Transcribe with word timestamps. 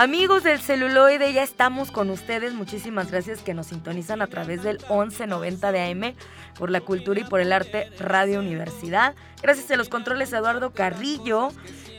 Amigos 0.00 0.44
del 0.44 0.60
celuloide, 0.60 1.30
ya 1.34 1.42
estamos 1.42 1.90
con 1.90 2.08
ustedes. 2.08 2.54
Muchísimas 2.54 3.10
gracias 3.10 3.42
que 3.42 3.52
nos 3.52 3.66
sintonizan 3.66 4.22
a 4.22 4.28
través 4.28 4.62
del 4.62 4.78
1190 4.88 5.72
de 5.72 5.82
AM 5.82 6.14
por 6.58 6.70
la 6.70 6.80
cultura 6.80 7.20
y 7.20 7.24
por 7.24 7.38
el 7.38 7.52
arte 7.52 7.90
Radio 7.98 8.38
Universidad. 8.38 9.14
Gracias 9.42 9.70
a 9.70 9.76
los 9.76 9.90
controles 9.90 10.32
Eduardo 10.32 10.70
Carrillo. 10.70 11.50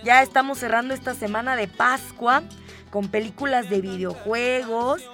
Ya 0.03 0.23
estamos 0.23 0.57
cerrando 0.57 0.95
esta 0.95 1.13
semana 1.13 1.55
de 1.55 1.67
Pascua 1.67 2.41
con 2.89 3.07
películas 3.07 3.69
de 3.69 3.81
videojuegos 3.81 5.07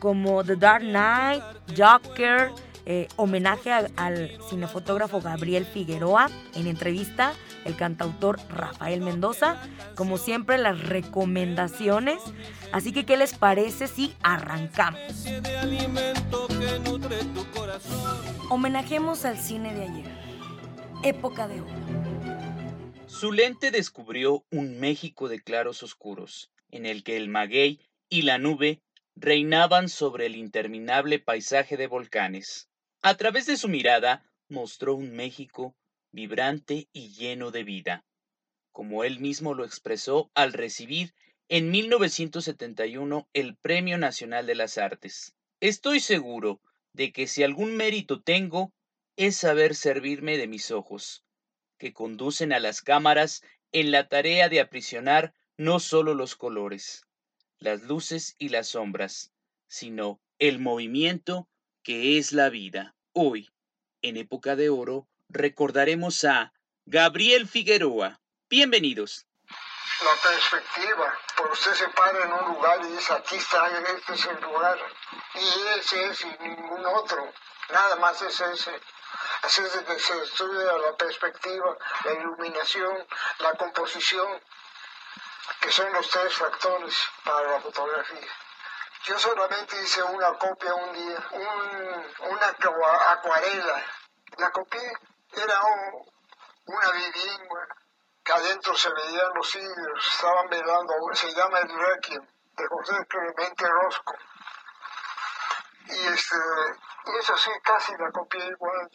como 0.00 0.42
The 0.42 0.56
Dark 0.56 0.82
Knight, 0.82 1.44
Joker, 1.78 2.50
eh, 2.86 3.06
homenaje 3.14 3.70
al 3.70 4.36
cinefotógrafo 4.50 5.20
Gabriel 5.20 5.64
Figueroa 5.64 6.28
en 6.56 6.66
entrevista 6.66 7.34
el 7.64 7.76
cantautor 7.76 8.40
Rafael 8.48 9.00
Mendoza. 9.00 9.60
Como 9.94 10.18
siempre, 10.18 10.58
las 10.58 10.80
recomendaciones. 10.88 12.20
Así 12.72 12.92
que, 12.92 13.04
¿qué 13.04 13.16
les 13.16 13.34
parece 13.34 13.86
si 13.86 14.14
arrancamos? 14.22 15.00
Homenajemos 18.48 19.24
al 19.24 19.38
cine 19.38 19.74
de 19.74 19.82
ayer. 19.82 20.10
Época 21.02 21.48
de 21.48 21.60
oro. 21.60 21.70
Su 23.06 23.32
lente 23.32 23.70
descubrió 23.70 24.44
un 24.50 24.80
México 24.80 25.28
de 25.28 25.40
claros 25.40 25.82
oscuros, 25.82 26.50
en 26.70 26.86
el 26.86 27.04
que 27.04 27.16
el 27.16 27.28
maguey 27.28 27.80
y 28.08 28.22
la 28.22 28.38
nube 28.38 28.82
reinaban 29.14 29.88
sobre 29.88 30.26
el 30.26 30.36
interminable 30.36 31.18
paisaje 31.18 31.76
de 31.76 31.86
volcanes. 31.86 32.68
A 33.02 33.16
través 33.16 33.46
de 33.46 33.56
su 33.56 33.68
mirada 33.68 34.24
mostró 34.48 34.94
un 34.94 35.12
México 35.12 35.74
vibrante 36.12 36.88
y 36.92 37.08
lleno 37.14 37.50
de 37.50 37.64
vida, 37.64 38.04
como 38.70 39.04
él 39.04 39.18
mismo 39.18 39.54
lo 39.54 39.64
expresó 39.64 40.30
al 40.34 40.52
recibir 40.52 41.14
en 41.48 41.70
1971 41.70 43.28
el 43.32 43.56
Premio 43.56 43.98
Nacional 43.98 44.46
de 44.46 44.54
las 44.54 44.78
Artes. 44.78 45.34
Estoy 45.60 46.00
seguro 46.00 46.60
de 46.92 47.12
que 47.12 47.26
si 47.26 47.42
algún 47.42 47.76
mérito 47.76 48.22
tengo 48.22 48.72
es 49.16 49.36
saber 49.36 49.74
servirme 49.74 50.38
de 50.38 50.48
mis 50.48 50.70
ojos, 50.70 51.24
que 51.78 51.92
conducen 51.92 52.52
a 52.52 52.60
las 52.60 52.80
cámaras 52.80 53.42
en 53.72 53.90
la 53.90 54.08
tarea 54.08 54.48
de 54.48 54.60
aprisionar 54.60 55.34
no 55.56 55.80
solo 55.80 56.14
los 56.14 56.36
colores, 56.36 57.06
las 57.58 57.82
luces 57.82 58.34
y 58.38 58.48
las 58.48 58.68
sombras, 58.68 59.32
sino 59.66 60.20
el 60.38 60.58
movimiento 60.58 61.48
que 61.82 62.18
es 62.18 62.32
la 62.32 62.50
vida. 62.50 62.94
Hoy, 63.12 63.48
en 64.02 64.16
época 64.16 64.56
de 64.56 64.70
oro, 64.70 65.08
recordaremos 65.32 66.24
a 66.24 66.52
Gabriel 66.84 67.48
Figueroa. 67.48 68.20
Bienvenidos. 68.50 69.26
La 70.02 70.30
perspectiva, 70.30 71.18
por 71.36 71.50
usted 71.52 71.72
se 71.74 71.88
para 71.88 72.24
en 72.24 72.32
un 72.32 72.54
lugar 72.54 72.80
y 72.82 72.88
dice, 72.88 73.12
aquí 73.14 73.36
está, 73.36 73.68
este 73.78 74.14
es 74.14 74.26
el 74.26 74.40
lugar, 74.42 74.78
y 75.34 75.78
ese 75.78 76.06
es 76.06 76.20
y 76.22 76.38
ningún 76.40 76.84
otro, 76.84 77.32
nada 77.70 77.96
más 77.96 78.20
es 78.22 78.40
ese. 78.40 78.78
Así 79.42 79.62
es 79.62 79.70
que 79.72 79.98
se 79.98 80.22
estudia 80.22 80.72
la 80.72 80.96
perspectiva, 80.96 81.76
la 82.04 82.12
iluminación, 82.12 83.06
la 83.38 83.52
composición, 83.54 84.40
que 85.60 85.70
son 85.72 85.92
los 85.92 86.08
tres 86.10 86.34
factores 86.34 86.94
para 87.24 87.52
la 87.52 87.60
fotografía. 87.60 88.28
Yo 89.04 89.18
solamente 89.18 89.82
hice 89.82 90.02
una 90.02 90.32
copia 90.34 90.74
un 90.74 90.92
día, 90.92 91.28
una 92.20 93.12
acuarela, 93.12 93.84
la 94.38 94.50
copié 94.50 94.92
era 95.34 95.62
una 96.66 96.90
vivienda 96.92 97.68
que 98.22 98.32
adentro 98.32 98.74
se 98.74 98.90
veían 98.92 99.34
los 99.34 99.54
indios, 99.54 100.08
estaban 100.14 100.48
velando, 100.48 100.94
se 101.14 101.32
llama 101.32 101.58
el 101.60 101.68
Requiem, 101.68 102.26
de 102.56 102.66
José 102.68 102.94
Clemente 103.08 103.66
Rosco. 103.66 104.14
Y, 105.86 106.06
este, 106.06 106.36
eso 107.18 107.36
sí, 107.36 107.50
casi 107.62 107.92
la 107.96 108.10
copié 108.12 108.46
igual, 108.46 108.90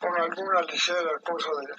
con 0.00 0.20
alguna 0.20 0.62
ligera 0.62 1.18
cosa 1.24 1.50
de... 1.60 1.74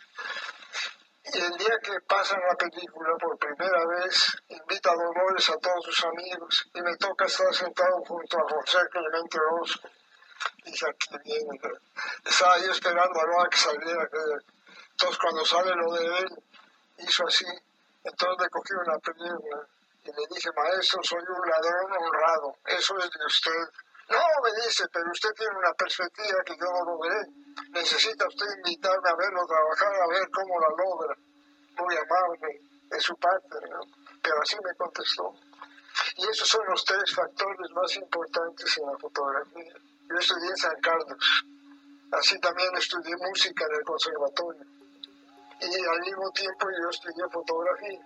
Y 1.34 1.42
el 1.42 1.58
día 1.58 1.80
que 1.82 2.00
pasan 2.02 2.40
la 2.48 2.56
película 2.56 3.16
por 3.20 3.38
primera 3.40 3.84
vez, 3.88 4.38
invita 4.48 4.92
a 4.92 4.96
Dolores 4.96 5.50
a 5.50 5.58
todos 5.58 5.86
sus 5.86 6.06
amigos 6.06 6.70
y 6.72 6.82
me 6.82 6.96
toca 6.98 7.26
estar 7.26 7.52
sentado 7.52 8.04
junto 8.06 8.38
a 8.38 8.48
José 8.48 8.78
Clemente 8.92 9.40
Rosco 9.40 9.90
dice 10.66 10.86
aquí 10.90 11.16
viene. 11.24 11.60
Estaba 12.24 12.58
yo 12.60 12.72
esperando 12.72 13.20
a 13.20 13.50
que 13.50 13.58
saliera. 13.58 14.10
Entonces 14.92 15.18
cuando 15.20 15.46
sale 15.46 15.76
lo 15.76 15.92
de 15.94 16.06
él, 16.06 16.44
hizo 17.00 17.28
así. 17.28 17.46
Entonces 18.04 18.38
le 18.40 18.50
cogí 18.50 18.74
una 18.74 18.98
película 19.00 19.68
y 20.04 20.08
le 20.08 20.36
dije, 20.36 20.50
maestro, 20.56 21.02
soy 21.04 21.20
un 21.20 21.50
ladrón 21.50 21.92
honrado. 21.92 22.56
Eso 22.66 22.98
es 23.00 23.10
de 23.10 23.26
usted. 23.26 23.66
No, 24.10 24.20
me 24.44 24.52
dice, 24.64 24.84
pero 24.94 25.10
usted 25.12 25.34
tiene 25.34 25.58
una 25.58 25.74
perspectiva 25.74 26.44
que 26.46 26.56
yo 26.58 26.66
no 26.66 26.86
logré. 26.86 27.26
Necesita 27.72 28.28
usted 28.28 28.46
invitarme 28.58 29.10
a 29.10 29.16
verlo 29.16 29.48
trabajar, 29.48 29.96
a 29.96 30.08
ver 30.08 30.30
cómo 30.30 30.60
la 30.60 30.70
logra. 30.78 31.16
Muy 31.78 31.98
amable 31.98 32.62
de 32.90 33.02
su 33.02 33.16
parte, 33.18 33.58
Pero 34.22 34.42
así 34.42 34.56
me 34.64 34.76
contestó. 34.76 35.34
Y 36.18 36.28
esos 36.30 36.48
son 36.48 36.66
los 36.68 36.86
tres 36.86 37.16
factores 37.16 37.72
más 37.72 37.96
importantes 37.96 38.78
en 38.78 38.86
la 38.86 38.98
fotografía. 38.98 39.74
Yo 40.10 40.20
estudié 40.20 40.50
en 40.50 40.58
San 40.58 40.76
Carlos. 40.82 41.46
Así 42.12 42.40
también 42.40 42.70
estudié 42.78 43.16
música 43.18 43.66
en 43.70 43.78
el 43.80 43.84
conservatorio. 43.84 44.62
Y 45.62 45.66
al 45.66 46.00
mismo 46.02 46.32
tiempo 46.32 46.68
yo 46.70 46.90
estudié 46.90 47.24
fotografía. 47.32 48.00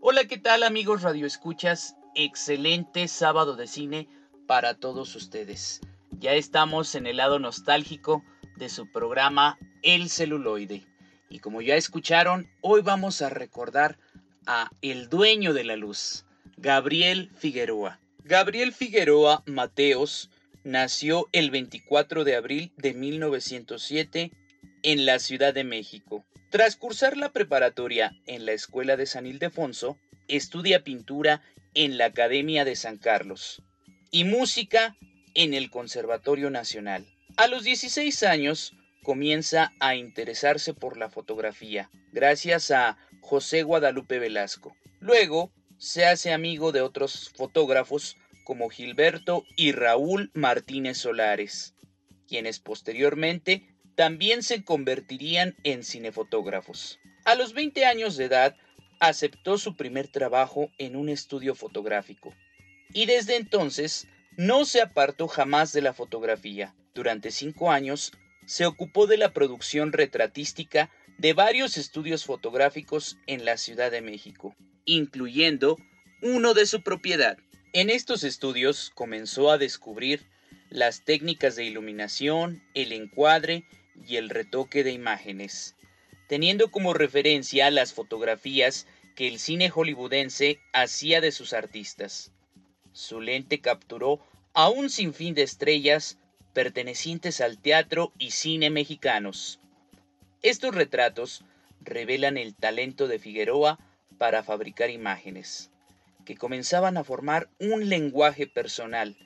Hola, 0.00 0.24
¿qué 0.24 0.38
tal 0.38 0.62
amigos 0.62 1.02
Radio 1.02 1.26
Escuchas? 1.26 1.96
Excelente 2.14 3.08
sábado 3.08 3.56
de 3.56 3.66
cine 3.66 4.08
para 4.46 4.74
todos 4.74 5.14
ustedes. 5.16 5.80
Ya 6.12 6.32
estamos 6.32 6.94
en 6.94 7.06
el 7.06 7.18
lado 7.18 7.38
nostálgico 7.38 8.24
de 8.56 8.70
su 8.70 8.90
programa 8.90 9.58
El 9.82 10.08
celuloide. 10.08 10.86
Y 11.28 11.40
como 11.40 11.60
ya 11.60 11.74
escucharon, 11.74 12.48
hoy 12.62 12.80
vamos 12.80 13.20
a 13.20 13.28
recordar 13.28 13.98
a 14.46 14.70
el 14.80 15.08
dueño 15.10 15.52
de 15.52 15.64
la 15.64 15.76
luz, 15.76 16.24
Gabriel 16.56 17.30
Figueroa. 17.36 17.98
Gabriel 18.24 18.72
Figueroa 18.72 19.42
Mateos 19.46 20.30
nació 20.66 21.28
el 21.30 21.52
24 21.52 22.24
de 22.24 22.34
abril 22.34 22.72
de 22.76 22.92
1907 22.92 24.32
en 24.82 25.06
la 25.06 25.20
Ciudad 25.20 25.54
de 25.54 25.62
México. 25.62 26.24
Tras 26.50 26.74
cursar 26.74 27.16
la 27.16 27.32
preparatoria 27.32 28.18
en 28.26 28.44
la 28.46 28.52
Escuela 28.52 28.96
de 28.96 29.06
San 29.06 29.26
Ildefonso, 29.26 29.96
estudia 30.26 30.82
pintura 30.82 31.40
en 31.74 31.98
la 31.98 32.06
Academia 32.06 32.64
de 32.64 32.74
San 32.74 32.98
Carlos 32.98 33.62
y 34.10 34.24
música 34.24 34.96
en 35.34 35.54
el 35.54 35.70
Conservatorio 35.70 36.50
Nacional. 36.50 37.06
A 37.36 37.46
los 37.46 37.62
16 37.62 38.24
años 38.24 38.74
comienza 39.04 39.72
a 39.78 39.94
interesarse 39.94 40.74
por 40.74 40.96
la 40.96 41.08
fotografía, 41.08 41.90
gracias 42.12 42.72
a 42.72 42.98
José 43.20 43.62
Guadalupe 43.62 44.18
Velasco. 44.18 44.76
Luego 44.98 45.52
se 45.78 46.06
hace 46.06 46.32
amigo 46.32 46.72
de 46.72 46.80
otros 46.80 47.30
fotógrafos 47.36 48.16
como 48.46 48.68
Gilberto 48.68 49.44
y 49.56 49.72
Raúl 49.72 50.30
Martínez 50.32 50.98
Solares, 50.98 51.74
quienes 52.28 52.60
posteriormente 52.60 53.66
también 53.96 54.44
se 54.44 54.62
convertirían 54.62 55.56
en 55.64 55.82
cinefotógrafos. 55.82 57.00
A 57.24 57.34
los 57.34 57.54
20 57.54 57.84
años 57.86 58.16
de 58.16 58.26
edad, 58.26 58.56
aceptó 59.00 59.58
su 59.58 59.76
primer 59.76 60.06
trabajo 60.06 60.70
en 60.78 60.94
un 60.94 61.08
estudio 61.08 61.56
fotográfico 61.56 62.34
y 62.94 63.06
desde 63.06 63.34
entonces 63.34 64.06
no 64.36 64.64
se 64.64 64.80
apartó 64.80 65.26
jamás 65.26 65.72
de 65.72 65.82
la 65.82 65.92
fotografía. 65.92 66.72
Durante 66.94 67.32
cinco 67.32 67.72
años 67.72 68.12
se 68.46 68.64
ocupó 68.64 69.08
de 69.08 69.16
la 69.16 69.32
producción 69.32 69.92
retratística 69.92 70.88
de 71.18 71.32
varios 71.32 71.76
estudios 71.78 72.24
fotográficos 72.24 73.18
en 73.26 73.44
la 73.44 73.56
Ciudad 73.56 73.90
de 73.90 74.02
México, 74.02 74.54
incluyendo 74.84 75.76
uno 76.22 76.54
de 76.54 76.66
su 76.66 76.82
propiedad, 76.82 77.38
en 77.76 77.90
estos 77.90 78.24
estudios 78.24 78.90
comenzó 78.94 79.50
a 79.50 79.58
descubrir 79.58 80.24
las 80.70 81.04
técnicas 81.04 81.56
de 81.56 81.64
iluminación, 81.66 82.62
el 82.72 82.90
encuadre 82.92 83.66
y 84.08 84.16
el 84.16 84.30
retoque 84.30 84.82
de 84.82 84.92
imágenes. 84.92 85.74
teniendo 86.26 86.70
como 86.70 86.94
referencia 86.94 87.70
las 87.70 87.92
fotografías 87.92 88.86
que 89.14 89.28
el 89.28 89.38
cine 89.38 89.68
hollywoodense 89.68 90.58
hacía 90.72 91.20
de 91.20 91.32
sus 91.32 91.52
artistas. 91.52 92.32
Su 92.92 93.20
lente 93.20 93.60
capturó 93.60 94.20
a 94.54 94.70
un 94.70 94.88
sinfín 94.88 95.34
de 95.34 95.42
estrellas 95.42 96.18
pertenecientes 96.54 97.42
al 97.42 97.58
teatro 97.58 98.14
y 98.18 98.30
cine 98.30 98.70
mexicanos. 98.70 99.60
Estos 100.40 100.74
retratos 100.74 101.44
revelan 101.82 102.38
el 102.38 102.54
talento 102.54 103.06
de 103.06 103.18
Figueroa 103.18 103.78
para 104.16 104.42
fabricar 104.42 104.88
imágenes, 104.88 105.70
que 106.26 106.36
comenzaban 106.36 106.98
a 106.98 107.04
formar 107.04 107.48
un 107.58 107.88
lenguaje 107.88 108.46
personal 108.46 109.16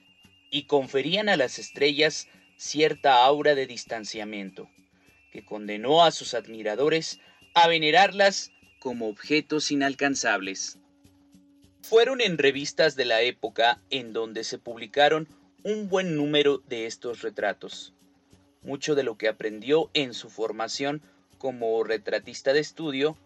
y 0.50 0.64
conferían 0.64 1.28
a 1.28 1.36
las 1.36 1.58
estrellas 1.58 2.28
cierta 2.56 3.24
aura 3.24 3.56
de 3.56 3.66
distanciamiento, 3.66 4.68
que 5.32 5.44
condenó 5.44 6.04
a 6.04 6.12
sus 6.12 6.34
admiradores 6.34 7.18
a 7.54 7.66
venerarlas 7.66 8.52
como 8.78 9.08
objetos 9.08 9.72
inalcanzables. 9.72 10.78
Fueron 11.82 12.20
en 12.20 12.38
revistas 12.38 12.94
de 12.94 13.06
la 13.06 13.22
época 13.22 13.80
en 13.90 14.12
donde 14.12 14.44
se 14.44 14.58
publicaron 14.58 15.26
un 15.64 15.88
buen 15.88 16.16
número 16.16 16.58
de 16.68 16.86
estos 16.86 17.22
retratos. 17.22 17.94
Mucho 18.62 18.94
de 18.94 19.04
lo 19.04 19.16
que 19.16 19.28
aprendió 19.28 19.90
en 19.94 20.12
su 20.12 20.28
formación 20.28 21.00
como 21.38 21.82
retratista 21.82 22.52
de 22.52 22.60
estudio, 22.60 23.16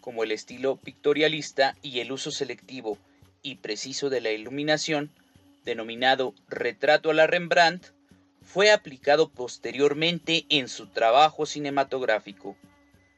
como 0.00 0.22
el 0.22 0.30
estilo 0.30 0.76
pictorialista 0.76 1.76
y 1.82 1.98
el 1.98 2.12
uso 2.12 2.30
selectivo 2.30 2.96
y 3.48 3.56
preciso 3.56 4.10
de 4.10 4.20
la 4.20 4.30
iluminación, 4.30 5.10
denominado 5.64 6.34
retrato 6.48 7.10
a 7.10 7.14
la 7.14 7.26
Rembrandt, 7.26 7.86
fue 8.42 8.70
aplicado 8.70 9.30
posteriormente 9.30 10.46
en 10.48 10.68
su 10.68 10.88
trabajo 10.88 11.46
cinematográfico, 11.46 12.56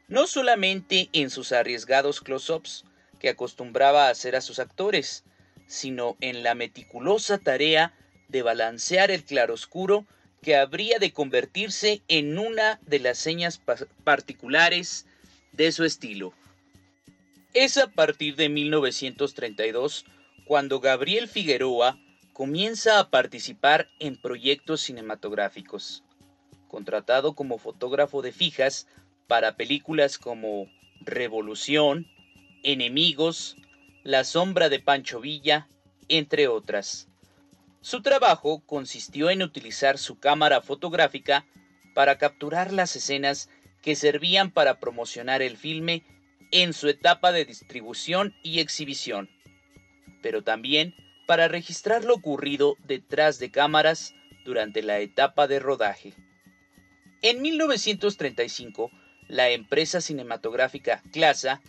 no 0.09 0.27
solamente 0.27 1.09
en 1.13 1.31
sus 1.31 1.53
arriesgados 1.53 2.21
close-ups 2.21 2.85
que 3.19 3.29
acostumbraba 3.29 4.09
hacer 4.09 4.35
a 4.35 4.41
sus 4.41 4.59
actores, 4.59 5.25
sino 5.67 6.17
en 6.21 6.43
la 6.43 6.55
meticulosa 6.55 7.39
tarea 7.39 7.95
de 8.29 8.43
balancear 8.43 9.11
el 9.11 9.25
claroscuro 9.25 10.07
que 10.43 10.57
habría 10.57 10.99
de 10.99 11.13
convertirse 11.13 12.03
en 12.09 12.39
una 12.39 12.81
de 12.87 12.99
las 12.99 13.19
señas 13.19 13.61
particulares 14.05 15.07
de 15.53 15.71
su 15.71 15.85
estilo. 15.85 16.33
Es 17.53 17.77
a 17.77 17.89
partir 17.89 18.37
de 18.37 18.49
1932 18.49 20.07
cuando 20.51 20.81
Gabriel 20.81 21.29
Figueroa 21.29 21.97
comienza 22.33 22.99
a 22.99 23.09
participar 23.09 23.89
en 24.01 24.17
proyectos 24.17 24.81
cinematográficos. 24.81 26.03
Contratado 26.67 27.37
como 27.37 27.57
fotógrafo 27.57 28.21
de 28.21 28.33
fijas 28.33 28.89
para 29.29 29.57
películas 29.57 30.19
como 30.19 30.67
Revolución, 31.03 32.09
Enemigos, 32.65 33.59
La 34.03 34.25
sombra 34.25 34.69
de 34.69 34.81
Pancho 34.81 35.21
Villa, 35.21 35.69
entre 36.09 36.49
otras. 36.49 37.07
Su 37.81 38.03
trabajo 38.03 38.61
consistió 38.67 39.31
en 39.31 39.45
utilizar 39.45 39.99
su 39.99 40.19
cámara 40.19 40.63
fotográfica 40.63 41.47
para 41.95 42.19
capturar 42.19 42.73
las 42.73 42.97
escenas 42.97 43.49
que 43.83 43.95
servían 43.95 44.51
para 44.51 44.81
promocionar 44.81 45.43
el 45.43 45.57
filme 45.57 46.03
en 46.51 46.73
su 46.73 46.89
etapa 46.89 47.31
de 47.31 47.45
distribución 47.45 48.35
y 48.43 48.59
exhibición, 48.59 49.31
pero 50.23 50.43
también 50.43 50.95
para 51.27 51.49
registrar 51.49 52.05
lo 52.05 52.15
ocurrido 52.15 52.77
detrás 52.87 53.39
de 53.39 53.51
cámaras 53.51 54.15
durante 54.45 54.83
la 54.83 54.99
etapa 54.99 55.47
de 55.47 55.59
rodaje. 55.59 56.15
En 57.23 57.43
1935, 57.43 58.91
la 59.29 59.51
empresa 59.51 60.01
cinematográfica 60.01 61.03
Clasa 61.13 61.61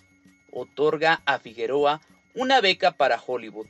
otorga 0.51 1.21
a 1.25 1.39
Figueroa 1.39 2.01
una 2.33 2.61
beca 2.61 2.93
para 2.93 3.21
Hollywood 3.21 3.67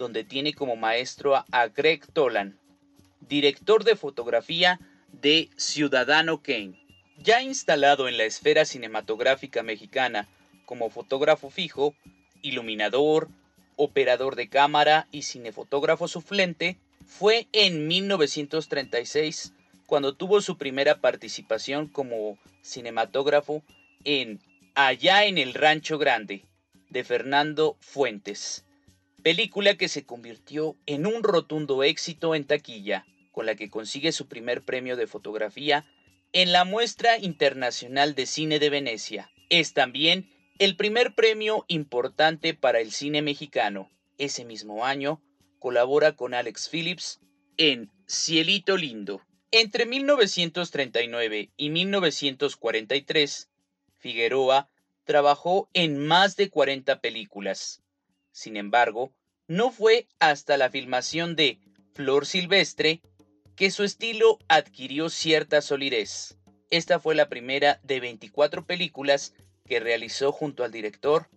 donde 0.00 0.24
tiene 0.24 0.54
como 0.54 0.76
maestro 0.76 1.36
a 1.36 1.68
Greg 1.68 2.06
Tolan, 2.12 2.58
director 3.20 3.84
de 3.84 3.96
fotografía 3.96 4.80
de 5.12 5.50
Ciudadano 5.56 6.42
Kane. 6.42 6.82
Ya 7.18 7.42
instalado 7.42 8.08
en 8.08 8.16
la 8.16 8.24
esfera 8.24 8.64
cinematográfica 8.64 9.62
mexicana 9.62 10.26
como 10.64 10.88
fotógrafo 10.88 11.50
fijo, 11.50 11.94
iluminador, 12.40 13.28
operador 13.82 14.36
de 14.36 14.50
cámara 14.50 15.08
y 15.10 15.22
cinefotógrafo 15.22 16.06
suplente, 16.06 16.76
fue 17.06 17.48
en 17.52 17.88
1936 17.88 19.54
cuando 19.86 20.14
tuvo 20.14 20.42
su 20.42 20.58
primera 20.58 21.00
participación 21.00 21.88
como 21.88 22.38
cinematógrafo 22.62 23.62
en 24.04 24.38
Allá 24.74 25.24
en 25.24 25.38
el 25.38 25.54
Rancho 25.54 25.98
Grande, 25.98 26.44
de 26.90 27.04
Fernando 27.04 27.76
Fuentes, 27.80 28.64
película 29.22 29.76
que 29.76 29.88
se 29.88 30.04
convirtió 30.04 30.76
en 30.86 31.06
un 31.06 31.22
rotundo 31.22 31.82
éxito 31.82 32.34
en 32.34 32.44
taquilla, 32.44 33.06
con 33.32 33.46
la 33.46 33.54
que 33.54 33.70
consigue 33.70 34.12
su 34.12 34.28
primer 34.28 34.62
premio 34.62 34.96
de 34.96 35.06
fotografía 35.06 35.86
en 36.32 36.52
la 36.52 36.64
Muestra 36.64 37.18
Internacional 37.18 38.14
de 38.14 38.26
Cine 38.26 38.58
de 38.58 38.70
Venecia. 38.70 39.30
Es 39.48 39.72
también 39.72 40.30
el 40.60 40.76
primer 40.76 41.14
premio 41.14 41.64
importante 41.68 42.52
para 42.52 42.80
el 42.80 42.92
cine 42.92 43.22
mexicano. 43.22 43.90
Ese 44.18 44.44
mismo 44.44 44.84
año 44.84 45.22
colabora 45.58 46.16
con 46.16 46.34
Alex 46.34 46.68
Phillips 46.68 47.18
en 47.56 47.90
Cielito 48.06 48.76
Lindo. 48.76 49.22
Entre 49.52 49.86
1939 49.86 51.50
y 51.56 51.70
1943, 51.70 53.48
Figueroa 53.96 54.68
trabajó 55.04 55.70
en 55.72 55.98
más 55.98 56.36
de 56.36 56.50
40 56.50 57.00
películas, 57.00 57.82
sin 58.30 58.58
embargo, 58.58 59.14
no 59.48 59.70
fue 59.70 60.08
hasta 60.18 60.58
la 60.58 60.68
filmación 60.68 61.36
de 61.36 61.58
Flor 61.94 62.26
Silvestre 62.26 63.00
que 63.56 63.70
su 63.70 63.82
estilo 63.82 64.38
adquirió 64.46 65.08
cierta 65.08 65.62
solidez. 65.62 66.36
Esta 66.68 67.00
fue 67.00 67.14
la 67.14 67.30
primera 67.30 67.80
de 67.82 67.98
24 68.00 68.66
películas 68.66 69.32
que 69.70 69.78
realizó 69.78 70.32
junto 70.32 70.64
al 70.64 70.72
director 70.72 71.28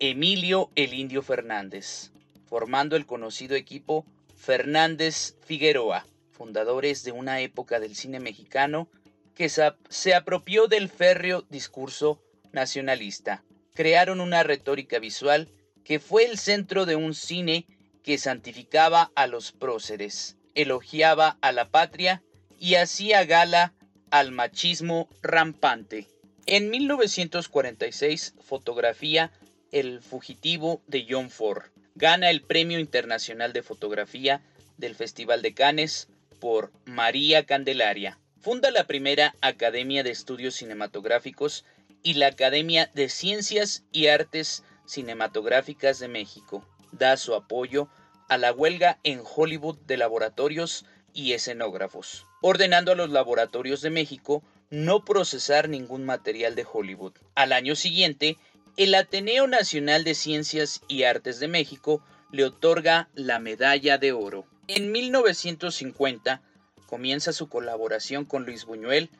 Emilio 0.00 0.72
El 0.74 0.92
Indio 0.92 1.22
Fernández, 1.22 2.10
formando 2.44 2.96
el 2.96 3.06
conocido 3.06 3.54
equipo 3.54 4.04
Fernández 4.36 5.36
Figueroa, 5.44 6.04
fundadores 6.32 7.04
de 7.04 7.12
una 7.12 7.38
época 7.42 7.78
del 7.78 7.94
cine 7.94 8.18
mexicano 8.18 8.88
que 9.36 9.48
se 9.48 10.14
apropió 10.14 10.66
del 10.66 10.88
férreo 10.88 11.42
discurso 11.48 12.20
nacionalista. 12.50 13.44
Crearon 13.72 14.20
una 14.20 14.42
retórica 14.42 14.98
visual 14.98 15.48
que 15.84 16.00
fue 16.00 16.24
el 16.24 16.38
centro 16.38 16.86
de 16.86 16.96
un 16.96 17.14
cine 17.14 17.68
que 18.02 18.18
santificaba 18.18 19.12
a 19.14 19.28
los 19.28 19.52
próceres, 19.52 20.36
elogiaba 20.56 21.38
a 21.40 21.52
la 21.52 21.70
patria 21.70 22.24
y 22.58 22.74
hacía 22.74 23.24
gala 23.24 23.74
al 24.10 24.32
machismo 24.32 25.08
rampante. 25.22 26.08
En 26.48 26.70
1946 26.70 28.34
fotografía 28.38 29.32
El 29.72 30.00
fugitivo 30.00 30.80
de 30.86 31.04
John 31.10 31.28
Ford. 31.28 31.64
Gana 31.96 32.30
el 32.30 32.40
Premio 32.40 32.78
Internacional 32.78 33.52
de 33.52 33.64
Fotografía 33.64 34.42
del 34.76 34.94
Festival 34.94 35.42
de 35.42 35.54
Cannes 35.54 36.06
por 36.38 36.70
María 36.84 37.46
Candelaria. 37.46 38.20
Funda 38.40 38.70
la 38.70 38.86
primera 38.86 39.34
Academia 39.40 40.04
de 40.04 40.10
Estudios 40.12 40.54
Cinematográficos 40.54 41.64
y 42.04 42.14
la 42.14 42.28
Academia 42.28 42.92
de 42.94 43.08
Ciencias 43.08 43.82
y 43.90 44.06
Artes 44.06 44.62
Cinematográficas 44.86 45.98
de 45.98 46.06
México. 46.06 46.64
Da 46.92 47.16
su 47.16 47.34
apoyo 47.34 47.88
a 48.28 48.38
la 48.38 48.52
huelga 48.52 49.00
en 49.02 49.20
Hollywood 49.20 49.78
de 49.78 49.96
laboratorios 49.96 50.84
y 51.12 51.32
escenógrafos, 51.32 52.24
ordenando 52.40 52.92
a 52.92 52.94
los 52.94 53.10
laboratorios 53.10 53.80
de 53.80 53.90
México 53.90 54.44
no 54.70 55.04
procesar 55.04 55.68
ningún 55.68 56.04
material 56.04 56.54
de 56.54 56.66
Hollywood. 56.70 57.12
Al 57.34 57.52
año 57.52 57.76
siguiente, 57.76 58.36
el 58.76 58.94
Ateneo 58.94 59.46
Nacional 59.46 60.04
de 60.04 60.14
Ciencias 60.14 60.82
y 60.88 61.04
Artes 61.04 61.40
de 61.40 61.48
México 61.48 62.02
le 62.32 62.44
otorga 62.44 63.08
la 63.14 63.38
medalla 63.38 63.98
de 63.98 64.12
oro. 64.12 64.46
En 64.68 64.92
1950 64.92 66.42
comienza 66.86 67.32
su 67.32 67.48
colaboración 67.48 68.24
con 68.24 68.44
Luis 68.44 68.64
Buñuel 68.64 69.10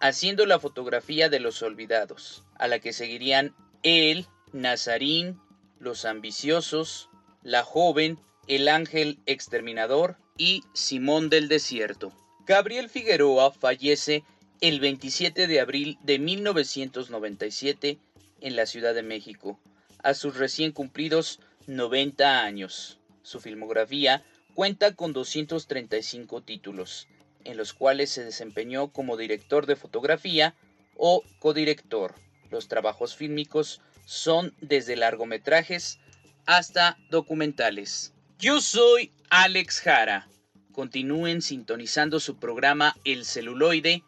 haciendo 0.00 0.46
la 0.46 0.58
fotografía 0.58 1.28
de 1.28 1.40
los 1.40 1.62
olvidados, 1.62 2.44
a 2.56 2.68
la 2.68 2.78
que 2.78 2.92
seguirían 2.92 3.54
él, 3.82 4.26
Nazarín, 4.52 5.40
Los 5.78 6.04
Ambiciosos, 6.04 7.08
La 7.42 7.62
Joven, 7.62 8.18
El 8.46 8.68
Ángel 8.68 9.18
Exterminador 9.26 10.16
y 10.36 10.62
Simón 10.72 11.30
del 11.30 11.48
Desierto. 11.48 12.12
Gabriel 12.46 12.90
Figueroa 12.90 13.52
fallece 13.52 14.24
el 14.68 14.80
27 14.80 15.46
de 15.46 15.60
abril 15.60 15.98
de 16.04 16.18
1997 16.18 17.98
en 18.40 18.56
la 18.56 18.64
Ciudad 18.64 18.94
de 18.94 19.02
México, 19.02 19.60
a 20.02 20.14
sus 20.14 20.38
recién 20.38 20.72
cumplidos 20.72 21.38
90 21.66 22.42
años. 22.42 22.98
Su 23.22 23.40
filmografía 23.40 24.24
cuenta 24.54 24.94
con 24.94 25.12
235 25.12 26.40
títulos, 26.40 27.08
en 27.44 27.58
los 27.58 27.74
cuales 27.74 28.08
se 28.08 28.24
desempeñó 28.24 28.88
como 28.88 29.18
director 29.18 29.66
de 29.66 29.76
fotografía 29.76 30.54
o 30.96 31.22
codirector 31.40 32.14
Los 32.50 32.66
trabajos 32.66 33.16
fílmicos 33.16 33.82
son 34.06 34.54
desde 34.62 34.96
largometrajes 34.96 35.98
hasta 36.46 36.96
documentales. 37.10 38.14
Yo 38.38 38.62
soy 38.62 39.12
Alex 39.28 39.80
Jara. 39.80 40.26
Continúen 40.72 41.42
sintonizando 41.42 42.18
su 42.18 42.38
programa 42.38 42.96
El 43.04 43.26
celuloide 43.26 44.02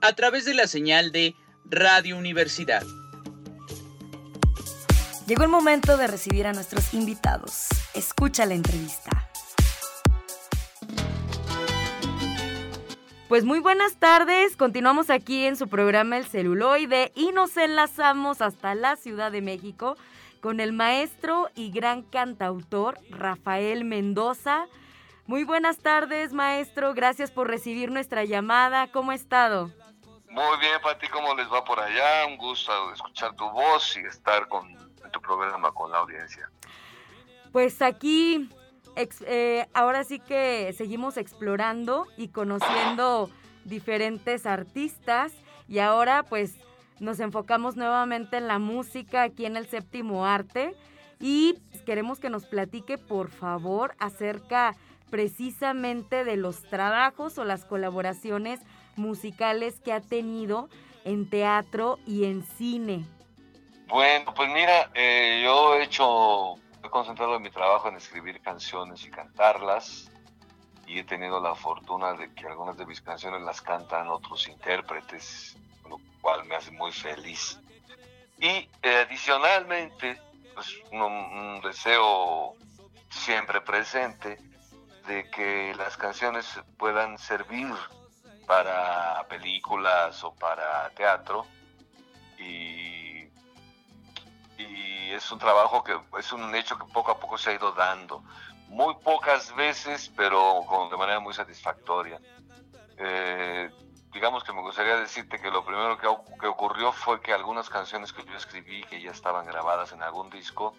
a 0.00 0.12
través 0.14 0.44
de 0.44 0.54
la 0.54 0.66
señal 0.66 1.12
de 1.12 1.34
Radio 1.64 2.16
Universidad. 2.16 2.82
Llegó 5.26 5.44
el 5.44 5.48
momento 5.48 5.96
de 5.96 6.06
recibir 6.06 6.46
a 6.46 6.52
nuestros 6.52 6.92
invitados. 6.92 7.68
Escucha 7.94 8.46
la 8.46 8.54
entrevista. 8.54 9.10
Pues 13.28 13.44
muy 13.44 13.60
buenas 13.60 13.94
tardes, 13.94 14.56
continuamos 14.56 15.08
aquí 15.08 15.44
en 15.44 15.54
su 15.54 15.68
programa 15.68 16.16
El 16.16 16.26
celuloide 16.26 17.12
y 17.14 17.30
nos 17.30 17.56
enlazamos 17.56 18.40
hasta 18.40 18.74
la 18.74 18.96
Ciudad 18.96 19.30
de 19.30 19.40
México 19.40 19.96
con 20.40 20.58
el 20.58 20.72
maestro 20.72 21.48
y 21.54 21.70
gran 21.70 22.02
cantautor 22.02 22.98
Rafael 23.08 23.84
Mendoza. 23.84 24.66
Muy 25.26 25.44
buenas 25.44 25.78
tardes, 25.78 26.32
maestro, 26.32 26.92
gracias 26.92 27.30
por 27.30 27.46
recibir 27.46 27.92
nuestra 27.92 28.24
llamada. 28.24 28.90
¿Cómo 28.90 29.12
ha 29.12 29.14
estado? 29.14 29.70
Muy 30.30 30.58
bien, 30.60 30.80
Pati, 30.80 31.08
¿cómo 31.08 31.34
les 31.34 31.52
va 31.52 31.64
por 31.64 31.80
allá? 31.80 32.24
Un 32.26 32.36
gusto 32.36 32.72
escuchar 32.92 33.34
tu 33.34 33.50
voz 33.50 33.96
y 33.96 34.00
estar 34.00 34.46
con 34.46 34.72
tu 35.10 35.20
programa 35.20 35.72
con 35.72 35.90
la 35.90 35.98
audiencia. 35.98 36.48
Pues 37.50 37.82
aquí 37.82 38.48
eh, 38.94 39.66
ahora 39.74 40.04
sí 40.04 40.20
que 40.20 40.72
seguimos 40.78 41.16
explorando 41.16 42.06
y 42.16 42.28
conociendo 42.28 43.28
diferentes 43.64 44.46
artistas 44.46 45.32
y 45.66 45.80
ahora 45.80 46.22
pues 46.22 46.54
nos 47.00 47.18
enfocamos 47.18 47.74
nuevamente 47.76 48.36
en 48.36 48.46
la 48.46 48.60
música 48.60 49.22
aquí 49.22 49.46
en 49.46 49.56
el 49.56 49.66
séptimo 49.66 50.26
arte 50.26 50.76
y 51.18 51.58
queremos 51.86 52.20
que 52.20 52.30
nos 52.30 52.46
platique 52.46 52.98
por 52.98 53.30
favor 53.30 53.96
acerca 53.98 54.76
precisamente 55.10 56.24
de 56.24 56.36
los 56.36 56.62
trabajos 56.62 57.36
o 57.38 57.44
las 57.44 57.64
colaboraciones 57.64 58.60
musicales 59.00 59.80
que 59.80 59.92
ha 59.92 60.00
tenido 60.00 60.68
en 61.04 61.28
teatro 61.28 61.98
y 62.06 62.26
en 62.26 62.42
cine. 62.42 63.04
Bueno, 63.88 64.32
pues 64.34 64.48
mira, 64.50 64.90
eh, 64.94 65.40
yo 65.42 65.74
he 65.74 65.84
hecho 65.84 66.56
he 66.82 66.88
concentrado 66.88 67.38
mi 67.40 67.50
trabajo 67.50 67.88
en 67.88 67.96
escribir 67.96 68.40
canciones 68.40 69.04
y 69.04 69.10
cantarlas 69.10 70.10
y 70.86 70.98
he 70.98 71.04
tenido 71.04 71.40
la 71.40 71.54
fortuna 71.54 72.14
de 72.14 72.32
que 72.34 72.46
algunas 72.46 72.76
de 72.76 72.86
mis 72.86 73.00
canciones 73.00 73.42
las 73.42 73.60
cantan 73.60 74.08
otros 74.08 74.48
intérpretes, 74.48 75.56
lo 75.88 75.98
cual 76.20 76.44
me 76.46 76.56
hace 76.56 76.70
muy 76.72 76.90
feliz. 76.92 77.60
Y 78.38 78.68
eh, 78.82 79.04
adicionalmente, 79.06 80.20
pues 80.54 80.74
un, 80.90 81.60
deseo 81.62 82.54
siempre 83.10 83.60
presente 83.60 84.38
de 85.06 85.30
que 85.30 85.74
las 85.76 85.96
canciones 85.96 86.46
puedan 86.78 87.18
servir 87.18 87.74
para 88.50 89.22
películas 89.28 90.24
o 90.24 90.34
para 90.34 90.90
teatro 90.90 91.46
y 92.36 93.28
y 94.58 95.12
es 95.12 95.30
un 95.30 95.38
trabajo 95.38 95.84
que 95.84 95.96
es 96.18 96.32
un 96.32 96.52
hecho 96.56 96.76
que 96.76 96.84
poco 96.92 97.12
a 97.12 97.20
poco 97.20 97.38
se 97.38 97.50
ha 97.50 97.54
ido 97.54 97.70
dando. 97.70 98.24
Muy 98.66 98.96
pocas 98.96 99.54
veces, 99.54 100.10
pero 100.16 100.66
de 100.90 100.96
manera 100.96 101.20
muy 101.20 101.32
satisfactoria. 101.32 102.20
Eh, 102.96 103.70
digamos 104.12 104.42
que 104.42 104.52
me 104.52 104.62
gustaría 104.62 104.96
decirte 104.96 105.40
que 105.40 105.50
lo 105.50 105.64
primero 105.64 105.96
que, 105.96 106.08
que, 106.40 106.46
ocurrió 106.48 106.90
fue 106.90 107.20
que 107.20 107.32
algunas 107.32 107.70
canciones 107.70 108.12
que 108.12 108.24
yo 108.24 108.36
escribí, 108.36 108.82
que 108.82 109.00
ya 109.00 109.12
estaban 109.12 109.46
grabadas 109.46 109.92
en 109.92 110.02
algún 110.02 110.28
disco, 110.28 110.74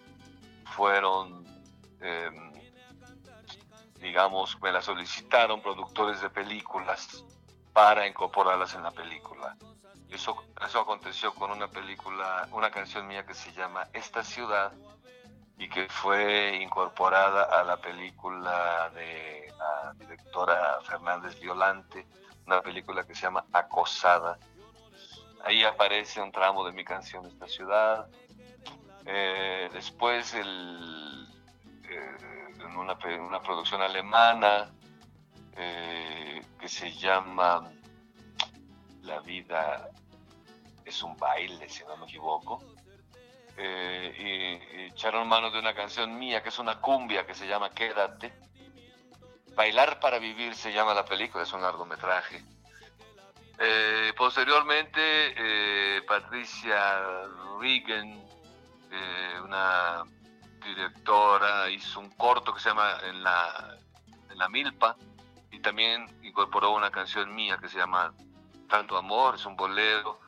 fueron, 0.76 1.46
em, 2.00 2.52
digamos, 3.94 4.60
me 4.60 4.70
las 4.72 4.84
solicitaron 4.84 5.62
productores 5.62 6.20
de 6.20 6.28
películas 6.28 7.24
para 7.72 8.06
incorporarlas 8.06 8.74
en 8.74 8.82
la 8.82 8.90
película. 8.90 9.56
Eso, 10.10 10.44
eso 10.64 10.80
aconteció 10.80 11.34
con 11.34 11.50
una 11.50 11.68
película, 11.68 12.46
una 12.52 12.70
canción 12.70 13.06
mía 13.06 13.24
que 13.24 13.34
se 13.34 13.52
llama 13.52 13.88
Esta 13.92 14.22
ciudad 14.22 14.72
y 15.58 15.68
que 15.68 15.88
fue 15.88 16.56
incorporada 16.56 17.44
a 17.44 17.64
la 17.64 17.76
película 17.76 18.90
de 18.90 19.52
la 19.56 19.94
directora 19.94 20.80
Fernández 20.82 21.38
Violante, 21.40 22.06
una 22.46 22.60
película 22.60 23.04
que 23.04 23.14
se 23.14 23.22
llama 23.22 23.44
Acosada. 23.52 24.38
Ahí 25.44 25.64
aparece 25.64 26.20
un 26.20 26.32
tramo 26.32 26.64
de 26.64 26.72
mi 26.72 26.84
canción 26.84 27.26
Esta 27.26 27.46
ciudad. 27.46 28.08
Eh, 29.04 29.68
después 29.72 30.34
el, 30.34 31.28
eh, 31.88 32.16
en 32.60 32.76
una, 32.76 32.96
producción 33.40 33.82
alemana 33.82 34.70
eh, 35.56 36.31
que 36.62 36.68
se 36.68 36.92
llama 36.92 37.68
La 39.02 39.18
vida 39.18 39.90
es 40.84 41.02
un 41.02 41.16
baile, 41.16 41.68
si 41.68 41.82
no 41.82 41.96
me 41.96 42.04
equivoco. 42.04 42.62
Eh, 43.56 44.60
y, 44.72 44.82
echaron 44.84 45.28
mano 45.28 45.50
de 45.50 45.58
una 45.58 45.74
canción 45.74 46.16
mía 46.16 46.40
que 46.40 46.50
es 46.50 46.58
una 46.60 46.80
cumbia 46.80 47.26
que 47.26 47.34
se 47.34 47.48
llama 47.48 47.70
Quédate. 47.70 48.32
Bailar 49.56 49.98
para 49.98 50.20
vivir 50.20 50.54
se 50.54 50.72
llama 50.72 50.94
la 50.94 51.04
película, 51.04 51.42
es 51.42 51.52
un 51.52 51.62
largometraje. 51.62 52.44
Eh, 53.58 54.12
posteriormente, 54.16 55.00
eh, 55.00 56.02
Patricia 56.02 57.00
Regan, 57.60 58.22
una 59.42 60.04
directora, 60.64 61.68
hizo 61.70 61.98
un 61.98 62.10
corto 62.10 62.54
que 62.54 62.60
se 62.60 62.68
llama 62.68 62.98
En 63.02 63.24
la, 63.24 63.76
en 64.30 64.38
la 64.38 64.48
Milpa 64.48 64.96
también 65.62 66.06
incorporó 66.22 66.72
una 66.72 66.90
canción 66.90 67.34
mía 67.34 67.56
que 67.58 67.68
se 67.68 67.78
llama 67.78 68.12
Tanto 68.68 68.96
Amor, 68.96 69.36
es 69.36 69.46
un 69.46 69.56
bolero 69.56 70.20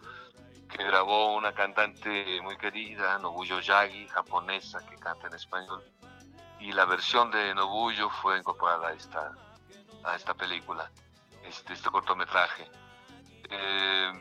que 0.69 0.83
grabó 0.83 1.35
una 1.37 1.53
cantante 1.53 2.41
muy 2.41 2.57
querida, 2.57 3.19
Nobuyo 3.19 3.61
Yagi, 3.61 4.09
japonesa, 4.09 4.85
que 4.87 4.97
canta 4.97 5.27
en 5.29 5.35
español. 5.35 5.85
Y 6.59 6.73
la 6.73 6.85
versión 6.85 7.31
de 7.31 7.55
Nobuyo 7.55 8.09
fue 8.11 8.39
incorporada 8.39 8.89
a 8.89 8.93
esta, 8.93 9.33
a 10.03 10.17
esta 10.17 10.35
película, 10.35 10.91
este, 11.45 11.75
este 11.75 11.91
cortometraje. 11.91 12.69
Eh, 13.51 14.13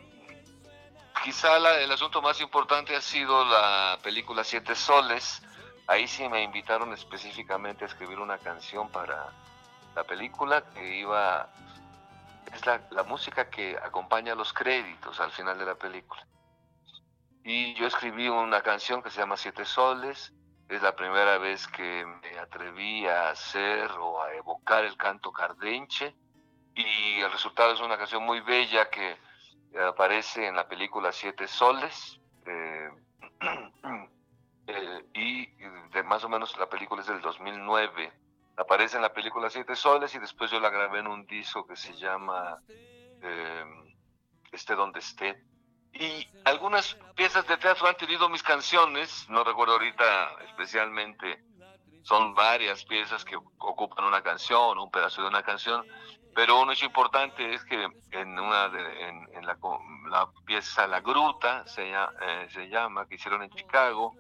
quizá 1.24 1.58
el 1.58 1.92
asunto 1.92 2.22
más 2.22 2.40
importante 2.42 2.96
ha 2.96 3.02
sido 3.02 3.46
la 3.46 3.98
película 4.04 4.44
Siete 4.44 4.76
Soles. 4.76 5.42
Ahí 5.88 6.08
sí 6.08 6.28
me 6.30 6.44
invitaron 6.44 6.94
específicamente 6.94 7.86
a 7.86 7.88
escribir 7.88 8.20
una 8.20 8.38
canción 8.38 8.90
para 8.90 9.32
la 9.96 10.04
película 10.04 10.64
que 10.74 10.98
iba 10.98 11.50
es 12.54 12.66
la, 12.66 12.82
la, 12.92 13.04
música 13.04 13.50
que 13.50 13.78
acompaña 13.78 14.36
los 14.36 14.54
créditos 14.54 15.20
al 15.20 15.32
final 15.32 15.58
de 15.58 15.66
la 15.66 15.76
película. 15.76 16.26
Y 17.44 17.74
yo 17.74 17.88
escribí 17.88 18.30
una 18.30 18.62
canción 18.62 19.04
que 19.04 19.10
se 19.10 19.20
llama 19.20 19.36
Siete 19.36 19.66
Soles. 19.66 20.34
Es 20.70 20.82
la 20.82 20.96
primera 20.96 21.38
vez 21.38 21.68
que 21.68 22.06
me 22.06 22.40
atreví 22.40 23.06
a 23.06 23.30
hacer 23.32 23.92
o 23.92 24.24
a 24.24 24.34
evocar 24.34 24.86
el 24.86 24.96
canto 24.96 25.32
cardenche. 25.32 26.16
Y 26.76 27.20
el 27.20 27.32
resultado 27.32 27.74
es 27.74 27.82
una 27.82 27.98
canción 27.98 28.24
muy 28.24 28.40
bella 28.40 28.90
que 28.90 29.18
aparece 29.78 30.48
en 30.48 30.56
la 30.56 30.68
película 30.68 31.12
Siete 31.12 31.48
Soles. 31.48 32.20
Eh, 32.46 32.90
eh, 34.68 35.06
y 35.14 35.46
de 35.92 36.04
más 36.04 36.24
o 36.24 36.30
menos 36.30 36.58
la 36.58 36.70
película 36.70 37.02
es 37.02 37.08
del 37.08 37.22
2009. 37.22 38.23
Aparece 38.56 38.98
en 38.98 39.02
la 39.02 39.14
película 39.14 39.50
Siete 39.50 39.76
Soles 39.76 40.14
y 40.14 40.20
después 40.20 40.52
yo 40.52 40.60
la 40.60 40.70
grabé 40.70 41.00
en 41.00 41.08
un 41.08 41.26
disco 41.26 41.66
que 41.66 41.76
se 41.76 41.94
llama 41.94 42.60
eh, 42.70 43.66
Esté 44.52 44.76
donde 44.76 45.00
esté. 45.00 45.44
Y 45.94 46.28
algunas 46.46 46.98
piezas 47.16 47.48
de 47.48 47.58
teatro 47.58 47.88
han 47.88 47.98
tenido 47.98 48.30
mis 48.30 48.44
canciones, 48.44 49.28
no 49.30 49.44
recuerdo 49.44 49.74
ahorita 49.74 50.38
especialmente, 50.50 51.44
son 52.04 52.34
varias 52.34 52.84
piezas 52.86 53.24
que 53.24 53.36
ocupan 53.36 54.06
una 54.06 54.22
canción, 54.22 54.78
un 54.78 54.92
pedazo 54.92 55.22
de 55.22 55.28
una 55.30 55.44
canción, 55.44 55.86
pero 56.36 56.62
un 56.62 56.72
hecho 56.72 56.86
importante 56.86 57.54
es 57.54 57.64
que 57.64 57.88
en 58.12 58.40
una 58.40 58.66
en, 58.66 59.46
la, 59.46 59.58
pieza 60.46 60.88
La 60.88 61.00
Gruta 61.02 61.66
se, 61.68 61.92
eh, 61.92 62.48
se 62.50 62.68
llama, 62.70 63.08
que 63.08 63.16
hicieron 63.16 63.44
en 63.44 63.52
Chicago, 63.52 64.16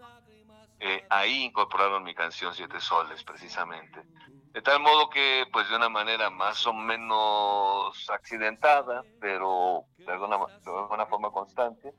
eh, 0.85 1.05
ahí 1.09 1.45
incorporaron 1.45 2.03
mi 2.03 2.13
canción 2.13 2.53
Siete 2.53 2.81
Soles 2.81 3.23
precisamente. 3.23 4.03
De 4.51 4.61
tal 4.61 4.81
modo 4.81 5.09
que, 5.09 5.45
pues 5.51 5.69
de 5.69 5.77
una 5.77 5.87
manera 5.87 6.29
más 6.29 6.67
o 6.67 6.73
menos 6.73 8.09
accidentada, 8.09 9.03
pero 9.21 9.85
de 9.97 10.11
alguna, 10.11 10.37
de 10.37 10.71
alguna 10.71 11.05
forma 11.05 11.31
constante, 11.31 11.93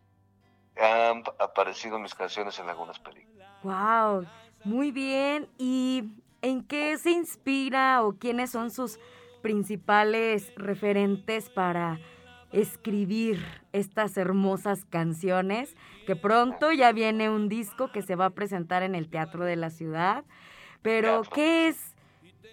han 0.77 1.25
aparecido 1.39 1.99
mis 1.99 2.15
canciones 2.15 2.59
en 2.59 2.69
algunas 2.69 2.99
películas. 2.99 3.49
¡Wow! 3.63 4.27
Muy 4.65 4.93
bien. 4.93 5.49
¿Y 5.57 6.05
en 6.43 6.63
qué 6.63 6.99
se 6.99 7.11
inspira 7.11 8.03
o 8.03 8.19
quiénes 8.19 8.51
son 8.51 8.71
sus 8.71 9.01
principales 9.41 10.53
referentes 10.57 11.49
para 11.49 11.99
escribir 12.55 13.45
estas 13.73 14.17
hermosas 14.17 14.85
canciones, 14.85 15.77
que 16.07 16.15
pronto 16.15 16.71
ya 16.73 16.93
viene 16.93 17.29
un 17.29 17.49
disco 17.49 17.91
que 17.91 18.03
se 18.03 18.15
va 18.15 18.27
a 18.27 18.31
presentar 18.31 18.83
en 18.83 18.95
el 18.95 19.11
Teatro 19.11 19.45
de 19.45 19.57
la 19.57 19.71
Ciudad. 19.71 20.25
Pero, 20.83 21.23
¿qué 21.23 21.69
es? 21.69 21.95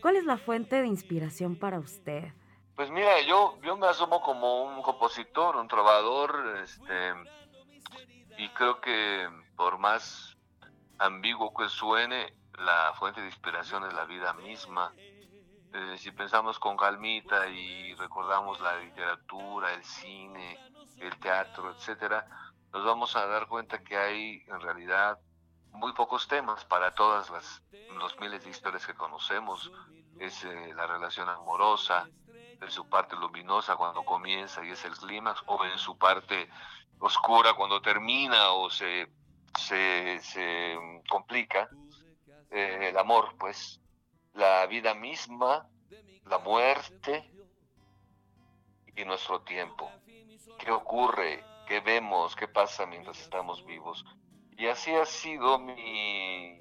¿Cuál 0.01 0.15
es 0.15 0.25
la 0.25 0.37
fuente 0.37 0.81
de 0.81 0.87
inspiración 0.87 1.55
para 1.55 1.79
usted? 1.79 2.33
Pues 2.75 2.89
mira, 2.89 3.21
yo, 3.27 3.59
yo 3.61 3.77
me 3.77 3.87
asumo 3.87 4.21
como 4.21 4.63
un 4.63 4.81
compositor, 4.81 5.55
un 5.55 5.67
trovador, 5.67 6.57
este, 6.63 7.13
y 8.37 8.49
creo 8.49 8.81
que 8.81 9.29
por 9.55 9.77
más 9.77 10.35
ambiguo 10.97 11.53
que 11.53 11.69
suene, 11.69 12.33
la 12.57 12.93
fuente 12.95 13.21
de 13.21 13.27
inspiración 13.27 13.85
es 13.85 13.93
la 13.93 14.05
vida 14.05 14.33
misma. 14.33 14.91
Eh, 15.73 15.97
si 15.97 16.11
pensamos 16.11 16.59
con 16.59 16.75
calmita 16.75 17.47
y 17.47 17.93
recordamos 17.95 18.59
la 18.59 18.77
literatura, 18.77 19.73
el 19.73 19.83
cine, 19.83 20.59
el 20.99 21.17
teatro, 21.19 21.71
etcétera, 21.71 22.25
nos 22.73 22.83
vamos 22.85 23.15
a 23.15 23.25
dar 23.25 23.47
cuenta 23.47 23.83
que 23.83 23.97
hay 23.97 24.43
en 24.47 24.59
realidad 24.61 25.19
muy 25.71 25.93
pocos 25.93 26.27
temas 26.27 26.65
para 26.65 26.93
todas 26.93 27.29
las 27.29 27.61
los 27.97 28.19
miles 28.19 28.43
de 28.43 28.49
historias 28.49 28.85
que 28.85 28.93
conocemos. 28.93 29.71
Es 30.19 30.43
eh, 30.43 30.73
la 30.75 30.87
relación 30.87 31.29
amorosa, 31.29 32.07
en 32.61 32.69
su 32.69 32.87
parte 32.87 33.15
luminosa 33.15 33.75
cuando 33.75 34.03
comienza 34.03 34.63
y 34.63 34.69
es 34.69 34.85
el 34.85 34.95
clímax, 34.95 35.41
o 35.47 35.63
en 35.65 35.77
su 35.77 35.97
parte 35.97 36.49
oscura 36.99 37.53
cuando 37.53 37.81
termina 37.81 38.51
o 38.51 38.69
se, 38.69 39.07
se, 39.57 40.79
complica. 41.09 41.69
Eh, 42.51 42.89
el 42.89 42.97
amor, 42.97 43.35
pues, 43.39 43.81
la 44.33 44.65
vida 44.67 44.93
misma, 44.93 45.67
la 46.25 46.37
muerte 46.39 47.29
y 48.95 49.05
nuestro 49.05 49.41
tiempo. 49.41 49.91
¿Qué 50.59 50.71
ocurre? 50.71 51.43
¿Qué 51.67 51.79
vemos? 51.79 52.35
¿Qué 52.35 52.47
pasa 52.47 52.85
mientras 52.85 53.19
estamos 53.19 53.65
vivos? 53.65 54.05
Y 54.57 54.67
así 54.67 54.93
ha 54.93 55.05
sido 55.05 55.57
mi, 55.57 56.59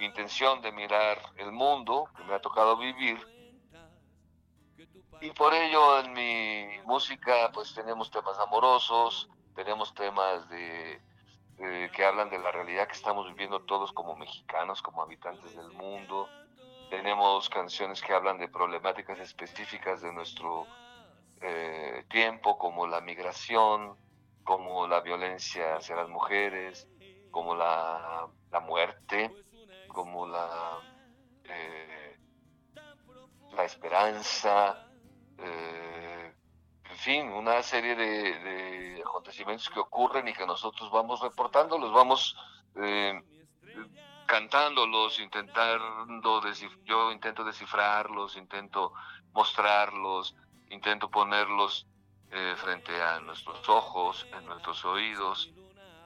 intención 0.00 0.60
de 0.62 0.72
mirar 0.72 1.20
el 1.36 1.52
mundo 1.52 2.08
que 2.16 2.24
me 2.24 2.34
ha 2.34 2.40
tocado 2.40 2.76
vivir. 2.76 3.18
Y 5.20 5.30
por 5.30 5.54
ello 5.54 6.00
en 6.00 6.12
mi 6.12 6.78
música 6.86 7.50
pues 7.52 7.74
tenemos 7.74 8.10
temas 8.10 8.38
amorosos, 8.38 9.28
tenemos 9.54 9.94
temas 9.94 10.48
de 10.48 11.00
que 11.92 12.04
hablan 12.04 12.28
de 12.28 12.38
la 12.38 12.50
realidad 12.50 12.88
que 12.88 12.94
estamos 12.94 13.28
viviendo 13.28 13.60
todos 13.60 13.92
como 13.92 14.16
mexicanos, 14.16 14.82
como 14.82 15.02
habitantes 15.02 15.54
del 15.54 15.70
mundo. 15.70 16.28
Tenemos 16.90 17.48
canciones 17.48 18.02
que 18.02 18.12
hablan 18.12 18.38
de 18.38 18.48
problemáticas 18.48 19.20
específicas 19.20 20.02
de 20.02 20.12
nuestro 20.12 20.66
eh, 21.40 22.04
tiempo, 22.10 22.58
como 22.58 22.86
la 22.86 23.00
migración, 23.00 23.96
como 24.42 24.88
la 24.88 25.00
violencia 25.00 25.76
hacia 25.76 25.94
las 25.94 26.08
mujeres, 26.08 26.88
como 27.30 27.54
la, 27.54 28.28
muerte, 28.66 29.30
como 29.88 30.26
la, 30.26 30.80
eh, 31.44 32.16
la 33.54 33.64
esperanza, 33.64 34.88
eh, 35.38 35.91
fin, 37.02 37.32
una 37.32 37.62
serie 37.62 37.96
de, 37.96 39.02
acontecimientos 39.04 39.68
que 39.68 39.80
ocurren 39.80 40.28
y 40.28 40.32
que 40.32 40.46
nosotros 40.46 40.90
vamos 40.90 41.20
reportando, 41.20 41.76
los 41.76 41.92
vamos 41.92 42.36
eh, 42.76 43.20
cantándolos, 44.26 45.18
intentando, 45.18 46.40
yo 46.84 47.10
intento 47.10 47.42
descifrarlos, 47.44 48.36
intento 48.36 48.92
mostrarlos, 49.32 50.36
intento 50.70 51.10
ponerlos 51.10 51.86
eh, 52.30 52.54
frente 52.56 53.02
a 53.02 53.20
nuestros 53.20 53.68
ojos, 53.68 54.26
en 54.32 54.46
nuestros 54.46 54.84
oídos, 54.84 55.52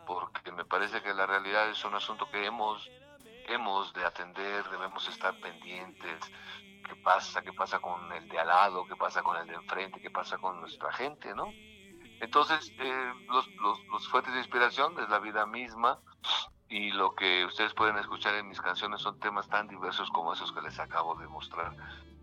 porque 0.07 0.51
me 0.51 0.65
parece 0.65 1.03
que 1.03 1.13
la 1.13 1.27
realidad 1.27 1.69
es 1.69 1.85
un 1.85 1.95
asunto 1.95 2.29
que 2.31 2.47
hemos, 2.47 2.91
hemos 3.49 3.93
de 3.93 4.05
atender, 4.05 4.69
debemos 4.71 5.09
estar 5.09 5.39
pendientes, 5.41 6.33
qué 6.87 6.97
pasa, 6.97 7.43
qué 7.43 7.53
pasa 7.53 7.79
con 7.81 8.13
el 8.13 8.29
de 8.29 8.39
al 8.39 8.47
lado, 8.47 8.87
qué 8.87 8.97
pasa 8.97 9.23
con 9.23 9.37
el 9.37 9.47
de 9.47 9.55
enfrente, 9.55 10.01
qué 10.01 10.11
pasa 10.11 10.39
con 10.39 10.61
nuestra 10.61 10.93
gente, 10.93 11.35
¿no? 11.35 11.53
Entonces, 12.21 12.73
eh, 12.79 13.13
los, 13.29 13.47
los, 13.91 14.09
fuentes 14.09 14.33
de 14.33 14.41
inspiración 14.41 14.99
es 15.01 15.09
la 15.09 15.19
vida 15.19 15.45
misma 15.45 15.99
y 16.69 16.91
lo 16.93 17.15
que 17.15 17.45
ustedes 17.45 17.75
pueden 17.75 17.97
escuchar 17.99 18.35
en 18.35 18.49
mis 18.49 18.61
canciones 18.61 19.03
son 19.03 19.19
temas 19.19 19.49
tan 19.49 19.69
diversos 19.69 20.11
como 20.11 20.33
esos 20.33 20.53
que 20.53 20.63
les 20.63 20.79
acabo 20.79 21.15
de 21.17 21.29
mostrar, 21.29 21.77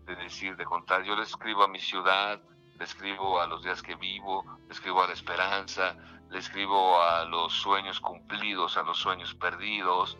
de 0.04 0.16
decir, 0.16 0.56
de 0.56 0.64
contar. 0.64 1.04
Yo 1.04 1.14
le 1.14 1.22
escribo 1.22 1.62
a 1.62 1.68
mi 1.68 1.78
ciudad, 1.78 2.40
le 2.76 2.84
escribo 2.84 3.40
a 3.40 3.46
los 3.46 3.62
días 3.62 3.82
que 3.82 3.94
vivo, 3.94 4.44
le 4.66 4.74
escribo 4.74 5.02
a 5.02 5.06
la 5.06 5.12
esperanza, 5.12 5.96
le 6.30 6.38
escribo 6.38 7.00
a 7.00 7.24
los 7.24 7.52
sueños 7.52 8.00
cumplidos, 8.00 8.76
a 8.76 8.82
los 8.82 8.98
sueños 8.98 9.34
perdidos, 9.34 10.18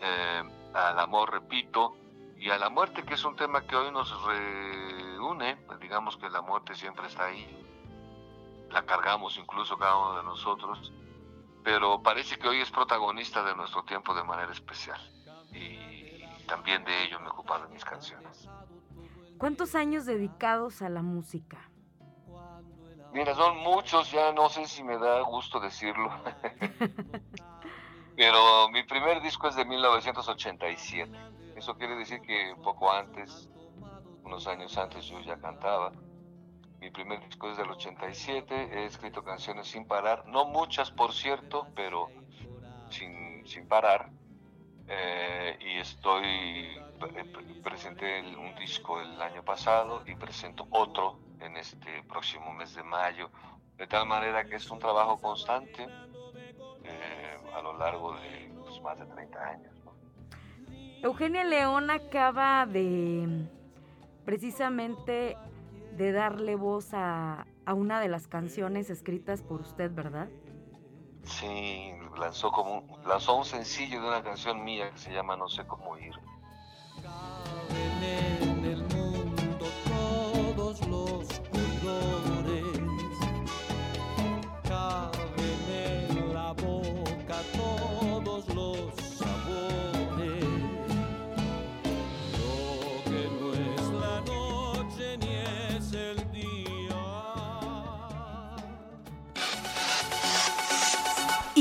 eh, 0.00 0.42
al 0.74 0.98
amor, 0.98 1.32
repito, 1.32 1.96
y 2.36 2.50
a 2.50 2.58
la 2.58 2.68
muerte, 2.68 3.02
que 3.02 3.14
es 3.14 3.24
un 3.24 3.36
tema 3.36 3.66
que 3.66 3.74
hoy 3.74 3.90
nos 3.90 4.10
reúne, 4.24 5.56
pues 5.66 5.80
digamos 5.80 6.16
que 6.16 6.30
la 6.30 6.40
muerte 6.40 6.74
siempre 6.74 7.06
está 7.06 7.26
ahí, 7.26 7.46
la 8.70 8.84
cargamos 8.86 9.36
incluso 9.38 9.76
cada 9.76 9.96
uno 9.96 10.16
de 10.18 10.22
nosotros, 10.22 10.92
pero 11.64 12.02
parece 12.02 12.38
que 12.38 12.48
hoy 12.48 12.60
es 12.60 12.70
protagonista 12.70 13.42
de 13.42 13.54
nuestro 13.56 13.82
tiempo 13.82 14.14
de 14.14 14.22
manera 14.22 14.52
especial. 14.52 15.00
Y 15.52 16.24
también 16.46 16.84
de 16.84 17.04
ello 17.04 17.18
me 17.20 17.26
he 17.26 17.30
ocupado 17.30 17.66
en 17.66 17.72
mis 17.72 17.84
canciones. 17.84 18.48
¿Cuántos 19.36 19.74
años 19.74 20.06
dedicados 20.06 20.82
a 20.82 20.88
la 20.88 21.02
música? 21.02 21.70
Mira, 23.12 23.34
son 23.34 23.58
muchos, 23.58 24.10
ya 24.10 24.32
no 24.32 24.48
sé 24.48 24.66
si 24.66 24.82
me 24.82 24.98
da 24.98 25.20
gusto 25.22 25.58
decirlo. 25.60 26.10
Pero 28.18 28.68
mi 28.70 28.82
primer 28.82 29.22
disco 29.22 29.46
es 29.46 29.54
de 29.54 29.64
1987. 29.64 31.12
Eso 31.54 31.76
quiere 31.76 31.94
decir 31.94 32.20
que 32.20 32.52
un 32.52 32.62
poco 32.62 32.90
antes, 32.90 33.48
unos 34.24 34.48
años 34.48 34.76
antes, 34.76 35.04
yo 35.04 35.20
ya 35.20 35.38
cantaba. 35.38 35.92
Mi 36.80 36.90
primer 36.90 37.24
disco 37.24 37.48
es 37.48 37.56
del 37.56 37.70
87, 37.70 38.70
he 38.72 38.86
escrito 38.86 39.22
canciones 39.22 39.68
sin 39.68 39.86
parar, 39.86 40.26
no 40.26 40.46
muchas 40.46 40.90
por 40.90 41.12
cierto, 41.12 41.68
pero 41.76 42.08
sin, 42.90 43.46
sin 43.46 43.68
parar. 43.68 44.10
Eh, 44.88 45.56
y 45.60 45.78
estoy, 45.78 46.26
eh, 46.26 47.60
presenté 47.62 48.20
un 48.36 48.52
disco 48.56 49.00
el 49.00 49.22
año 49.22 49.44
pasado 49.44 50.02
y 50.06 50.16
presento 50.16 50.66
otro 50.70 51.20
en 51.38 51.56
este 51.56 52.02
próximo 52.02 52.52
mes 52.52 52.74
de 52.74 52.82
mayo, 52.82 53.30
de 53.76 53.86
tal 53.86 54.08
manera 54.08 54.44
que 54.44 54.56
es 54.56 54.68
un 54.72 54.80
trabajo 54.80 55.20
constante 55.20 55.86
a 57.58 57.62
lo 57.62 57.76
largo 57.76 58.14
de 58.14 58.52
pues, 58.62 58.80
más 58.82 58.98
de 58.98 59.06
30 59.06 59.38
años. 59.40 59.74
Eugenia 61.02 61.44
León 61.44 61.90
acaba 61.90 62.66
de 62.66 63.48
precisamente 64.24 65.36
de 65.96 66.12
darle 66.12 66.56
voz 66.56 66.90
a, 66.92 67.46
una 67.66 68.00
de 68.00 68.08
las 68.08 68.26
canciones 68.26 68.90
escritas 68.90 69.42
por 69.42 69.60
usted, 69.60 69.92
¿verdad? 69.92 70.28
Sí, 71.24 71.92
lanzó 72.18 72.50
como 72.50 72.98
lanzó 73.06 73.36
un 73.36 73.44
sencillo 73.44 74.00
de 74.00 74.08
una 74.08 74.22
canción 74.22 74.64
mía 74.64 74.90
que 74.90 74.98
se 74.98 75.12
llama 75.12 75.36
No 75.36 75.48
sé 75.48 75.66
cómo 75.66 75.98
ir. 75.98 76.14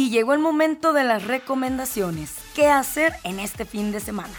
Llegó 0.10 0.34
el 0.34 0.39
momento 0.39 0.93
de 0.93 1.04
las 1.04 1.26
recomendaciones. 1.26 2.36
¿Qué 2.56 2.67
hacer 2.67 3.13
en 3.24 3.39
este 3.39 3.65
fin 3.65 3.91
de 3.91 4.00
semana? 4.00 4.34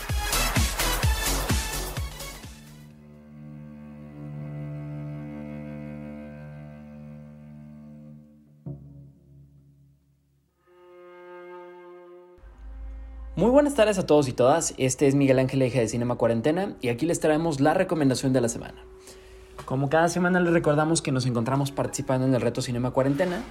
Muy 13.38 13.50
buenas 13.50 13.76
tardes 13.76 13.98
a 13.98 14.04
todos 14.04 14.26
y 14.26 14.32
todas, 14.32 14.74
este 14.78 15.06
es 15.06 15.14
Miguel 15.14 15.38
Ángel 15.38 15.62
Eje 15.62 15.78
de 15.78 15.86
Cinema 15.86 16.16
Cuarentena 16.16 16.74
y 16.80 16.88
aquí 16.88 17.06
les 17.06 17.20
traemos 17.20 17.60
la 17.60 17.72
recomendación 17.72 18.32
de 18.32 18.40
la 18.40 18.48
semana. 18.48 18.82
Como 19.64 19.88
cada 19.88 20.08
semana 20.08 20.40
les 20.40 20.52
recordamos 20.52 21.02
que 21.02 21.12
nos 21.12 21.24
encontramos 21.24 21.70
participando 21.70 22.26
en 22.26 22.34
el 22.34 22.40
reto 22.40 22.62
Cinema 22.62 22.90
Cuarentena, 22.90 23.44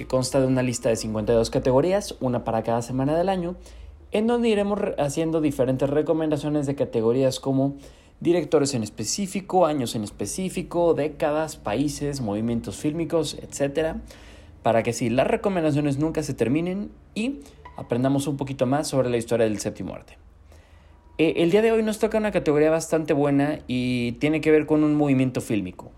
que 0.00 0.06
consta 0.06 0.40
de 0.40 0.46
una 0.46 0.62
lista 0.62 0.88
de 0.88 0.96
52 0.96 1.50
categorías, 1.50 2.16
una 2.20 2.42
para 2.42 2.62
cada 2.62 2.80
semana 2.80 3.18
del 3.18 3.28
año, 3.28 3.56
en 4.12 4.26
donde 4.26 4.48
iremos 4.48 4.80
haciendo 4.96 5.42
diferentes 5.42 5.90
recomendaciones 5.90 6.64
de 6.64 6.74
categorías 6.74 7.38
como 7.38 7.76
directores 8.18 8.72
en 8.72 8.82
específico, 8.82 9.66
años 9.66 9.94
en 9.94 10.02
específico, 10.02 10.94
décadas, 10.94 11.58
países, 11.58 12.22
movimientos 12.22 12.76
fílmicos, 12.76 13.34
etc. 13.34 13.96
Para 14.62 14.82
que 14.82 14.94
si 14.94 15.10
las 15.10 15.26
recomendaciones 15.26 15.98
nunca 15.98 16.22
se 16.22 16.32
terminen 16.32 16.90
y 17.14 17.40
aprendamos 17.76 18.26
un 18.26 18.38
poquito 18.38 18.64
más 18.64 18.88
sobre 18.88 19.10
la 19.10 19.18
historia 19.18 19.44
del 19.44 19.58
séptimo 19.58 19.94
arte. 19.94 20.16
Eh, 21.18 21.42
el 21.42 21.50
día 21.50 21.60
de 21.60 21.72
hoy 21.72 21.82
nos 21.82 21.98
toca 21.98 22.16
una 22.16 22.30
categoría 22.30 22.70
bastante 22.70 23.12
buena 23.12 23.58
y 23.68 24.12
tiene 24.12 24.40
que 24.40 24.50
ver 24.50 24.64
con 24.64 24.82
un 24.82 24.94
movimiento 24.94 25.42
fílmico. 25.42 25.90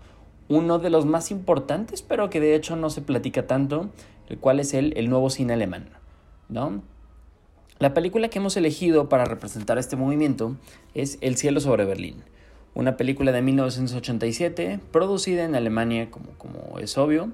Uno 0.53 0.77
de 0.77 0.89
los 0.89 1.05
más 1.05 1.31
importantes, 1.31 2.01
pero 2.01 2.29
que 2.29 2.39
de 2.39 2.53
hecho 2.53 2.75
no 2.75 2.89
se 2.89 3.01
platica 3.01 3.47
tanto, 3.47 3.89
el 4.29 4.37
cual 4.37 4.59
es 4.59 4.73
el, 4.73 4.93
el 4.97 5.09
nuevo 5.09 5.29
cine 5.29 5.53
alemán. 5.53 5.89
¿no? 6.49 6.81
La 7.79 7.93
película 7.93 8.29
que 8.29 8.39
hemos 8.39 8.55
elegido 8.55 9.09
para 9.09 9.25
representar 9.25 9.77
este 9.77 9.95
movimiento 9.95 10.55
es 10.93 11.17
El 11.21 11.37
cielo 11.37 11.59
sobre 11.59 11.85
Berlín, 11.85 12.23
una 12.75 12.97
película 12.97 13.31
de 13.31 13.41
1987, 13.41 14.79
producida 14.91 15.43
en 15.43 15.55
Alemania, 15.55 16.11
como, 16.11 16.29
como 16.37 16.79
es 16.79 16.97
obvio, 16.97 17.31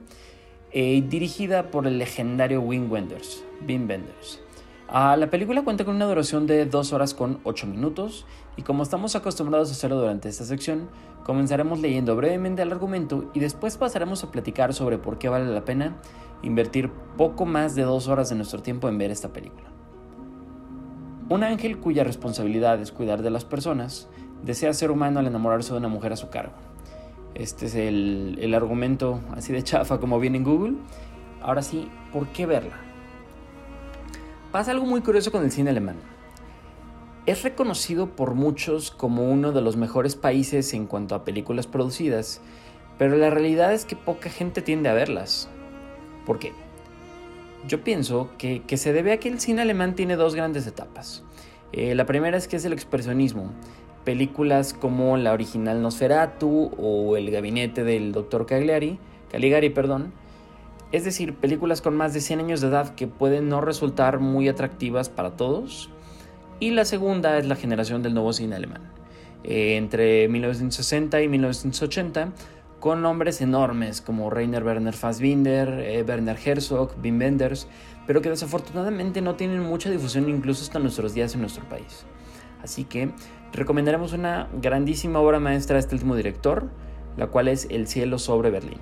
y 0.71 0.99
eh, 0.99 1.03
dirigida 1.07 1.71
por 1.71 1.87
el 1.87 1.97
legendario 1.97 2.61
Wim 2.61 2.91
Wenders. 2.91 3.43
Wim 3.67 3.87
Wenders. 3.89 4.39
Ah, 4.87 5.15
la 5.17 5.29
película 5.29 5.63
cuenta 5.63 5.85
con 5.85 5.95
una 5.95 6.05
duración 6.05 6.47
de 6.47 6.65
2 6.65 6.93
horas 6.93 7.13
con 7.13 7.39
8 7.43 7.67
minutos 7.67 8.25
y 8.59 8.61
como 8.61 8.83
estamos 8.83 9.15
acostumbrados 9.15 9.69
a 9.69 9.71
hacerlo 9.71 10.01
durante 10.01 10.27
esta 10.27 10.43
sección, 10.43 10.89
comenzaremos 11.23 11.79
leyendo 11.79 12.17
brevemente 12.17 12.61
el 12.61 12.73
argumento 12.73 13.31
y 13.33 13.39
después 13.39 13.77
pasaremos 13.77 14.21
a 14.25 14.31
platicar 14.31 14.73
sobre 14.73 14.97
por 14.97 15.17
qué 15.17 15.29
vale 15.29 15.45
la 15.45 15.63
pena 15.63 15.95
invertir 16.43 16.91
poco 17.15 17.45
más 17.45 17.73
de 17.75 17.83
2 17.83 18.09
horas 18.09 18.27
de 18.27 18.35
nuestro 18.35 18.61
tiempo 18.61 18.89
en 18.89 18.97
ver 18.97 19.11
esta 19.11 19.29
película. 19.29 19.69
Un 21.29 21.45
ángel 21.45 21.77
cuya 21.77 22.03
responsabilidad 22.03 22.81
es 22.81 22.91
cuidar 22.91 23.21
de 23.21 23.29
las 23.29 23.45
personas 23.45 24.09
desea 24.43 24.73
ser 24.73 24.91
humano 24.91 25.21
al 25.21 25.27
enamorarse 25.27 25.71
de 25.71 25.77
una 25.77 25.87
mujer 25.87 26.11
a 26.11 26.17
su 26.17 26.29
cargo. 26.29 26.51
Este 27.35 27.67
es 27.67 27.75
el, 27.75 28.39
el 28.41 28.53
argumento 28.53 29.21
así 29.37 29.53
de 29.53 29.63
chafa 29.63 30.01
como 30.01 30.19
viene 30.19 30.35
en 30.35 30.43
Google. 30.43 30.75
Ahora 31.41 31.61
sí, 31.61 31.89
¿por 32.11 32.27
qué 32.27 32.45
verla? 32.45 32.75
Pasa 34.51 34.71
algo 34.71 34.85
muy 34.85 34.99
curioso 34.99 35.31
con 35.31 35.45
el 35.45 35.51
cine 35.51 35.69
alemán. 35.69 36.18
Es 37.29 37.43
reconocido 37.43 38.07
por 38.15 38.33
muchos 38.33 38.89
como 38.89 39.29
uno 39.29 39.51
de 39.51 39.61
los 39.61 39.77
mejores 39.77 40.15
países 40.15 40.73
en 40.73 40.87
cuanto 40.87 41.13
a 41.13 41.25
películas 41.25 41.67
producidas, 41.67 42.41
pero 42.97 43.17
la 43.17 43.29
realidad 43.29 43.71
es 43.71 43.85
que 43.85 43.95
poca 43.95 44.31
gente 44.31 44.63
tiende 44.63 44.89
a 44.89 44.95
verlas. 44.95 45.47
¿Por 46.25 46.39
qué? 46.39 46.53
Yo 47.67 47.83
pienso 47.83 48.31
que, 48.39 48.63
se 48.77 48.93
debe 48.93 49.11
a 49.11 49.19
que 49.19 49.29
el 49.29 49.39
cine 49.39 49.61
alemán 49.61 49.93
tiene 49.93 50.15
dos 50.15 50.33
grandes 50.33 50.65
etapas. 50.65 51.23
Eh, 51.71 51.93
la 51.93 52.07
primera 52.07 52.35
es 52.35 52.47
que 52.47 52.55
es 52.55 52.65
el 52.65 52.73
expresionismo. 52.73 53.51
Películas 54.05 54.73
como 54.73 55.15
la 55.15 55.31
original 55.31 55.83
Nosferatu 55.83 56.71
o 56.79 57.15
El 57.15 57.29
gabinete 57.29 57.83
del 57.83 58.11
Dr. 58.11 58.47
Cagliari, 58.47 58.97
Caligari, 59.31 59.69
perdón, 59.69 60.13
es 60.91 61.03
decir, 61.03 61.35
películas 61.35 61.81
con 61.81 61.95
más 61.95 62.15
de 62.15 62.21
100 62.21 62.39
años 62.39 62.61
de 62.61 62.69
edad 62.69 62.95
que 62.95 63.05
pueden 63.05 63.49
no 63.49 63.61
resultar 63.61 64.17
muy 64.17 64.47
atractivas 64.47 65.09
para 65.09 65.37
todos. 65.37 65.91
Y 66.59 66.71
la 66.71 66.83
segunda 66.83 67.37
es 67.37 67.47
la 67.47 67.55
generación 67.55 68.03
del 68.03 68.13
nuevo 68.13 68.33
cine 68.33 68.55
alemán. 68.55 68.81
Eh, 69.43 69.77
entre 69.77 70.27
1960 70.27 71.21
y 71.21 71.27
1980, 71.29 72.33
con 72.79 73.01
nombres 73.01 73.39
enormes 73.41 74.01
como 74.01 74.29
Rainer 74.29 74.63
Werner 74.63 74.93
Fassbinder, 74.93 75.79
eh, 75.79 76.03
Werner 76.03 76.37
Herzog, 76.43 76.95
Wim 77.01 77.19
Wenders, 77.19 77.67
pero 78.05 78.21
que 78.21 78.29
desafortunadamente 78.29 79.21
no 79.21 79.35
tienen 79.35 79.61
mucha 79.61 79.89
difusión 79.89 80.29
incluso 80.29 80.63
hasta 80.63 80.79
nuestros 80.79 81.13
días 81.13 81.33
en 81.33 81.41
nuestro 81.41 81.67
país. 81.69 82.05
Así 82.61 82.83
que 82.83 83.11
recomendaremos 83.53 84.11
una 84.11 84.49
grandísima 84.61 85.19
obra 85.19 85.39
maestra 85.39 85.75
de 85.75 85.81
este 85.81 85.95
último 85.95 86.15
director, 86.15 86.69
la 87.15 87.27
cual 87.27 87.47
es 87.47 87.67
El 87.69 87.87
cielo 87.87 88.19
sobre 88.19 88.49
Berlín. 88.49 88.79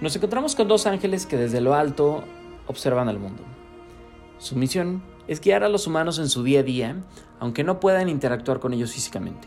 Nos 0.00 0.14
encontramos 0.14 0.54
con 0.54 0.68
dos 0.68 0.86
ángeles 0.86 1.26
que 1.26 1.36
desde 1.36 1.60
lo 1.60 1.74
alto 1.74 2.24
observan 2.66 3.08
al 3.08 3.18
mundo. 3.18 3.42
Su 4.38 4.54
misión 4.54 5.02
es 5.28 5.40
guiar 5.40 5.62
a 5.62 5.68
los 5.68 5.86
humanos 5.86 6.18
en 6.18 6.28
su 6.28 6.42
día 6.42 6.60
a 6.60 6.64
día, 6.64 6.96
aunque 7.38 7.62
no 7.62 7.78
puedan 7.78 8.08
interactuar 8.08 8.58
con 8.58 8.72
ellos 8.72 8.92
físicamente. 8.92 9.46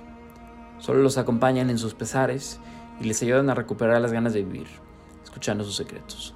Solo 0.77 1.01
los 1.01 1.17
acompañan 1.17 1.69
en 1.69 1.77
sus 1.77 1.93
pesares 1.93 2.59
y 2.99 3.03
les 3.03 3.21
ayudan 3.21 3.49
a 3.49 3.55
recuperar 3.55 3.99
las 3.99 4.13
ganas 4.13 4.33
de 4.33 4.43
vivir, 4.43 4.67
escuchando 5.23 5.63
sus 5.63 5.75
secretos. 5.75 6.33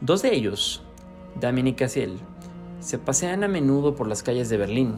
Dos 0.00 0.22
de 0.22 0.34
ellos, 0.34 0.82
Damien 1.38 1.68
y 1.68 1.74
Cassiel, 1.74 2.18
se 2.80 2.98
pasean 2.98 3.44
a 3.44 3.48
menudo 3.48 3.94
por 3.94 4.08
las 4.08 4.22
calles 4.22 4.48
de 4.48 4.56
Berlín, 4.56 4.96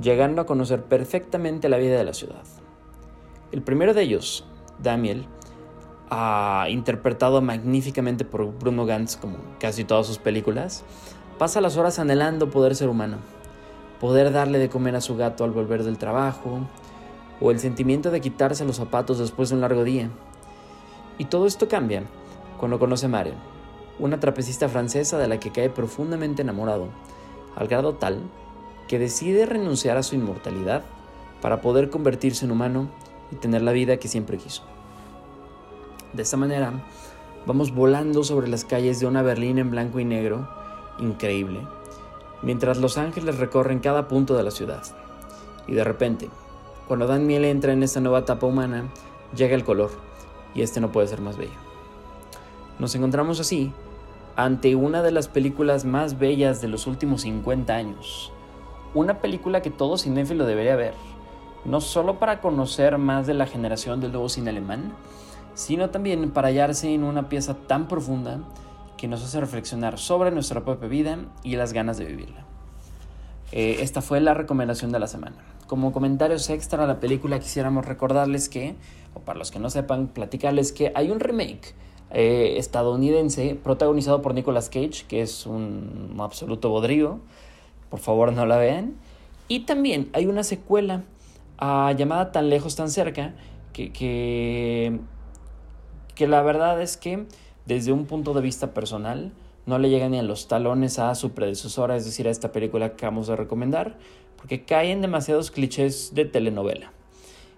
llegando 0.00 0.42
a 0.42 0.46
conocer 0.46 0.82
perfectamente 0.84 1.68
la 1.68 1.76
vida 1.76 1.96
de 1.96 2.04
la 2.04 2.14
ciudad. 2.14 2.42
El 3.52 3.62
primero 3.62 3.94
de 3.94 4.02
ellos, 4.02 4.44
Damiel, 4.82 5.26
interpretado 6.68 7.40
magníficamente 7.40 8.24
por 8.24 8.58
Bruno 8.58 8.84
Gantz, 8.86 9.16
como 9.16 9.38
casi 9.58 9.84
todas 9.84 10.06
sus 10.06 10.18
películas, 10.18 10.84
pasa 11.42 11.60
las 11.60 11.76
horas 11.76 11.98
anhelando 11.98 12.50
poder 12.50 12.76
ser 12.76 12.88
humano, 12.88 13.16
poder 14.00 14.30
darle 14.30 14.60
de 14.60 14.68
comer 14.68 14.94
a 14.94 15.00
su 15.00 15.16
gato 15.16 15.42
al 15.42 15.50
volver 15.50 15.82
del 15.82 15.98
trabajo, 15.98 16.60
o 17.40 17.50
el 17.50 17.58
sentimiento 17.58 18.12
de 18.12 18.20
quitarse 18.20 18.64
los 18.64 18.76
zapatos 18.76 19.18
después 19.18 19.48
de 19.48 19.56
un 19.56 19.60
largo 19.60 19.82
día. 19.82 20.08
Y 21.18 21.24
todo 21.24 21.48
esto 21.48 21.66
cambia 21.66 22.04
cuando 22.60 22.78
conoce 22.78 23.06
a 23.06 23.24
una 23.98 24.20
trapecista 24.20 24.68
francesa 24.68 25.18
de 25.18 25.26
la 25.26 25.40
que 25.40 25.50
cae 25.50 25.68
profundamente 25.68 26.42
enamorado, 26.42 26.86
al 27.56 27.66
grado 27.66 27.94
tal 27.94 28.20
que 28.86 29.00
decide 29.00 29.44
renunciar 29.44 29.96
a 29.96 30.04
su 30.04 30.14
inmortalidad 30.14 30.84
para 31.40 31.60
poder 31.60 31.90
convertirse 31.90 32.44
en 32.44 32.52
humano 32.52 32.86
y 33.32 33.34
tener 33.34 33.62
la 33.62 33.72
vida 33.72 33.96
que 33.96 34.06
siempre 34.06 34.38
quiso. 34.38 34.62
De 36.12 36.22
esta 36.22 36.36
manera, 36.36 36.84
vamos 37.46 37.74
volando 37.74 38.22
sobre 38.22 38.46
las 38.46 38.64
calles 38.64 39.00
de 39.00 39.06
una 39.06 39.22
Berlín 39.22 39.58
en 39.58 39.72
blanco 39.72 39.98
y 39.98 40.04
negro, 40.04 40.61
increíble, 40.98 41.60
mientras 42.42 42.78
los 42.78 42.98
ángeles 42.98 43.38
recorren 43.38 43.80
cada 43.80 44.08
punto 44.08 44.36
de 44.36 44.42
la 44.42 44.50
ciudad. 44.50 44.82
Y 45.66 45.74
de 45.74 45.84
repente, 45.84 46.28
cuando 46.88 47.06
Dan 47.06 47.26
Miel 47.26 47.44
entra 47.44 47.72
en 47.72 47.82
esta 47.82 48.00
nueva 48.00 48.20
etapa 48.20 48.46
humana, 48.46 48.84
llega 49.34 49.54
el 49.54 49.64
color, 49.64 49.90
y 50.54 50.62
este 50.62 50.80
no 50.80 50.92
puede 50.92 51.08
ser 51.08 51.20
más 51.20 51.36
bello. 51.36 51.52
Nos 52.78 52.94
encontramos 52.94 53.40
así 53.40 53.72
ante 54.36 54.74
una 54.74 55.02
de 55.02 55.12
las 55.12 55.28
películas 55.28 55.84
más 55.84 56.18
bellas 56.18 56.60
de 56.60 56.68
los 56.68 56.86
últimos 56.86 57.22
50 57.22 57.74
años. 57.74 58.32
Una 58.94 59.20
película 59.20 59.62
que 59.62 59.70
todo 59.70 59.98
cinéfilo 59.98 60.46
debería 60.46 60.76
ver, 60.76 60.94
no 61.64 61.80
solo 61.80 62.18
para 62.18 62.40
conocer 62.40 62.98
más 62.98 63.26
de 63.26 63.34
la 63.34 63.46
generación 63.46 64.00
del 64.00 64.12
nuevo 64.12 64.28
cine 64.28 64.50
alemán, 64.50 64.92
sino 65.54 65.90
también 65.90 66.30
para 66.30 66.48
hallarse 66.48 66.92
en 66.92 67.04
una 67.04 67.28
pieza 67.28 67.54
tan 67.54 67.88
profunda 67.88 68.40
que 69.02 69.08
nos 69.08 69.24
hace 69.24 69.40
reflexionar 69.40 69.98
sobre 69.98 70.30
nuestra 70.30 70.64
propia 70.64 70.86
vida 70.88 71.18
y 71.42 71.56
las 71.56 71.72
ganas 71.72 71.98
de 71.98 72.04
vivirla. 72.04 72.44
Eh, 73.50 73.78
esta 73.80 74.00
fue 74.00 74.20
la 74.20 74.32
recomendación 74.32 74.92
de 74.92 75.00
la 75.00 75.08
semana. 75.08 75.34
Como 75.66 75.90
comentarios 75.90 76.48
extra 76.50 76.84
a 76.84 76.86
la 76.86 77.00
película 77.00 77.40
quisiéramos 77.40 77.84
recordarles 77.84 78.48
que, 78.48 78.76
o 79.14 79.18
para 79.18 79.40
los 79.40 79.50
que 79.50 79.58
no 79.58 79.70
sepan, 79.70 80.06
platicarles 80.06 80.70
que 80.70 80.92
hay 80.94 81.10
un 81.10 81.18
remake 81.18 81.74
eh, 82.12 82.54
estadounidense 82.58 83.58
protagonizado 83.60 84.22
por 84.22 84.34
Nicolas 84.34 84.68
Cage, 84.68 85.04
que 85.08 85.20
es 85.20 85.46
un 85.46 86.14
absoluto 86.20 86.68
bodrío. 86.68 87.18
Por 87.90 87.98
favor 87.98 88.32
no 88.32 88.46
la 88.46 88.56
vean. 88.56 88.94
Y 89.48 89.64
también 89.64 90.10
hay 90.12 90.26
una 90.26 90.44
secuela 90.44 91.02
ah, 91.58 91.92
llamada 91.98 92.30
Tan 92.30 92.50
lejos, 92.50 92.76
tan 92.76 92.88
cerca, 92.88 93.34
que, 93.72 93.92
que 93.92 95.00
que 96.14 96.28
la 96.28 96.42
verdad 96.42 96.80
es 96.80 96.96
que 96.96 97.26
desde 97.66 97.92
un 97.92 98.06
punto 98.06 98.34
de 98.34 98.40
vista 98.40 98.74
personal 98.74 99.32
no 99.66 99.78
le 99.78 99.90
llega 99.90 100.08
ni 100.08 100.18
a 100.18 100.22
los 100.22 100.48
talones 100.48 100.98
a 100.98 101.14
su 101.14 101.32
predecesora, 101.32 101.96
es 101.96 102.04
decir, 102.04 102.26
a 102.26 102.30
esta 102.30 102.52
película 102.52 102.88
que 102.88 102.94
acabamos 102.94 103.28
de 103.28 103.36
recomendar, 103.36 103.96
porque 104.36 104.64
caen 104.64 105.00
demasiados 105.00 105.50
clichés 105.50 106.14
de 106.14 106.24
telenovela. 106.24 106.92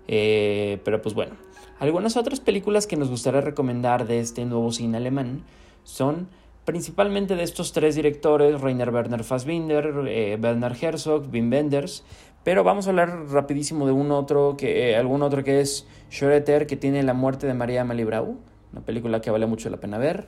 Eh, 0.07 0.81
pero 0.85 1.01
pues 1.01 1.15
bueno, 1.15 1.33
algunas 1.79 2.17
otras 2.17 2.41
películas 2.41 2.87
que 2.87 2.97
nos 2.97 3.09
gustaría 3.09 3.41
recomendar 3.41 4.07
de 4.07 4.21
este 4.21 4.45
nuevo 4.45 4.71
cine 4.71 4.99
alemán 4.99 5.43
son 5.83 6.29
principalmente 6.65 7.37
de 7.37 7.43
estos 7.43 7.73
tres 7.73 7.95
directores, 7.95 8.61
Rainer 8.61 8.91
Werner 8.91 9.25
Fassbinder, 9.25 9.93
eh, 10.07 10.39
Werner 10.41 10.77
Herzog, 10.81 11.29
Wim 11.33 11.51
Wenders, 11.51 12.05
pero 12.43 12.65
vamos 12.65 12.87
a 12.87 12.91
hablar 12.91 13.29
rapidísimo 13.31 13.87
de 13.87 13.93
un 13.93 14.11
otro 14.11 14.57
que, 14.57 14.91
eh, 14.91 14.97
algún 14.97 15.23
otro 15.23 15.43
que 15.43 15.61
es 15.61 15.87
Schroeter, 16.11 16.67
que 16.67 16.77
tiene 16.77 17.03
La 17.03 17.15
muerte 17.15 17.47
de 17.47 17.55
María 17.55 17.85
Malibrau, 17.85 18.37
una 18.75 18.83
película 18.83 19.21
que 19.21 19.31
vale 19.31 19.47
mucho 19.47 19.71
la 19.71 19.79
pena 19.79 19.99
ver. 19.99 20.27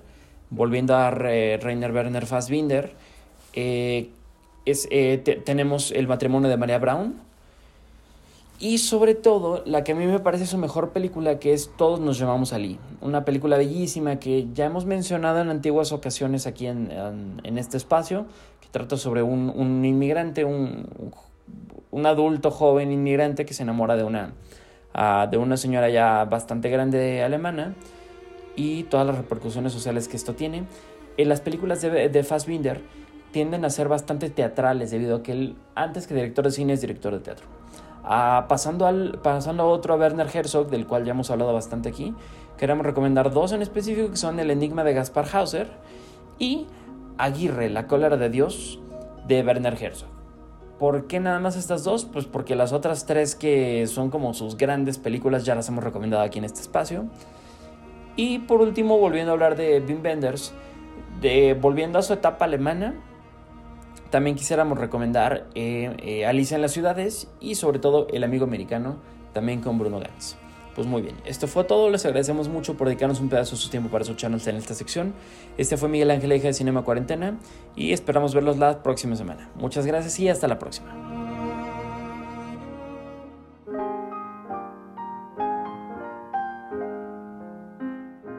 Volviendo 0.49 0.95
a 0.95 1.11
Rainer 1.11 1.93
Werner 1.93 2.25
Fassbinder, 2.27 2.93
eh, 3.53 4.11
es, 4.65 4.87
eh, 4.91 5.19
tenemos 5.45 5.91
El 5.91 6.07
matrimonio 6.07 6.49
de 6.49 6.57
María 6.57 6.79
Brown. 6.79 7.15
Y 8.59 8.79
sobre 8.79 9.15
todo, 9.15 9.63
la 9.67 9.85
que 9.85 9.93
a 9.93 9.95
mí 9.95 10.07
me 10.07 10.21
parece 10.21 10.47
su 10.47 10.57
mejor 10.57 10.91
película, 10.91 11.39
que 11.39 11.53
es 11.53 11.71
Todos 11.77 12.01
nos 12.01 12.19
llamamos 12.19 12.53
Ali. 12.53 12.79
Una 13.03 13.25
película 13.25 13.59
bellísima 13.59 14.17
que 14.21 14.47
ya 14.55 14.67
hemos 14.67 14.87
mencionado 14.87 15.41
en 15.41 15.51
antiguas 15.51 15.93
ocasiones 15.93 16.47
aquí 16.47 16.67
en, 16.67 16.91
en, 17.43 17.59
este 17.59 17.77
espacio, 17.77 18.27
que 18.63 18.69
trata 18.71 18.97
sobre 18.97 19.23
un, 19.23 19.53
un 19.55 19.85
inmigrante, 19.85 20.45
un 20.45 20.87
un 21.97 22.05
adulto 22.05 22.51
joven 22.51 22.93
inmigrante 22.93 23.47
que 23.47 23.55
se 23.55 23.63
enamora 23.63 23.97
de 23.97 24.05
una, 24.05 24.33
ah, 24.93 25.27
de 25.31 25.39
una 25.39 25.57
señora 25.57 25.89
ya 25.89 26.27
bastante 26.27 26.69
grande 26.69 27.23
alemana 27.23 27.75
y 28.57 28.85
todas 28.85 29.07
las 29.07 29.17
repercusiones 29.17 29.73
sociales 29.73 30.09
que 30.09 30.17
esto 30.17 30.35
tiene. 30.35 30.65
En 31.17 31.29
las 31.29 31.41
películas 31.41 31.81
de, 31.83 32.09
de 32.09 32.25
Fassbinder 32.25 32.83
tienden 33.31 33.65
a 33.65 33.71
ser 33.71 33.89
bastante 33.89 34.31
teatrales 34.31 34.91
debido 34.91 35.17
a 35.17 35.23
que 35.23 35.33
él, 35.33 35.57
antes 35.75 36.07
que 36.07 36.15
director 36.15 36.45
de 36.45 36.51
cine, 36.51 36.73
es 36.73 36.81
director 36.81 37.13
de 37.13 37.21
teatro. 37.21 37.47
Ah, 38.03 38.47
pasando, 38.49 38.87
al, 38.87 39.19
pasando 39.23 39.65
a 39.65 39.67
otro, 39.67 39.95
a 39.95 39.97
Werner 39.97 40.29
Herzog, 40.33 40.69
del 40.71 40.87
cual 40.87 41.05
ya 41.05 41.11
hemos 41.11 41.31
hablado 41.31 41.53
bastante 41.53 41.89
aquí, 41.89 42.15
queremos 42.57 42.87
recomendar 42.87 43.33
dos 43.33 43.53
en 43.53 43.63
específico, 43.63 44.11
que 44.11 44.17
son 44.17 44.39
El 44.39 44.51
Enigma 44.51 44.85
de 44.85 44.95
Gaspar 44.95 45.27
Hauser 45.33 45.69
y 46.39 46.67
Aguirre, 47.19 47.69
La 47.69 47.87
cólera 47.87 48.17
de 48.17 48.31
Dios, 48.31 48.79
de 49.27 49.43
Werner 49.43 49.77
Herzog. 49.83 50.09
¿Por 50.79 51.07
qué 51.07 51.21
nada 51.21 51.41
más 51.41 51.57
estas 51.57 51.85
dos? 51.85 52.05
Pues 52.05 52.27
porque 52.27 52.55
las 52.55 52.73
otras 52.73 53.07
tres 53.07 53.35
que 53.35 53.87
son 53.87 54.11
como 54.11 54.35
sus 54.35 54.57
grandes 54.57 54.99
películas 54.99 55.45
ya 55.45 55.55
las 55.55 55.69
hemos 55.69 55.83
recomendado 55.83 56.23
aquí 56.23 56.39
en 56.39 56.45
este 56.45 56.61
espacio. 56.61 57.07
Y 58.17 58.41
por 58.41 58.61
último, 58.63 58.99
volviendo 58.99 59.33
a 59.33 59.35
hablar 59.35 59.57
de 59.57 59.81
Wim 59.87 60.03
Wenders, 60.03 60.53
de, 61.21 61.55
volviendo 61.55 61.99
a 61.99 62.03
su 62.03 62.15
etapa 62.15 62.47
alemana, 62.47 62.95
también 64.11 64.37
quisiéramos 64.37 64.79
recomendar 64.79 65.47
eh, 65.55 65.95
eh, 65.99 66.27
Alicia 66.27 66.55
en 66.55 66.63
las 66.63 66.73
ciudades 66.73 67.29
y 67.41 67.57
sobre 67.57 67.79
todo 67.79 68.07
El 68.11 68.25
amigo 68.25 68.45
americano, 68.45 68.97
también 69.33 69.61
con 69.61 69.79
Bruno 69.79 70.01
Gantz. 70.01 70.37
Pues 70.75 70.87
muy 70.87 71.01
bien, 71.01 71.17
esto 71.25 71.49
fue 71.49 71.65
todo, 71.65 71.89
les 71.91 72.05
agradecemos 72.05 72.49
mucho 72.49 72.77
por 72.77 72.87
dedicarnos 72.89 73.21
un 73.21 73.31
pedazo 73.31 73.53
de 73.53 73.63
su 73.63 73.71
tiempo 73.71 73.89
para 73.89 74.03
escucharnos 74.03 74.47
en 74.47 74.57
esta 74.57 74.75
sección. 74.75 75.15
Este 75.57 75.79
fue 75.79 75.89
Miguel 75.89 76.11
Ángel 76.11 76.33
Eje 76.33 76.49
de 76.49 76.53
Cinema 76.53 76.83
Cuarentena 76.83 77.39
y 77.75 77.93
esperamos 77.93 78.35
verlos 78.35 78.59
la 78.59 78.83
próxima 78.83 79.17
semana. 79.17 79.51
Muchas 79.55 79.87
gracias 79.87 80.21
y 80.21 80.29
hasta 80.29 80.47
la 80.49 80.59
próxima. 80.59 81.26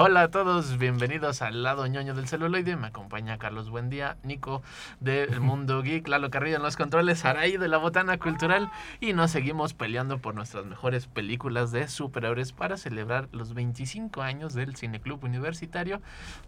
Hola 0.00 0.22
a 0.22 0.30
todos, 0.30 0.78
bienvenidos 0.78 1.42
al 1.42 1.64
lado 1.64 1.84
ñoño 1.88 2.14
del 2.14 2.28
celuloide. 2.28 2.76
Me 2.76 2.86
acompaña 2.86 3.36
Carlos 3.36 3.68
Buendía, 3.68 4.16
Nico 4.22 4.62
del 5.00 5.40
Mundo 5.40 5.82
Geek, 5.82 6.06
Lalo 6.06 6.30
Carrillo 6.30 6.54
en 6.54 6.62
los 6.62 6.76
controles, 6.76 7.24
Araí 7.24 7.56
de 7.56 7.66
la 7.66 7.78
Botana 7.78 8.16
Cultural 8.16 8.70
y 9.00 9.12
nos 9.12 9.32
seguimos 9.32 9.74
peleando 9.74 10.18
por 10.20 10.36
nuestras 10.36 10.66
mejores 10.66 11.08
películas 11.08 11.72
de 11.72 11.88
superhéroes 11.88 12.52
para 12.52 12.76
celebrar 12.76 13.28
los 13.32 13.54
25 13.54 14.22
años 14.22 14.54
del 14.54 14.76
Cine 14.76 15.00
Club 15.00 15.24
Universitario. 15.24 16.00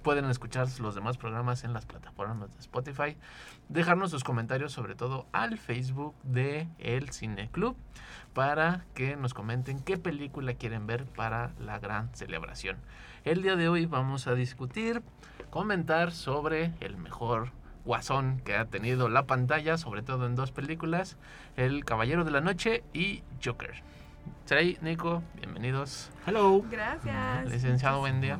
Pueden 0.04 0.26
escuchar 0.26 0.68
los 0.78 0.94
demás 0.94 1.18
programas 1.18 1.64
en 1.64 1.72
las 1.72 1.86
plataformas 1.86 2.54
de 2.54 2.60
Spotify, 2.60 3.16
dejarnos 3.68 4.12
sus 4.12 4.22
comentarios 4.22 4.70
sobre 4.70 4.94
todo 4.94 5.26
al 5.32 5.58
Facebook 5.58 6.14
de 6.22 6.68
El 6.78 7.10
Cine 7.10 7.50
Club 7.50 7.76
para 8.32 8.84
que 8.94 9.16
nos 9.16 9.34
comenten 9.34 9.80
qué 9.80 9.98
película 9.98 10.54
quieren 10.54 10.86
ver 10.86 11.04
para 11.04 11.50
la 11.58 11.80
gran 11.80 12.14
celebración. 12.14 12.76
El 13.24 13.42
día 13.42 13.54
de 13.54 13.68
hoy 13.68 13.84
vamos 13.84 14.26
a 14.26 14.34
discutir, 14.34 15.02
comentar 15.50 16.10
sobre 16.12 16.72
el 16.80 16.96
mejor 16.96 17.52
guasón 17.84 18.40
que 18.46 18.56
ha 18.56 18.64
tenido 18.64 19.10
la 19.10 19.26
pantalla, 19.26 19.76
sobre 19.76 20.00
todo 20.00 20.24
en 20.24 20.36
dos 20.36 20.52
películas, 20.52 21.18
El 21.56 21.84
Caballero 21.84 22.24
de 22.24 22.30
la 22.30 22.40
Noche 22.40 22.82
y 22.94 23.22
Joker. 23.44 23.82
Trey, 24.46 24.78
Nico, 24.80 25.22
bienvenidos. 25.36 26.10
Hello. 26.26 26.64
Gracias. 26.70 27.50
Licenciado, 27.50 27.98
buen 27.98 28.22
día. 28.22 28.38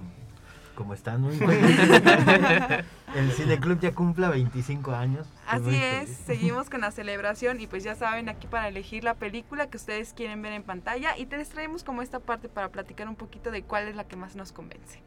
¿Cómo 0.81 0.95
están? 0.95 1.21
Muy 1.21 1.37
bien. 1.37 1.51
El 3.15 3.33
Cineclub 3.33 3.81
ya 3.81 3.93
cumple 3.93 4.29
25 4.29 4.93
años. 4.93 5.27
Así 5.47 5.75
es, 5.75 6.05
feliz. 6.05 6.23
seguimos 6.25 6.71
con 6.71 6.81
la 6.81 6.91
celebración 6.91 7.61
y 7.61 7.67
pues 7.67 7.85
ya 7.85 7.95
saben 7.95 8.31
aquí 8.31 8.47
para 8.47 8.67
elegir 8.67 9.05
la 9.05 9.13
película 9.13 9.69
que 9.69 9.77
ustedes 9.77 10.15
quieren 10.15 10.41
ver 10.41 10.55
en 10.55 10.63
pantalla 10.63 11.19
y 11.19 11.27
te 11.27 11.37
les 11.37 11.51
traemos 11.51 11.85
como 11.85 12.01
esta 12.01 12.19
parte 12.19 12.49
para 12.49 12.71
platicar 12.71 13.11
un 13.11 13.15
poquito 13.15 13.51
de 13.51 13.63
cuál 13.63 13.89
es 13.89 13.95
la 13.95 14.05
que 14.05 14.17
más 14.17 14.37
nos 14.37 14.53
convence. 14.53 15.03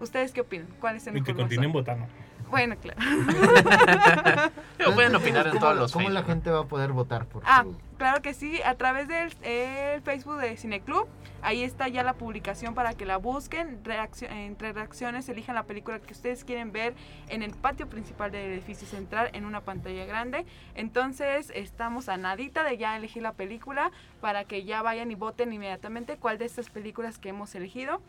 ¿Ustedes 0.00 0.32
qué 0.32 0.40
opinan? 0.40 0.66
¿Cuál 0.80 0.96
es 0.96 1.06
el 1.06 1.16
Y 1.16 1.22
que 1.22 1.32
mejor 1.32 1.42
continúen 1.42 1.70
votando. 1.70 2.06
Bueno, 2.54 2.76
claro. 2.80 3.00
Pero 4.78 4.94
pueden 4.94 5.14
opinar 5.16 5.46
en 5.46 5.52
¿Cómo- 5.54 5.60
todos 5.60 5.76
los 5.76 5.92
¿Cómo 5.92 6.08
la 6.08 6.22
gente 6.22 6.50
va 6.50 6.60
a 6.60 6.64
poder 6.66 6.92
votar 6.92 7.26
por 7.26 7.42
Ah, 7.44 7.64
claro 7.98 8.22
que 8.22 8.32
sí, 8.32 8.60
a 8.62 8.74
través 8.76 9.08
del 9.08 9.34
el 9.42 10.00
Facebook 10.02 10.38
de 10.38 10.56
Cineclub. 10.56 11.08
Ahí 11.42 11.62
está 11.64 11.88
ya 11.88 12.02
la 12.04 12.12
publicación 12.14 12.74
para 12.74 12.94
que 12.94 13.04
la 13.06 13.16
busquen. 13.16 13.82
Reaccio- 13.82 14.30
entre 14.30 14.72
reacciones 14.72 15.28
elijan 15.28 15.56
la 15.56 15.64
película 15.64 15.98
que 15.98 16.12
ustedes 16.12 16.44
quieren 16.44 16.70
ver 16.70 16.94
en 17.28 17.42
el 17.42 17.50
patio 17.50 17.88
principal 17.88 18.30
del 18.30 18.52
edificio 18.52 18.86
central 18.86 19.30
en 19.32 19.44
una 19.46 19.60
pantalla 19.60 20.04
grande. 20.06 20.46
Entonces 20.76 21.50
estamos 21.56 22.08
a 22.08 22.16
nadita 22.16 22.62
de 22.62 22.78
ya 22.78 22.96
elegir 22.96 23.22
la 23.24 23.32
película 23.32 23.90
para 24.20 24.44
que 24.44 24.62
ya 24.64 24.80
vayan 24.82 25.10
y 25.10 25.16
voten 25.16 25.52
inmediatamente 25.52 26.16
cuál 26.18 26.38
de 26.38 26.44
estas 26.44 26.70
películas 26.70 27.18
que 27.18 27.30
hemos 27.30 27.52
elegido 27.56 28.00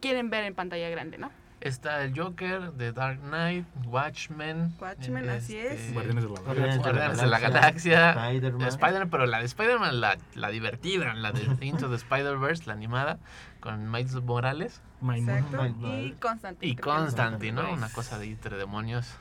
quieren 0.00 0.30
ver 0.30 0.44
en 0.44 0.54
pantalla 0.54 0.88
grande, 0.88 1.18
¿no? 1.18 1.30
Está 1.60 2.04
el 2.04 2.16
Joker, 2.16 2.70
The 2.78 2.92
Dark 2.92 3.20
Knight, 3.20 3.66
Watchmen. 3.86 4.74
Watchmen, 4.80 5.28
así 5.28 5.56
es. 5.56 5.92
Guardianes 5.92 6.22
de 6.22 6.30
la 6.30 6.40
Guardianes 6.40 6.78
Galaxia. 6.78 6.92
Guardianes 6.92 7.20
de 7.20 7.26
la 7.26 7.38
Galaxia. 7.40 8.10
Spider-Man. 8.10 8.68
Spider-Man, 8.68 9.10
pero 9.10 9.26
la 9.26 9.38
de 9.40 9.44
Spider-Man, 9.46 10.00
la, 10.00 10.18
la 10.34 10.50
divertida, 10.50 11.14
la 11.14 11.32
de 11.32 11.42
Into 11.66 11.88
the 11.88 11.96
Spider-Verse, 11.96 12.64
la 12.66 12.74
animada, 12.74 13.18
con 13.58 13.90
Miles 13.90 14.14
Morales. 14.22 14.80
Exacto. 15.02 15.66
Y 15.66 16.12
Constantine. 16.12 16.72
y 16.72 16.76
Constantine, 16.76 17.52
¿no? 17.52 17.72
Una 17.72 17.88
cosa 17.88 18.20
de 18.20 18.26
entre 18.26 18.56
demonios, 18.56 19.16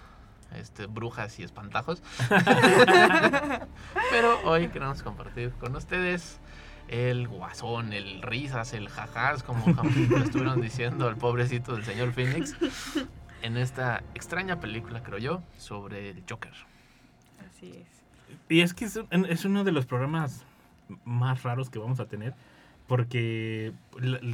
este, 0.56 0.86
brujas 0.86 1.40
y 1.40 1.44
espantajos. 1.44 2.04
pero 4.12 4.40
hoy 4.44 4.68
queremos 4.68 5.02
compartir 5.02 5.54
con 5.54 5.76
ustedes 5.76 6.40
el 6.88 7.28
guasón, 7.28 7.94
el 7.94 8.22
risas, 8.22 8.74
el 8.74 8.90
jajás, 8.90 9.44
como 9.44 9.66
lo 10.10 10.18
estuvieron 10.18 10.62
diciendo 10.62 11.10
el 11.10 11.16
pobrecito 11.16 11.76
del 11.76 11.84
señor 11.84 12.14
Phoenix, 12.14 12.56
en 13.42 13.58
esta 13.58 14.04
extraña 14.16 14.60
película, 14.60 15.04
creo 15.04 15.18
yo, 15.18 15.44
sobre 15.58 16.12
el 16.12 16.24
Joker. 16.30 16.54
Así 17.50 17.72
es. 17.72 17.98
Y 18.50 18.62
es 18.62 18.74
que 18.74 18.86
es, 18.86 19.00
es 19.12 19.46
uno 19.46 19.64
de 19.64 19.72
los 19.72 19.86
programas 19.86 20.46
más 21.04 21.44
raros 21.44 21.70
que 21.70 21.80
vamos 21.80 22.00
a 22.00 22.06
tener. 22.06 22.34
Porque 22.88 23.74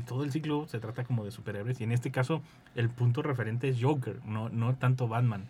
todo 0.05 0.23
el 0.23 0.31
ciclo 0.31 0.67
se 0.67 0.79
trata 0.79 1.03
como 1.03 1.25
de 1.25 1.31
superhéroes. 1.31 1.81
Y 1.81 1.85
en 1.85 1.91
este 1.91 2.11
caso, 2.11 2.43
el 2.75 2.89
punto 2.89 3.23
referente 3.23 3.67
es 3.67 3.81
Joker, 3.81 4.19
no, 4.25 4.49
no 4.49 4.75
tanto 4.75 5.07
Batman. 5.07 5.45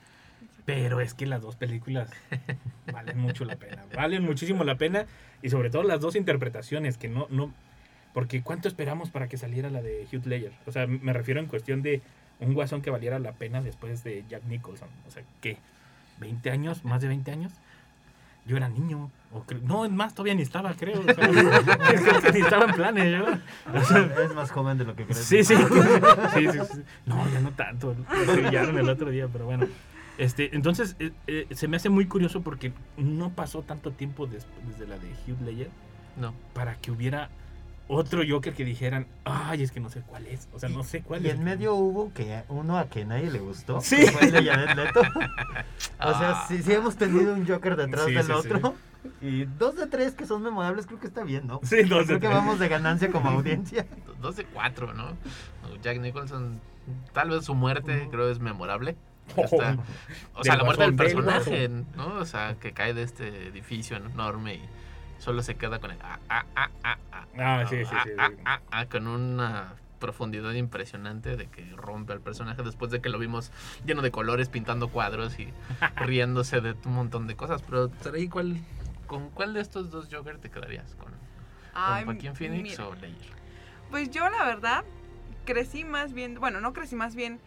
Pero 0.66 1.02
es 1.02 1.14
que 1.14 1.26
las 1.26 1.42
dos 1.42 1.56
películas 1.56 2.10
valen 2.92 3.18
mucho 3.18 3.44
la 3.46 3.56
pena. 3.56 3.84
Valen 3.94 4.24
muchísimo 4.24 4.64
la 4.64 4.76
pena. 4.76 5.06
Y 5.42 5.50
sobre 5.50 5.70
todo 5.70 5.84
las 5.84 6.00
dos 6.00 6.16
interpretaciones, 6.16 6.98
que 6.98 7.10
no, 7.10 7.28
no. 7.30 7.54
Porque 8.14 8.42
¿cuánto 8.42 8.68
esperamos 8.68 9.10
para 9.10 9.28
que 9.28 9.38
saliera 9.38 9.70
la 9.70 9.82
de 9.82 10.08
Hugh 10.12 10.26
Ledger? 10.26 10.54
O 10.66 10.72
sea, 10.72 10.88
me 10.88 11.14
refiero 11.14 11.40
en 11.40 11.48
cuestión 11.48 11.82
de 11.82 12.02
un 12.40 12.54
guasón 12.54 12.82
que 12.82 12.90
valiera 12.90 13.20
la 13.20 13.34
pena 13.34 13.62
después 13.62 14.04
de 14.04 14.24
Jack 14.30 14.44
Nicholson. 14.46 14.90
O 15.08 15.12
sea, 15.12 15.24
¿qué? 15.42 15.58
¿20 16.20 16.52
años? 16.52 16.86
¿Más 16.86 17.02
de 17.02 17.08
20 17.08 17.32
años? 17.32 17.52
Yo 18.46 18.58
era 18.58 18.70
niño. 18.70 19.10
O 19.32 19.44
no, 19.64 19.86
es 19.86 19.92
más, 19.92 20.14
todavía 20.14 20.36
ni 20.36 20.44
estaba, 20.44 20.74
creo. 20.74 21.00
O 21.00 21.04
sea, 21.04 21.28
ni 22.34 22.42
estaba 22.42 22.66
en 22.66 22.76
planes 22.76 23.12
yo. 23.12 23.26
O 23.74 23.84
sea, 23.84 24.12
Es 24.24 24.36
más 24.36 24.52
joven 24.52 24.78
de 24.78 24.86
lo 24.86 24.96
que 24.96 25.06
crees. 25.06 25.20
Sí, 25.20 25.44
sí. 25.44 25.56
sí, 26.34 26.48
sí, 26.52 26.60
sí. 26.72 26.82
No, 27.06 27.28
ya 27.32 27.40
no 27.40 27.52
tanto. 27.52 27.96
Lo 27.96 28.34
brillaron 28.34 28.78
el 28.78 28.90
otro 28.90 29.10
día, 29.10 29.28
pero 29.32 29.46
bueno. 29.46 29.68
Este, 30.18 30.56
entonces, 30.56 30.96
eh, 31.00 31.12
eh, 31.28 31.48
se 31.52 31.68
me 31.68 31.78
hace 31.78 31.90
muy 31.90 32.06
curioso 32.08 32.42
porque 32.42 32.72
no 32.98 33.32
pasó 33.32 33.64
tanto 33.64 33.92
tiempo 33.92 34.28
des- 34.28 34.46
desde 34.68 34.88
la 34.88 34.98
de 35.00 35.08
Hugh 35.28 35.42
Ledger 35.44 35.70
No. 36.18 36.34
para 36.54 36.76
que 36.76 36.92
hubiera 36.92 37.30
otro 37.88 38.22
Joker 38.28 38.54
que 38.54 38.64
dijeran, 38.64 39.08
ay, 39.26 39.64
es 39.64 39.72
que 39.72 39.80
no 39.80 39.90
sé 39.90 40.02
cuál 40.02 40.26
es. 40.28 40.48
O 40.54 40.60
sea, 40.60 40.70
no 40.70 40.84
sé 40.84 41.02
cuál 41.02 41.26
Y 41.26 41.30
es. 41.30 41.36
en 41.36 41.44
medio 41.44 41.76
hubo 41.76 42.14
que 42.14 42.44
uno 42.48 42.78
a 42.78 42.90
que 42.90 43.06
nadie 43.06 43.30
le 43.32 43.40
gustó. 43.40 43.82
Sí. 43.82 43.98
que 43.98 44.12
Fue 44.12 44.26
el 44.28 44.32
de 44.32 44.44
Jared 44.46 44.76
Leto. 44.76 45.02
O 46.00 46.14
sea, 46.18 46.32
Ah. 46.32 46.46
sí, 46.48 46.62
sí 46.64 46.72
hemos 46.74 46.96
tenido 46.96 47.34
un 47.34 47.48
Joker 47.48 47.76
detrás 47.76 48.06
Sí, 48.06 48.14
del 48.14 48.26
sí, 48.26 48.32
otro. 48.32 48.76
Y 49.22 49.44
dos 49.46 49.76
de 49.76 49.88
tres 49.88 50.14
que 50.14 50.26
son 50.26 50.42
memorables, 50.44 50.86
creo 50.86 51.00
que 51.00 51.08
está 51.08 51.24
bien, 51.24 51.46
¿no? 51.48 51.60
Sí, 51.64 51.84
dos 51.84 52.08
de 52.08 52.18
Creo 52.18 52.20
que 52.20 52.28
vamos 52.28 52.60
de 52.60 52.68
ganancia 52.70 53.12
como 53.12 53.30
audiencia. 53.32 53.86
Dos 54.22 54.38
de 54.38 54.46
cuatro, 54.46 54.94
¿no? 54.94 55.18
Jack 55.82 56.00
Nicholson, 56.00 56.62
tal 57.14 57.30
vez 57.32 57.44
su 57.46 57.54
muerte 57.56 58.08
creo 58.12 58.30
es 58.30 58.40
memorable. 58.40 58.96
Hasta- 59.38 59.78
o 60.36 60.44
sea, 60.44 60.56
la 60.58 60.64
muerte 60.64 60.84
del 60.84 60.96
personaje, 60.96 61.70
¿no? 61.96 62.16
O 62.16 62.26
sea, 62.26 62.56
que 62.60 62.74
cae 62.74 62.94
de 62.94 63.04
este 63.04 63.48
edificio 63.48 63.98
enorme 63.98 64.56
y 64.56 64.62
solo 65.20 65.42
se 65.42 65.56
queda 65.56 65.80
con 65.80 65.92
el 65.92 65.98
ah, 66.02 66.20
ah, 66.30 66.46
ah, 66.56 66.70
ah, 66.84 66.98
ah, 67.12 67.26
Ah, 67.38 67.66
sí, 67.68 67.78
sí, 67.86 67.92
ah, 67.94 68.02
sí, 68.04 68.10
ah, 68.20 68.30
sí. 68.30 68.42
ah, 68.46 68.60
ah, 68.72 68.86
con 68.88 69.08
una 69.08 69.74
profundidad 70.00 70.52
impresionante 70.54 71.38
de 71.38 71.48
que 71.48 71.66
rompe 71.78 72.12
al 72.12 72.20
personaje 72.20 72.62
después 72.62 72.92
de 72.92 73.02
que 73.02 73.08
lo 73.10 73.18
vimos 73.20 73.52
lleno 73.86 74.02
de 74.02 74.12
colores, 74.12 74.50
pintando 74.50 74.90
cuadros 74.90 75.40
y 75.40 75.48
riéndose 75.96 76.60
de 76.62 76.76
un 76.86 76.94
montón 76.94 77.26
de 77.28 77.36
cosas. 77.36 77.62
Pero 77.64 77.90
Sarai, 78.02 78.28
¿cuál, 78.28 78.58
¿con 79.08 79.30
cuál 79.30 79.54
de 79.54 79.62
estos 79.62 79.90
dos 79.92 80.10
Joker 80.12 80.38
te 80.40 80.50
quedarías? 80.50 80.94
¿Con, 80.96 81.14
Ay, 81.74 82.04
con 82.04 82.16
Joaquín 82.16 82.36
Phoenix 82.36 82.72
mira. 82.72 82.88
o 82.90 82.94
Ledger? 82.96 83.32
Pues 83.90 84.12
yo 84.12 84.30
la 84.30 84.44
verdad 84.46 84.84
crecí 85.46 85.86
más 85.86 86.14
bien, 86.14 86.36
bueno, 86.40 86.60
no 86.62 86.74
crecí 86.74 86.96
más 86.96 87.16
bien, 87.16 87.40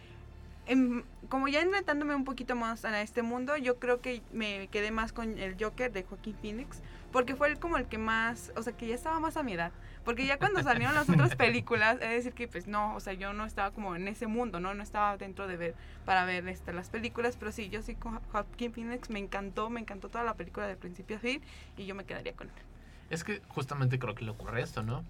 en- 0.67 1.03
como 1.29 1.47
ya 1.47 1.61
enfrentándome 1.61 2.15
un 2.15 2.23
poquito 2.23 2.55
más 2.55 2.85
a 2.85 3.01
este 3.01 3.21
mundo, 3.21 3.57
yo 3.57 3.79
creo 3.79 4.01
que 4.01 4.21
me 4.31 4.67
quedé 4.69 4.91
más 4.91 5.11
con 5.13 5.37
el 5.37 5.55
Joker 5.59 5.91
de 5.91 6.03
Joaquín 6.03 6.35
Phoenix, 6.41 6.81
porque 7.11 7.35
fue 7.35 7.47
el, 7.49 7.59
como 7.59 7.77
el 7.77 7.85
que 7.87 7.97
más, 7.97 8.51
o 8.55 8.61
sea, 8.63 8.75
que 8.75 8.87
ya 8.87 8.95
estaba 8.95 9.19
más 9.19 9.37
a 9.37 9.43
mi 9.43 9.53
edad. 9.53 9.71
Porque 10.05 10.25
ya 10.25 10.37
cuando 10.37 10.61
salieron 10.63 10.95
las 10.95 11.09
otras 11.09 11.35
películas, 11.37 11.95
es 12.01 12.09
decir 12.09 12.33
que 12.33 12.47
pues 12.47 12.67
no, 12.67 12.95
o 12.95 12.99
sea, 12.99 13.13
yo 13.13 13.33
no 13.33 13.45
estaba 13.45 13.71
como 13.71 13.95
en 13.95 14.07
ese 14.07 14.27
mundo, 14.27 14.59
¿no? 14.59 14.73
No 14.73 14.83
estaba 14.83 15.17
dentro 15.17 15.47
de 15.47 15.57
ver, 15.57 15.75
para 16.05 16.23
ver 16.25 16.47
este, 16.47 16.71
las 16.73 16.89
películas, 16.89 17.35
pero 17.37 17.51
sí, 17.51 17.69
yo 17.69 17.81
sí 17.81 17.95
con 17.95 18.19
Joaquín 18.31 18.71
Phoenix 18.73 19.09
me 19.09 19.19
encantó, 19.19 19.69
me 19.69 19.79
encantó 19.81 20.09
toda 20.09 20.23
la 20.23 20.35
película 20.35 20.67
de 20.67 20.75
principio 20.77 21.17
a 21.17 21.19
fin 21.19 21.41
y 21.75 21.85
yo 21.85 21.95
me 21.95 22.05
quedaría 22.05 22.33
con 22.33 22.47
él. 22.47 22.53
Es 23.09 23.23
que 23.23 23.41
justamente 23.49 23.99
creo 23.99 24.15
que 24.15 24.23
le 24.25 24.31
ocurre 24.31 24.61
esto, 24.61 24.83
¿no? 24.83 25.03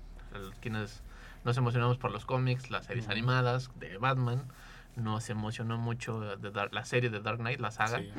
Quienes 0.62 1.02
nos 1.44 1.58
emocionamos 1.58 1.98
por 1.98 2.12
los 2.12 2.26
cómics, 2.26 2.70
las 2.70 2.86
series 2.86 3.08
animadas 3.10 3.72
de 3.76 3.98
Batman, 3.98 4.44
nos 4.98 5.30
emocionó 5.30 5.78
mucho 5.78 6.20
de 6.38 6.52
Dark- 6.52 6.74
la 6.74 6.84
serie 6.84 7.10
de 7.10 7.22
Dark 7.22 7.38
Knight, 7.38 7.60
la 7.60 7.72
saga. 7.72 8.00
Sí. 8.00 8.12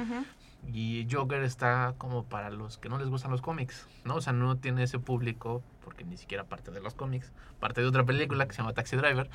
Y 0.73 1.07
Joker 1.11 1.43
está 1.43 1.95
como 1.99 2.25
para 2.25 2.51
los 2.51 2.79
que 2.79 2.89
no 2.89 2.99
les 2.99 3.09
gustan 3.09 3.31
los 3.31 3.43
cómics, 3.43 3.87
¿no? 4.05 4.17
O 4.17 4.21
sea, 4.21 4.33
no 4.33 4.57
tiene 4.57 4.83
ese 4.85 4.99
público, 4.99 5.63
porque 5.85 6.05
ni 6.05 6.17
siquiera 6.17 6.45
parte 6.45 6.71
de 6.71 6.81
los 6.81 6.95
cómics, 6.95 7.33
parte 7.61 7.81
de 7.81 7.87
otra 7.87 8.05
película 8.05 8.47
que 8.47 8.53
se 8.55 8.59
llama 8.63 8.73
Taxi 8.75 8.97
Driver. 8.97 9.29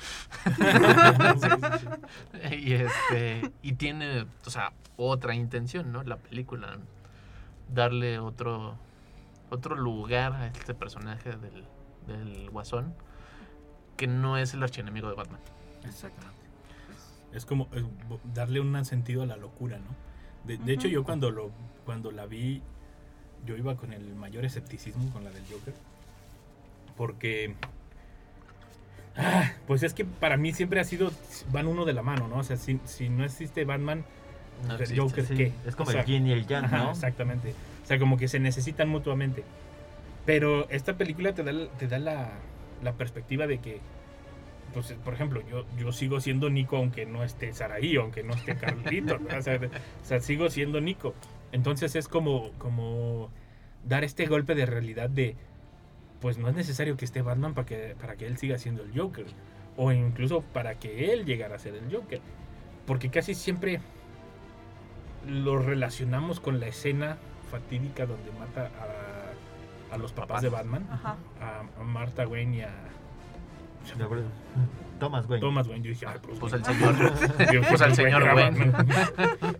y 2.52 2.72
este 2.74 3.52
y 3.62 3.72
tiene, 3.74 4.26
o 4.46 4.50
sea, 4.50 4.72
otra 4.96 5.34
intención, 5.34 5.92
¿no? 5.92 6.02
La 6.02 6.16
película 6.16 6.78
darle 7.72 8.18
otro 8.18 8.76
otro 9.50 9.76
lugar 9.76 10.32
a 10.34 10.46
este 10.48 10.74
personaje 10.74 11.30
del, 11.36 11.64
del 12.06 12.50
Guasón 12.50 12.94
que 13.96 14.06
no 14.06 14.36
es 14.36 14.54
el 14.54 14.62
archienemigo 14.62 15.08
de 15.08 15.14
Batman. 15.14 15.40
Exactamente. 15.84 16.43
Es 17.34 17.44
como 17.46 17.68
darle 18.32 18.60
un 18.60 18.84
sentido 18.84 19.22
a 19.22 19.26
la 19.26 19.36
locura, 19.36 19.78
¿no? 19.78 19.94
De, 20.46 20.56
de 20.58 20.72
hecho, 20.72 20.88
yo 20.88 21.04
cuando 21.04 21.30
lo 21.30 21.50
cuando 21.84 22.10
la 22.12 22.26
vi, 22.26 22.62
yo 23.46 23.56
iba 23.56 23.76
con 23.76 23.92
el 23.92 24.14
mayor 24.14 24.44
escepticismo 24.44 25.10
con 25.12 25.24
la 25.24 25.30
del 25.30 25.42
Joker. 25.50 25.74
Porque. 26.96 27.54
ah, 29.16 29.52
pues 29.66 29.82
es 29.82 29.94
que 29.94 30.04
para 30.04 30.36
mí 30.36 30.52
siempre 30.52 30.80
ha 30.80 30.84
sido. 30.84 31.10
Van 31.52 31.66
uno 31.66 31.84
de 31.84 31.92
la 31.92 32.02
mano, 32.02 32.28
¿no? 32.28 32.38
O 32.38 32.44
sea, 32.44 32.56
si, 32.56 32.80
si 32.84 33.08
no 33.08 33.24
existe 33.24 33.64
Batman, 33.64 34.04
No 34.66 34.74
el 34.74 34.80
existe. 34.80 35.00
Joker, 35.00 35.26
Sí, 35.26 35.34
¿qué? 35.36 35.52
es 35.66 35.76
como 35.76 35.88
O 35.88 35.92
sea, 35.92 36.02
el 36.02 36.06
yin 36.06 36.26
y 36.26 36.32
el 36.32 36.46
yang, 36.46 36.64
Ajá, 36.66 36.78
¿no? 36.84 36.90
exactamente. 36.92 37.54
O 37.82 37.86
sea, 37.86 37.98
como 37.98 38.16
que 38.16 38.28
se 38.28 38.38
necesitan 38.38 38.88
mutuamente. 38.88 39.44
Pero 40.24 40.68
esta 40.70 40.96
película 40.96 41.34
te 41.34 41.42
da, 41.42 41.52
te 41.78 41.86
da 41.86 41.98
la, 41.98 42.30
la 42.82 42.92
perspectiva 42.94 43.46
de 43.46 43.58
que, 43.58 43.80
pues, 44.74 44.92
por 45.04 45.14
ejemplo, 45.14 45.40
yo, 45.48 45.64
yo 45.78 45.92
sigo 45.92 46.20
siendo 46.20 46.50
Nico 46.50 46.76
aunque 46.76 47.06
no 47.06 47.22
esté 47.24 47.54
Saraí, 47.54 47.96
aunque 47.96 48.22
no 48.22 48.34
esté 48.34 48.56
Carlito. 48.56 49.18
¿no? 49.18 49.36
O, 49.38 49.42
sea, 49.42 49.56
o 49.56 50.04
sea, 50.04 50.20
sigo 50.20 50.50
siendo 50.50 50.80
Nico. 50.80 51.14
Entonces 51.52 51.94
es 51.94 52.08
como, 52.08 52.50
como 52.58 53.30
dar 53.84 54.04
este 54.04 54.26
golpe 54.26 54.54
de 54.54 54.66
realidad 54.66 55.08
de, 55.08 55.36
pues 56.20 56.36
no 56.36 56.48
es 56.48 56.54
necesario 56.54 56.96
que 56.96 57.04
esté 57.04 57.22
Batman 57.22 57.54
para 57.54 57.66
que, 57.66 57.96
para 58.00 58.16
que 58.16 58.26
él 58.26 58.36
siga 58.36 58.58
siendo 58.58 58.82
el 58.82 58.98
Joker. 58.98 59.26
O 59.76 59.92
incluso 59.92 60.42
para 60.42 60.74
que 60.74 61.12
él 61.12 61.24
llegara 61.24 61.56
a 61.56 61.58
ser 61.58 61.74
el 61.74 61.94
Joker. 61.94 62.20
Porque 62.86 63.10
casi 63.10 63.34
siempre 63.34 63.80
lo 65.26 65.58
relacionamos 65.58 66.40
con 66.40 66.60
la 66.60 66.66
escena 66.66 67.16
fatídica 67.50 68.06
donde 68.06 68.30
mata 68.32 68.70
a, 69.90 69.94
a 69.94 69.98
los 69.98 70.12
papás 70.12 70.42
de 70.42 70.48
Batman, 70.48 70.86
Ajá. 70.90 71.16
a, 71.40 71.60
a 71.80 71.84
Martha 71.84 72.26
Wayne 72.26 72.56
y 72.56 72.60
a 72.62 72.72
Acuerdo. 74.04 74.24
Thomas 74.98 75.26
Wayne. 75.28 75.40
Thomas 75.40 75.68
Wayne. 75.68 75.82
Yo 75.84 75.90
dije, 75.90 76.06
ay, 76.06 76.18
Pues 76.38 76.52
Wayne. 76.52 76.56
el 76.56 76.64
señor, 76.74 77.52
Yo, 77.52 77.60
pues 77.68 77.82
al 77.82 77.94
señor 77.94 78.22
Wayne. 78.34 78.70
Batman. 78.70 78.86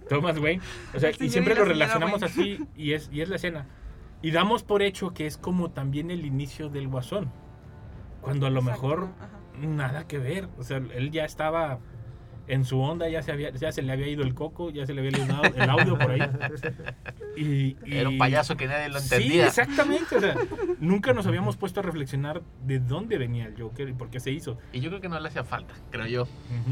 Thomas 0.08 0.38
Wayne. 0.38 0.62
O 0.94 0.98
sea, 0.98 1.10
y 1.18 1.28
siempre 1.28 1.54
lo 1.54 1.64
relacionamos 1.64 2.22
Wayne. 2.22 2.26
así 2.56 2.66
y 2.76 2.92
es, 2.92 3.10
y 3.12 3.20
es 3.20 3.28
la 3.28 3.37
escena. 3.37 3.66
Y 4.22 4.30
damos 4.30 4.62
por 4.62 4.82
hecho 4.82 5.12
que 5.12 5.26
es 5.26 5.37
como 5.37 5.70
también 5.70 6.10
el 6.10 6.24
inicio 6.24 6.68
del 6.70 6.88
Guasón. 6.88 7.30
Cuando 8.22 8.46
a 8.46 8.50
lo 8.50 8.60
Exacto, 8.60 8.82
mejor 8.88 9.08
ajá. 9.20 9.66
nada 9.66 10.06
que 10.06 10.18
ver. 10.18 10.48
O 10.58 10.62
sea, 10.62 10.78
él 10.78 11.10
ya 11.10 11.24
estaba 11.24 11.78
en 12.46 12.64
su 12.64 12.80
onda, 12.80 13.09
ya 13.09 13.22
se, 13.22 13.33
había, 13.33 13.50
ya 13.50 13.72
se 13.72 13.83
le 13.83 13.92
había 13.92 14.07
ido 14.09 14.22
el 14.22 14.35
coco, 14.35 14.70
ya 14.70 14.85
se 14.87 14.92
le 14.94 15.00
había 15.00 15.12
ido 15.24 15.42
el 15.57 15.70
audio 15.70 15.98
por 15.98 16.11
ahí. 16.11 16.20
Y, 17.37 17.76
y- 17.85 17.96
era 17.98 18.09
un 18.11 18.18
payaso 18.18 18.57
que 18.57 18.66
nadie 18.68 18.88
lo 18.88 19.00
Sí, 19.00 19.14
entendía. 19.14 19.46
exactamente. 19.48 20.16
O 20.16 20.20
sea, 20.20 20.37
nunca 20.78 21.12
nos 21.12 21.26
habíamos 21.26 21.57
puesto 21.57 21.80
a 21.80 21.83
reflexionar 21.83 22.42
de 22.64 22.78
dónde 22.78 23.18
venía 23.18 23.46
el 23.46 23.61
Joker 23.61 23.88
y 23.88 23.92
por 23.92 24.09
qué 24.09 24.20
se 24.20 24.30
hizo. 24.30 24.57
y 24.72 24.78
yo 24.80 24.88
creo 24.90 25.00
que 25.00 25.09
no 25.09 25.18
le 25.18 25.28
hacía 25.28 25.42
falta, 25.42 25.74
creo 25.90 26.07
yo. 26.07 26.28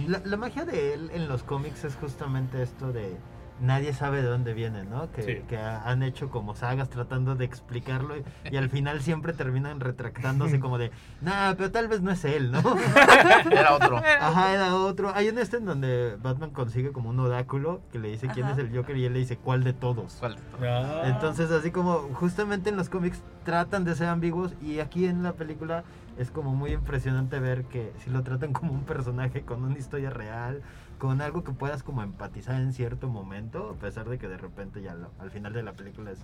La, 0.06 0.22
la 0.24 0.36
magia 0.36 0.64
de 0.64 0.94
él 0.94 1.10
en 1.14 1.26
los 1.28 1.42
cómics 1.42 1.82
es 1.84 1.96
justamente 1.96 2.62
esto 2.62 2.92
de 2.92 3.16
nadie 3.62 3.94
sabe 3.94 4.20
de 4.22 4.28
dónde 4.28 4.52
viene, 4.54 4.84
¿no? 4.84 5.10
Que, 5.12 5.22
Sí. 5.22 5.34
que 5.48 5.56
ha- 5.56 5.88
han 5.88 6.02
hecho 6.02 6.28
como 6.30 6.54
sagas 6.54 6.90
tratando 6.90 7.34
de 7.36 7.44
explicarlo 7.44 8.16
y, 8.16 8.24
y 8.50 8.56
al 8.56 8.68
final 8.68 9.00
siempre 9.00 9.32
terminan 9.32 9.80
retractándose 9.80 10.60
como 10.60 10.76
de, 10.78 10.90
nah, 11.22 11.54
pero 11.54 11.70
tal 11.70 11.88
vez 11.88 12.02
no 12.02 12.10
es 12.10 12.24
él, 12.24 12.50
¿no? 12.52 12.60
Era 13.50 13.74
otro. 13.74 13.96
Ajá, 13.98 14.52
era 14.54 14.74
otro. 14.74 15.12
Hay 15.14 15.28
un 15.28 15.38
este 15.38 15.56
en 15.58 15.64
donde 15.64 16.16
Batman 16.22 16.50
consigue 16.50 16.92
como 16.92 17.10
un 17.10 17.20
oráculo 17.20 17.80
que 17.92 17.98
le 17.98 18.08
dice 18.10 18.28
quién 18.28 18.48
es 18.48 18.58
el 18.58 18.74
Joker 18.76 18.96
y 18.96 19.04
él 19.04 19.12
le 19.12 19.20
dice 19.20 19.36
cuál 19.36 19.64
de 19.64 19.72
todos. 19.72 20.16
¿Cuál 20.20 20.36
de 20.36 20.40
todos? 20.42 20.62
Ah. 20.64 21.02
Entonces, 21.06 21.50
así 21.50 21.70
como 21.70 21.94
justamente 22.14 22.70
en 22.70 22.76
los 22.76 22.88
cómics 22.88 23.22
tratan 23.44 23.84
de 23.84 23.94
ser 23.94 24.08
ambiguos 24.08 24.52
y 24.60 24.80
aquí 24.80 25.06
en 25.06 25.22
la 25.22 25.32
película 25.32 25.84
es 26.18 26.30
como 26.30 26.54
muy 26.54 26.72
impresionante 26.72 27.38
ver 27.38 27.64
que 27.64 27.92
si 28.04 28.10
lo 28.10 28.22
tratan 28.22 28.52
como 28.52 28.72
un 28.72 28.82
personaje 28.84 29.42
con 29.42 29.62
una 29.64 29.78
historia 29.78 30.10
real, 30.10 30.60
con 31.02 31.20
algo 31.20 31.42
que 31.42 31.50
puedas 31.50 31.82
como 31.82 32.04
empatizar 32.04 32.60
en 32.60 32.72
cierto 32.72 33.08
momento, 33.08 33.70
a 33.70 33.74
pesar 33.74 34.08
de 34.08 34.18
que 34.18 34.28
de 34.28 34.36
repente 34.36 34.82
ya 34.82 34.94
lo- 34.94 35.10
al 35.18 35.32
final 35.32 35.52
de 35.52 35.64
la 35.64 35.72
película 35.72 36.12
es, 36.12 36.20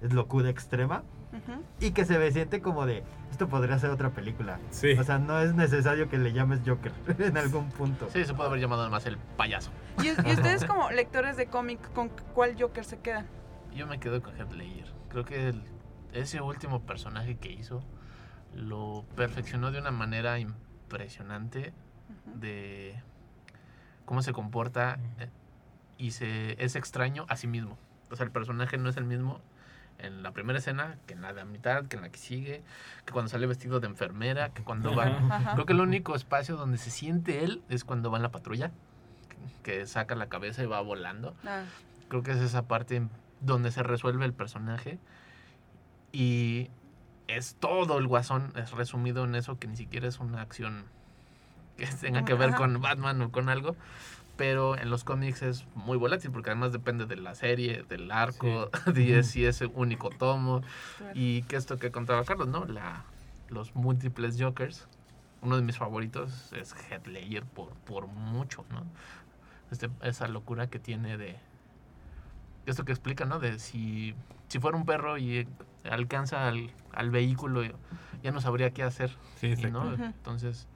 es 0.00 0.14
locura 0.14 0.48
extrema 0.48 1.02
y 1.78 1.90
que 1.90 2.06
se 2.06 2.16
ve 2.16 2.32
siente 2.32 2.62
como 2.62 2.86
de 2.86 3.04
esto 3.30 3.50
podría 3.50 3.78
ser 3.78 3.90
otra 3.90 4.12
película. 4.12 4.58
Sí. 4.70 4.92
O 4.92 5.04
sea, 5.04 5.18
no 5.18 5.38
es 5.40 5.52
necesario 5.54 6.08
que 6.08 6.16
le 6.16 6.32
llames 6.32 6.60
Joker 6.64 6.90
en 7.18 7.36
algún 7.36 7.68
punto. 7.68 8.08
Sí, 8.14 8.24
se 8.24 8.32
puede 8.32 8.48
haber 8.48 8.60
llamado 8.62 8.88
más 8.88 9.04
el 9.04 9.18
payaso. 9.18 9.70
¿Y, 10.02 10.06
y 10.08 10.32
ustedes 10.32 10.64
como 10.64 10.90
lectores 10.90 11.36
de 11.36 11.44
cómic, 11.44 11.92
con 11.92 12.08
cuál 12.32 12.56
Joker 12.58 12.86
se 12.86 13.00
quedan? 13.00 13.26
Yo 13.76 13.86
me 13.86 14.00
quedo 14.00 14.22
con 14.22 14.34
Heath 14.38 14.52
Ledger. 14.54 14.90
Creo 15.10 15.26
que 15.26 15.48
el- 15.48 15.62
ese 16.14 16.40
último 16.40 16.80
personaje 16.80 17.36
que 17.36 17.52
hizo 17.52 17.84
lo 18.54 19.04
perfeccionó 19.16 19.70
de 19.70 19.80
una 19.80 19.90
manera 19.90 20.38
impresionante 20.38 21.74
de 22.36 23.02
cómo 24.04 24.22
se 24.22 24.32
comporta 24.32 24.98
eh, 25.18 25.28
y 25.98 26.12
se 26.12 26.62
es 26.62 26.76
extraño 26.76 27.26
a 27.28 27.36
sí 27.36 27.46
mismo. 27.46 27.78
O 28.10 28.16
sea, 28.16 28.24
el 28.24 28.32
personaje 28.32 28.78
no 28.78 28.88
es 28.88 28.96
el 28.96 29.04
mismo 29.04 29.40
en 29.98 30.22
la 30.22 30.32
primera 30.32 30.58
escena 30.58 30.98
que 31.06 31.14
en 31.14 31.22
la 31.22 31.28
de 31.28 31.40
la 31.40 31.44
mitad, 31.44 31.86
que 31.86 31.96
en 31.96 32.02
la 32.02 32.10
que 32.10 32.18
sigue, 32.18 32.62
que 33.04 33.12
cuando 33.12 33.30
sale 33.30 33.46
vestido 33.46 33.80
de 33.80 33.86
enfermera, 33.86 34.50
que 34.50 34.62
cuando 34.62 34.94
va... 34.94 35.04
Ajá. 35.06 35.54
Creo 35.54 35.66
que 35.66 35.72
el 35.72 35.80
único 35.80 36.14
espacio 36.14 36.56
donde 36.56 36.78
se 36.78 36.90
siente 36.90 37.44
él 37.44 37.62
es 37.68 37.84
cuando 37.84 38.10
va 38.10 38.18
en 38.18 38.22
la 38.22 38.30
patrulla, 38.30 38.70
que 39.28 39.36
que 39.62 39.86
saca 39.86 40.14
la 40.14 40.28
cabeza 40.28 40.62
y 40.62 40.66
va 40.66 40.80
volando. 40.80 41.34
Ah, 41.46 41.64
Creo 42.08 42.22
que 42.22 42.32
es 42.32 42.38
esa 42.38 42.68
parte 42.68 43.02
donde 43.40 43.70
se 43.70 43.82
resuelve 43.82 44.24
el 44.24 44.32
personaje. 44.32 44.98
Y 46.12 46.70
es 47.26 47.56
todo 47.56 47.98
el 47.98 48.06
guasón, 48.06 48.52
es 48.56 48.70
resumido 48.72 49.24
en 49.24 49.34
eso, 49.34 49.58
que 49.58 49.66
ni 49.66 49.76
siquiera 49.76 50.06
es 50.06 50.20
una 50.20 50.42
acción 50.42 50.84
que 51.76 51.86
tenga 51.86 52.24
que 52.24 52.34
ver 52.34 52.50
Ajá. 52.50 52.58
con 52.58 52.80
Batman 52.80 53.22
o 53.22 53.30
con 53.30 53.48
algo. 53.48 53.76
Pero 54.36 54.76
en 54.76 54.90
los 54.90 55.04
cómics 55.04 55.42
es 55.42 55.64
muy 55.76 55.96
volátil, 55.96 56.32
porque 56.32 56.50
además 56.50 56.72
depende 56.72 57.06
de 57.06 57.14
la 57.16 57.36
serie, 57.36 57.84
del 57.88 58.10
arco, 58.10 58.68
de 58.92 59.22
si 59.22 59.44
es 59.44 59.60
único 59.74 60.10
tomo. 60.10 60.62
claro. 60.98 61.12
Y 61.14 61.42
que 61.42 61.54
esto 61.56 61.78
que 61.78 61.92
contaba 61.92 62.24
Carlos, 62.24 62.48
¿no? 62.48 62.64
La, 62.64 63.04
los 63.48 63.74
múltiples 63.76 64.36
Jokers. 64.40 64.88
Uno 65.40 65.56
de 65.56 65.62
mis 65.62 65.76
favoritos 65.76 66.52
es 66.54 66.74
Heath 66.74 67.06
Ledger 67.06 67.44
por, 67.44 67.68
por 67.84 68.06
mucho, 68.06 68.64
¿no? 68.70 68.82
Este, 69.70 69.90
esa 70.02 70.26
locura 70.26 70.68
que 70.68 70.78
tiene 70.78 71.16
de... 71.16 71.36
Esto 72.66 72.84
que 72.84 72.92
explica, 72.92 73.26
¿no? 73.26 73.38
De 73.38 73.58
si, 73.58 74.14
si 74.48 74.58
fuera 74.58 74.76
un 74.76 74.86
perro 74.86 75.18
y 75.18 75.46
alcanza 75.88 76.48
al, 76.48 76.70
al 76.92 77.10
vehículo, 77.10 77.62
ya 78.22 78.32
no 78.32 78.40
sabría 78.40 78.70
qué 78.70 78.82
hacer. 78.82 79.14
Sí. 79.36 79.54
¿no? 79.70 79.92
Entonces, 79.94 80.66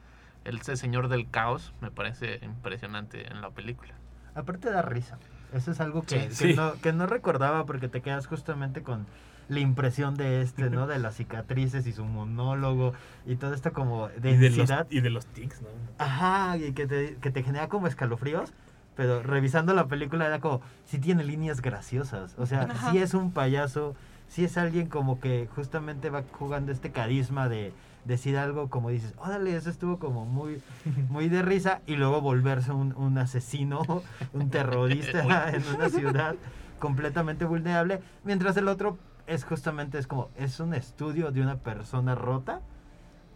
el 0.48 0.58
ese 0.58 0.76
señor 0.76 1.08
del 1.08 1.30
caos 1.30 1.72
me 1.80 1.90
parece 1.90 2.38
impresionante 2.42 3.26
en 3.30 3.40
la 3.40 3.50
película. 3.50 3.94
Aparte 4.34 4.70
da 4.70 4.82
risa. 4.82 5.18
Eso 5.52 5.70
es 5.70 5.80
algo 5.80 6.02
que, 6.02 6.30
Sí. 6.30 6.48
que 6.48 6.54
no, 6.54 6.72
que 6.80 6.92
no 6.92 7.06
recordaba 7.06 7.64
porque 7.66 7.88
te 7.88 8.00
quedas 8.02 8.26
justamente 8.26 8.82
con 8.82 9.06
la 9.48 9.60
impresión 9.60 10.14
de 10.14 10.42
este, 10.42 10.68
¿no? 10.68 10.86
De 10.86 10.98
las 10.98 11.16
cicatrices 11.16 11.86
y 11.86 11.92
su 11.92 12.04
monólogo 12.04 12.92
y 13.24 13.36
todo 13.36 13.54
esto 13.54 13.72
como 13.72 14.08
Y 14.10 14.20
de, 14.20 14.32
los, 14.32 14.40
densidad. 14.40 14.86
y 14.90 15.00
de 15.00 15.08
los 15.10 15.24
tics, 15.26 15.62
¿no? 15.62 15.68
Ajá, 15.96 16.56
y 16.58 16.72
que 16.72 16.86
te, 16.86 17.16
que 17.16 17.30
te 17.30 17.42
genera 17.42 17.68
como 17.68 17.86
escalofríos. 17.86 18.52
Pero 18.94 19.22
revisando 19.22 19.72
la 19.74 19.86
película 19.86 20.26
era 20.26 20.40
como, 20.40 20.60
sí 20.84 20.98
tiene 20.98 21.24
líneas 21.24 21.62
graciosas. 21.62 22.34
O 22.36 22.46
sea, 22.46 22.62
Ajá. 22.62 22.90
sí 22.90 22.98
es 22.98 23.14
un 23.14 23.32
payaso, 23.32 23.94
sí 24.26 24.44
es 24.44 24.58
alguien 24.58 24.88
como 24.88 25.18
que 25.20 25.48
justamente 25.54 26.10
va 26.10 26.24
jugando 26.32 26.70
este 26.72 26.90
carisma 26.92 27.48
de 27.48 27.72
decir 28.04 28.36
algo 28.38 28.68
como 28.70 28.90
dices, 28.90 29.12
órale, 29.18 29.54
eso 29.56 29.70
estuvo 29.70 29.98
como 29.98 30.24
muy, 30.24 30.60
muy 31.08 31.28
de 31.28 31.42
risa. 31.42 31.80
Y 31.86 31.96
luego 31.96 32.20
volverse 32.20 32.72
un, 32.72 32.94
un 32.94 33.18
asesino, 33.18 33.82
un 34.32 34.50
terrorista 34.50 35.50
en 35.50 35.62
una 35.74 35.88
ciudad 35.88 36.34
completamente 36.78 37.44
vulnerable. 37.44 38.00
Mientras 38.24 38.56
el 38.56 38.68
otro 38.68 38.98
es 39.26 39.44
justamente, 39.44 39.98
es 39.98 40.06
como, 40.06 40.30
es 40.36 40.58
un 40.60 40.74
estudio 40.74 41.30
de 41.32 41.42
una 41.42 41.56
persona 41.56 42.14
rota. 42.14 42.60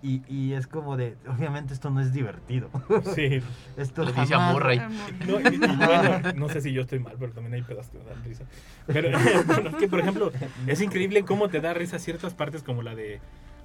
Y, 0.04 0.20
y 0.26 0.54
es 0.54 0.66
como 0.66 0.96
de, 0.96 1.16
obviamente 1.28 1.72
esto 1.72 1.88
no 1.90 2.00
es 2.00 2.12
divertido. 2.12 2.68
Sí. 3.14 3.40
Esto 3.76 4.02
Le 4.02 4.10
dice 4.12 4.34
jamás- 4.34 4.52
Murray. 4.52 4.80
No, 5.28 5.38
y- 5.40 5.54
y 5.54 5.58
bueno, 5.58 6.32
no 6.34 6.48
sé 6.48 6.60
si 6.60 6.72
yo 6.72 6.80
estoy 6.82 6.98
mal, 6.98 7.14
pero 7.20 7.30
también 7.30 7.54
hay 7.54 7.62
pedazos 7.62 7.92
que 7.92 7.98
me 7.98 8.04
dan 8.06 8.24
risa. 8.24 8.42
Pero 8.88 9.10
bueno, 9.46 9.68
es 9.70 9.76
que, 9.76 9.86
por 9.86 10.00
ejemplo, 10.00 10.32
es 10.66 10.80
increíble 10.80 11.22
cómo 11.22 11.50
te 11.50 11.60
da 11.60 11.72
risa 11.72 12.00
ciertas 12.00 12.34
partes 12.34 12.64
como 12.64 12.82
la 12.82 12.96
de 12.96 13.20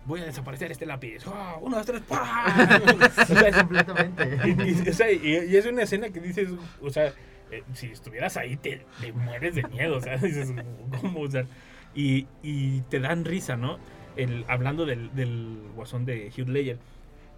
voy 0.08 0.22
a 0.22 0.26
desaparecer 0.26 0.72
este 0.72 0.86
lápiz. 0.86 1.24
¡Ah! 1.28 1.58
uno, 1.62 1.78
dos, 1.78 1.86
tres. 1.86 2.02
completamente. 3.60 4.40
y, 4.46 4.50
y- 4.86 4.90
o 4.90 4.94
sea, 4.94 5.12
y- 5.12 5.46
y 5.50 5.56
es 5.56 5.66
una 5.66 5.84
escena 5.84 6.10
que 6.10 6.20
dices, 6.20 6.50
o 6.82 6.90
sea, 6.90 7.14
eh, 7.52 7.64
si 7.74 7.88
estuvieras 7.88 8.38
ahí 8.38 8.56
te, 8.58 8.86
te 9.00 9.12
mueres 9.14 9.56
de 9.56 9.64
miedo, 9.64 9.98
o 9.98 10.02
sea, 10.02 10.18
dices, 10.18 10.54
¿cómo? 11.02 11.22
O 11.22 11.30
sea, 11.32 11.46
y, 11.94 12.28
y 12.44 12.82
te 12.90 13.00
dan 13.00 13.26
risa, 13.26 13.56
¿no? 13.58 13.78
El, 14.16 14.46
hablando 14.48 14.86
del, 14.86 15.14
del 15.16 15.58
guasón 15.76 16.06
de 16.06 16.32
Hugh 16.36 16.50
Ledger 16.50 16.78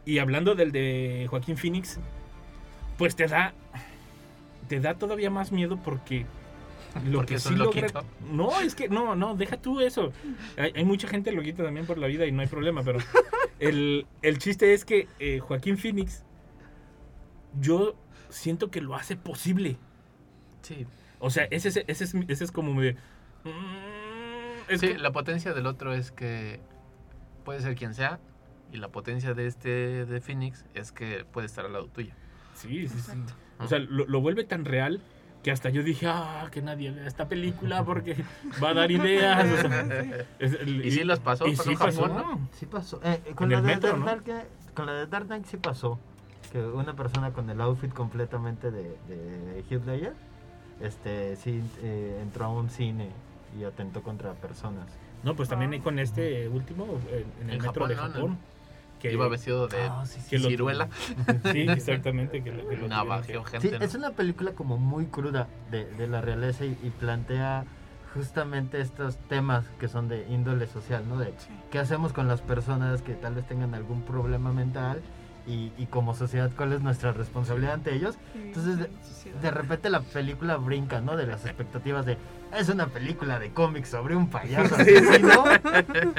y 0.06 0.20
hablando 0.20 0.56
del 0.56 0.72
de 0.72 1.28
Joaquín 1.30 1.58
Phoenix, 1.58 2.00
pues 2.98 3.16
te 3.16 3.28
da, 3.28 3.54
te 4.68 4.80
da 4.80 4.94
todavía 4.94 5.30
más 5.30 5.52
miedo 5.52 5.78
porque 5.84 6.26
lo 7.06 7.20
Porque 7.20 7.36
que 7.36 7.40
sí 7.40 7.56
logra- 7.56 7.82
loquito. 7.82 8.04
No, 8.32 8.60
es 8.62 8.76
que 8.76 8.90
no, 8.90 9.16
no, 9.16 9.36
deja 9.36 9.58
tú 9.58 9.80
eso. 9.82 10.12
Hay, 10.58 10.72
hay 10.76 10.86
mucha 10.86 11.08
gente 11.08 11.32
loquita 11.32 11.64
también 11.64 11.86
por 11.86 11.98
la 11.98 12.08
vida 12.08 12.26
y 12.26 12.32
no 12.32 12.42
hay 12.42 12.48
problema, 12.48 12.84
pero 12.84 13.00
el, 13.60 14.06
el 14.22 14.38
chiste 14.40 14.74
es 14.74 14.86
que 14.86 15.08
eh, 15.20 15.40
Joaquín 15.40 15.78
Phoenix, 15.78 16.24
yo 17.60 17.96
siento 18.30 18.70
que 18.72 18.82
lo 18.82 18.96
hace 18.96 19.16
posible. 19.16 19.78
Sí, 20.62 20.86
O 21.20 21.30
sea, 21.30 21.46
ese, 21.52 21.70
es- 21.70 21.78
ese, 21.88 22.04
es, 22.04 22.16
ese 22.28 22.44
es 22.44 22.52
como 22.52 22.80
de... 22.82 22.94
mm, 23.44 24.72
es 24.72 24.80
Sí, 24.82 24.88
que- 24.90 24.98
la 24.98 25.12
potencia 25.12 25.54
del 25.54 25.66
otro 25.68 25.94
es 25.94 26.12
que 26.12 26.60
puede 27.46 27.62
ser 27.62 27.76
quien 27.76 27.94
sea. 27.94 28.20
Y 28.72 28.78
la 28.78 28.90
potencia 28.90 29.34
de 29.34 29.48
este 29.48 30.06
de 30.06 30.22
Phoenix 30.22 30.64
es 30.76 30.92
que 30.92 31.26
puede 31.26 31.48
estar 31.48 31.66
al 31.66 31.74
lado 31.74 31.88
tuyo. 31.88 32.14
Sí, 32.54 32.88
sí, 32.88 33.00
sí. 33.00 33.12
O 33.58 33.68
sea, 33.68 33.80
lo, 33.80 34.06
lo 34.06 34.22
vuelve 34.22 34.44
tan 34.44 34.64
real 34.64 35.02
que 35.44 35.52
hasta 35.52 35.70
yo 35.70 35.84
dije, 35.84 36.08
ah, 36.08 36.48
que 36.52 36.62
nadie 36.62 36.92
vea 36.92 37.08
esta 37.08 37.28
película 37.28 37.84
porque 37.84 38.16
va 38.62 38.70
a 38.70 38.74
dar 38.74 38.92
ideas. 38.92 39.46
o 39.66 39.68
sea, 39.70 39.86
es 40.40 40.54
el- 40.54 40.86
Y 40.86 40.92
sí 40.92 41.04
las 41.04 41.20
pasó, 41.20 41.48
y 41.48 41.56
pasó 41.56 41.64
sí 41.70 41.76
Japón, 41.76 41.96
pasó. 41.96 42.08
¿no? 42.08 42.50
Sí 42.54 42.66
pasó. 42.66 43.00
Eh, 43.04 43.22
eh, 43.26 43.34
con, 43.36 43.50
la 43.50 43.62
de 43.62 43.68
metro, 43.68 43.90
Dark 44.00 44.00
¿no? 44.28 44.34
Knight, 44.34 44.48
con 44.74 44.86
la 44.86 44.94
de 44.94 45.08
Dark 45.08 45.28
Knight 45.28 45.46
sí 45.46 45.58
pasó. 45.58 46.00
Que 46.52 46.60
una 46.62 46.96
persona 46.96 47.32
con 47.32 47.50
el 47.50 47.62
outfit 47.62 47.94
completamente 47.94 48.72
de, 48.72 48.98
de 49.08 49.64
Heath 49.70 49.86
Ledger 49.86 50.14
este, 50.82 51.36
sí 51.36 51.62
eh, 51.84 52.20
entró 52.22 52.46
a 52.46 52.50
un 52.50 52.70
cine 52.70 53.10
y 53.60 53.64
atentó 53.64 54.02
contra 54.02 54.34
personas. 54.34 54.88
No, 55.24 55.36
pues 55.36 55.50
también 55.50 55.74
hay 55.74 55.80
con 55.80 56.00
este 56.00 56.48
último 56.48 56.86
en 57.12 57.50
el 57.50 57.56
En 57.58 57.62
metro 57.62 57.88
de 57.88 57.96
Japón, 57.96 58.12
¿no? 58.14 58.20
Japón. 58.20 58.38
Que 59.00 59.14
Iba 59.14 59.28
vestido 59.30 59.68
de 59.68 59.82
Ah, 59.82 60.04
sí, 60.06 60.20
sí, 60.22 60.30
que 60.32 60.40
lo- 60.40 60.50
ciruela. 60.50 60.90
Sí, 61.52 61.62
exactamente. 61.70 62.44
Que, 62.44 62.52
lo- 62.52 62.68
que 62.68 62.76
lo 62.78 62.88
Navajeó 62.88 63.44
gente. 63.46 63.70
Sí, 63.70 63.76
¿no? 63.80 63.86
es 63.86 63.96
una 63.96 64.12
película 64.12 64.52
como 64.52 64.78
muy 64.78 65.06
cruda 65.06 65.48
de, 65.72 65.86
de 65.86 66.08
la 66.08 66.22
realeza 66.22 66.66
y, 66.66 66.78
y 66.84 66.90
plantea 67.00 67.66
justamente 68.14 68.82
estos 68.82 69.18
temas 69.30 69.66
que 69.80 69.88
son 69.88 70.08
de 70.10 70.26
índole 70.30 70.68
social, 70.68 71.08
¿no? 71.08 71.18
De 71.18 71.34
qué 71.72 71.80
hacemos 71.80 72.12
con 72.12 72.28
las 72.28 72.42
personas 72.42 73.02
que 73.02 73.14
tal 73.14 73.36
vez 73.36 73.48
tengan 73.48 73.76
algún 73.76 74.02
problema 74.02 74.52
mental 74.52 75.00
y, 75.48 75.72
y 75.78 75.86
como 75.86 76.16
sociedad 76.16 76.50
cuál 76.58 76.74
es 76.74 76.82
nuestra 76.82 77.12
responsabilidad 77.14 77.74
ante 77.76 77.94
ellos. 77.96 78.18
Entonces, 78.36 78.78
de, 78.80 78.90
de 79.42 79.52
repente 79.52 79.90
la 79.92 80.02
película 80.02 80.58
brinca, 80.58 81.02
¿no? 81.02 81.16
De 81.16 81.28
las 81.28 81.46
expectativas 81.46 82.06
de 82.06 82.18
es 82.58 82.70
una 82.70 82.88
película 82.88 83.40
de 83.40 83.52
cómics 83.52 83.90
sobre 83.90 84.16
un 84.16 84.30
payaso 84.30 84.76
asesino 84.76 85.44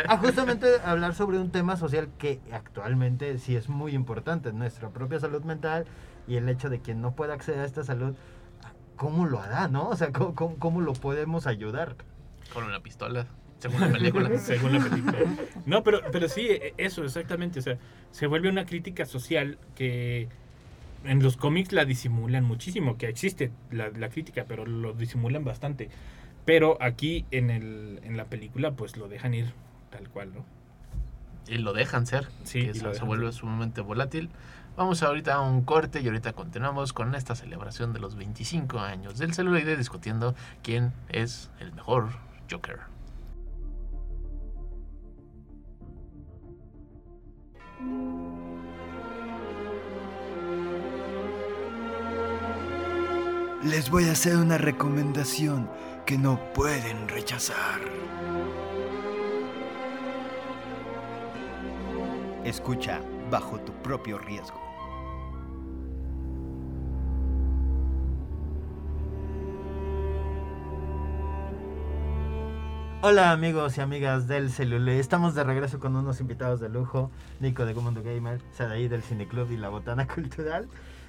a 0.09 0.17
justamente 0.19 0.67
hablar 0.85 1.15
sobre 1.15 1.39
un 1.39 1.51
tema 1.51 1.77
social 1.77 2.09
que 2.19 2.41
actualmente 2.53 3.39
sí 3.39 3.57
es 3.57 3.69
muy 3.69 3.95
importante, 3.95 4.53
nuestra 4.53 4.91
propia 4.91 5.21
salud 5.21 5.43
mental 5.43 5.87
y 6.27 6.37
el 6.37 6.49
hecho 6.49 6.69
de 6.69 6.81
quien 6.81 7.01
no 7.01 7.15
pueda 7.15 7.35
acceder 7.35 7.61
a 7.61 7.65
esta 7.65 7.85
salud, 7.85 8.15
¿cómo 8.97 9.27
lo 9.27 9.41
hará, 9.41 9.69
no? 9.69 9.89
O 9.89 9.97
sea, 9.97 10.13
¿cómo, 10.13 10.35
cómo, 10.35 10.57
cómo 10.59 10.81
lo 10.81 10.93
podemos 10.93 11.47
ayudar? 11.47 11.97
Con 12.53 12.65
una 12.65 12.81
pistola. 12.81 13.27
Según 13.59 13.81
la 13.81 13.93
película. 13.93 14.39
Según 14.39 14.73
la 14.73 14.85
película. 14.85 15.19
No, 15.67 15.83
pero, 15.83 16.01
pero 16.11 16.29
sí, 16.29 16.47
e- 16.49 16.75
eso, 16.79 17.05
exactamente. 17.05 17.59
O 17.59 17.63
sea, 17.63 17.77
se 18.11 18.27
vuelve 18.27 18.49
una 18.49 18.65
crítica 18.65 19.05
social 19.05 19.59
que 19.75 20.29
en 21.05 21.23
los 21.23 21.37
cómics 21.37 21.73
la 21.73 21.85
disimulan 21.85 22.45
muchísimo, 22.45 22.97
que 22.97 23.09
existe 23.09 23.51
la, 23.71 23.91
la 23.91 24.09
crítica, 24.09 24.45
pero 24.49 24.67
lo 24.67 24.93
disimulan 24.93 25.45
bastante. 25.45 25.91
Pero 26.51 26.77
aquí 26.81 27.27
en, 27.31 27.49
el, 27.49 28.01
en 28.03 28.17
la 28.17 28.25
película, 28.25 28.73
pues 28.73 28.97
lo 28.97 29.07
dejan 29.07 29.35
ir 29.35 29.53
tal 29.89 30.09
cual, 30.09 30.33
¿no? 30.35 30.45
Y 31.47 31.59
lo 31.59 31.73
dejan 31.73 32.09
ser. 32.09 32.27
Sí, 32.43 32.63
que 32.65 32.71
y 32.71 32.75
se, 32.75 32.83
lo 32.83 32.89
se 32.89 32.95
dejan 32.95 33.07
vuelve 33.07 33.27
ser. 33.27 33.35
sumamente 33.35 33.81
volátil. 33.83 34.31
Vamos 34.77 35.01
ahorita 35.05 35.35
a 35.35 35.43
un 35.43 35.63
corte 35.63 36.01
y 36.01 36.09
ahorita 36.09 36.33
continuamos 36.33 36.93
con 36.93 37.15
esta 37.15 37.37
celebración 37.37 37.93
de 37.93 38.01
los 38.01 38.17
25 38.17 38.81
años 38.81 39.17
del 39.17 39.33
celuloide 39.33 39.77
discutiendo 39.77 40.35
quién 40.65 40.93
es 41.09 41.53
el 41.61 41.73
mejor 41.73 42.09
Joker. 42.51 42.81
Les 53.63 53.89
voy 53.91 54.09
a 54.09 54.13
hacer 54.13 54.37
una 54.37 54.59
recomendación 54.59 55.71
que 56.11 56.19
no 56.19 56.41
pueden 56.55 57.07
rechazar. 57.07 57.79
Escucha 62.45 63.01
bajo 63.31 63.61
tu 63.61 63.73
propio 63.75 64.19
riesgo. 64.19 64.61
Hola 73.03 73.31
amigos 73.31 73.79
y 73.79 73.81
amigas 73.81 74.27
del 74.27 74.51
Celule, 74.51 74.99
estamos 74.99 75.37
de 75.37 75.45
regreso 75.45 75.79
con 75.79 75.95
unos 75.95 76.21
invitados 76.21 76.59
de 76.59 76.71
lujo, 76.71 77.13
Nico 77.39 77.65
de 77.65 77.75
Mundo 77.75 78.03
Gamer, 78.03 78.41
Sadaí 78.51 78.89
del 78.89 79.03
Cineclub 79.05 79.53
y 79.53 79.57
la 79.57 79.69
Botana 79.69 80.09
Cultural. 80.13 80.67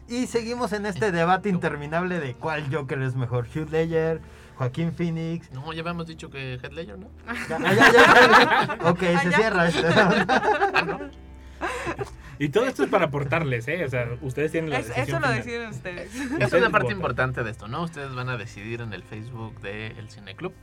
Y 0.08 0.28
seguimos 0.28 0.74
en 0.74 0.86
este 0.86 1.12
debate 1.12 1.49
interminable 1.49 2.20
de 2.20 2.36
cuál 2.36 2.72
Joker 2.72 3.02
es 3.02 3.16
mejor, 3.16 3.47
Hugh 3.47 3.72
Ledger, 3.72 4.22
Joaquín 4.62 4.93
Phoenix. 4.93 5.51
No, 5.51 5.74
ya 5.74 5.82
habíamos 5.82 6.05
dicho 6.07 6.30
que 6.30 6.55
Heath 6.62 6.72
Ledger, 6.74 6.97
¿no? 6.99 7.09
Ya, 7.49 7.57
ah, 7.57 7.74
ya, 7.74 7.91
ya, 7.91 8.78
ya. 8.78 8.78
Ok, 8.89 8.99
se 8.99 9.32
cierra 9.32 9.68
esto. 9.68 9.88
Y 12.39 12.49
todo 12.49 12.66
esto 12.66 12.84
es 12.84 12.89
para 12.89 13.05
aportarles, 13.05 13.68
¿eh? 13.68 13.86
O 13.86 13.89
sea, 13.89 14.07
ustedes 14.22 14.51
tienen 14.51 14.72
la 14.72 14.80
Es- 14.80 14.88
decisión 14.88 15.07
eso 15.07 15.20
lo 15.20 15.28
final. 15.28 15.38
deciden 15.43 15.70
ustedes. 15.70 16.16
Es 16.16 16.32
Ustedes 16.32 16.53
una 16.53 16.70
parte 16.72 16.86
votan. 16.86 16.97
importante 16.97 17.43
de 17.43 17.51
esto, 17.51 17.68
¿no? 17.68 17.84
Ustedes 17.84 18.16
van 18.16 18.30
a 18.30 18.38
decidir 18.38 18.82
en 18.82 18.93
el 18.93 19.03
Facebook 19.03 19.59
del 19.62 20.09
Cine 20.09 20.36
Club 20.36 20.53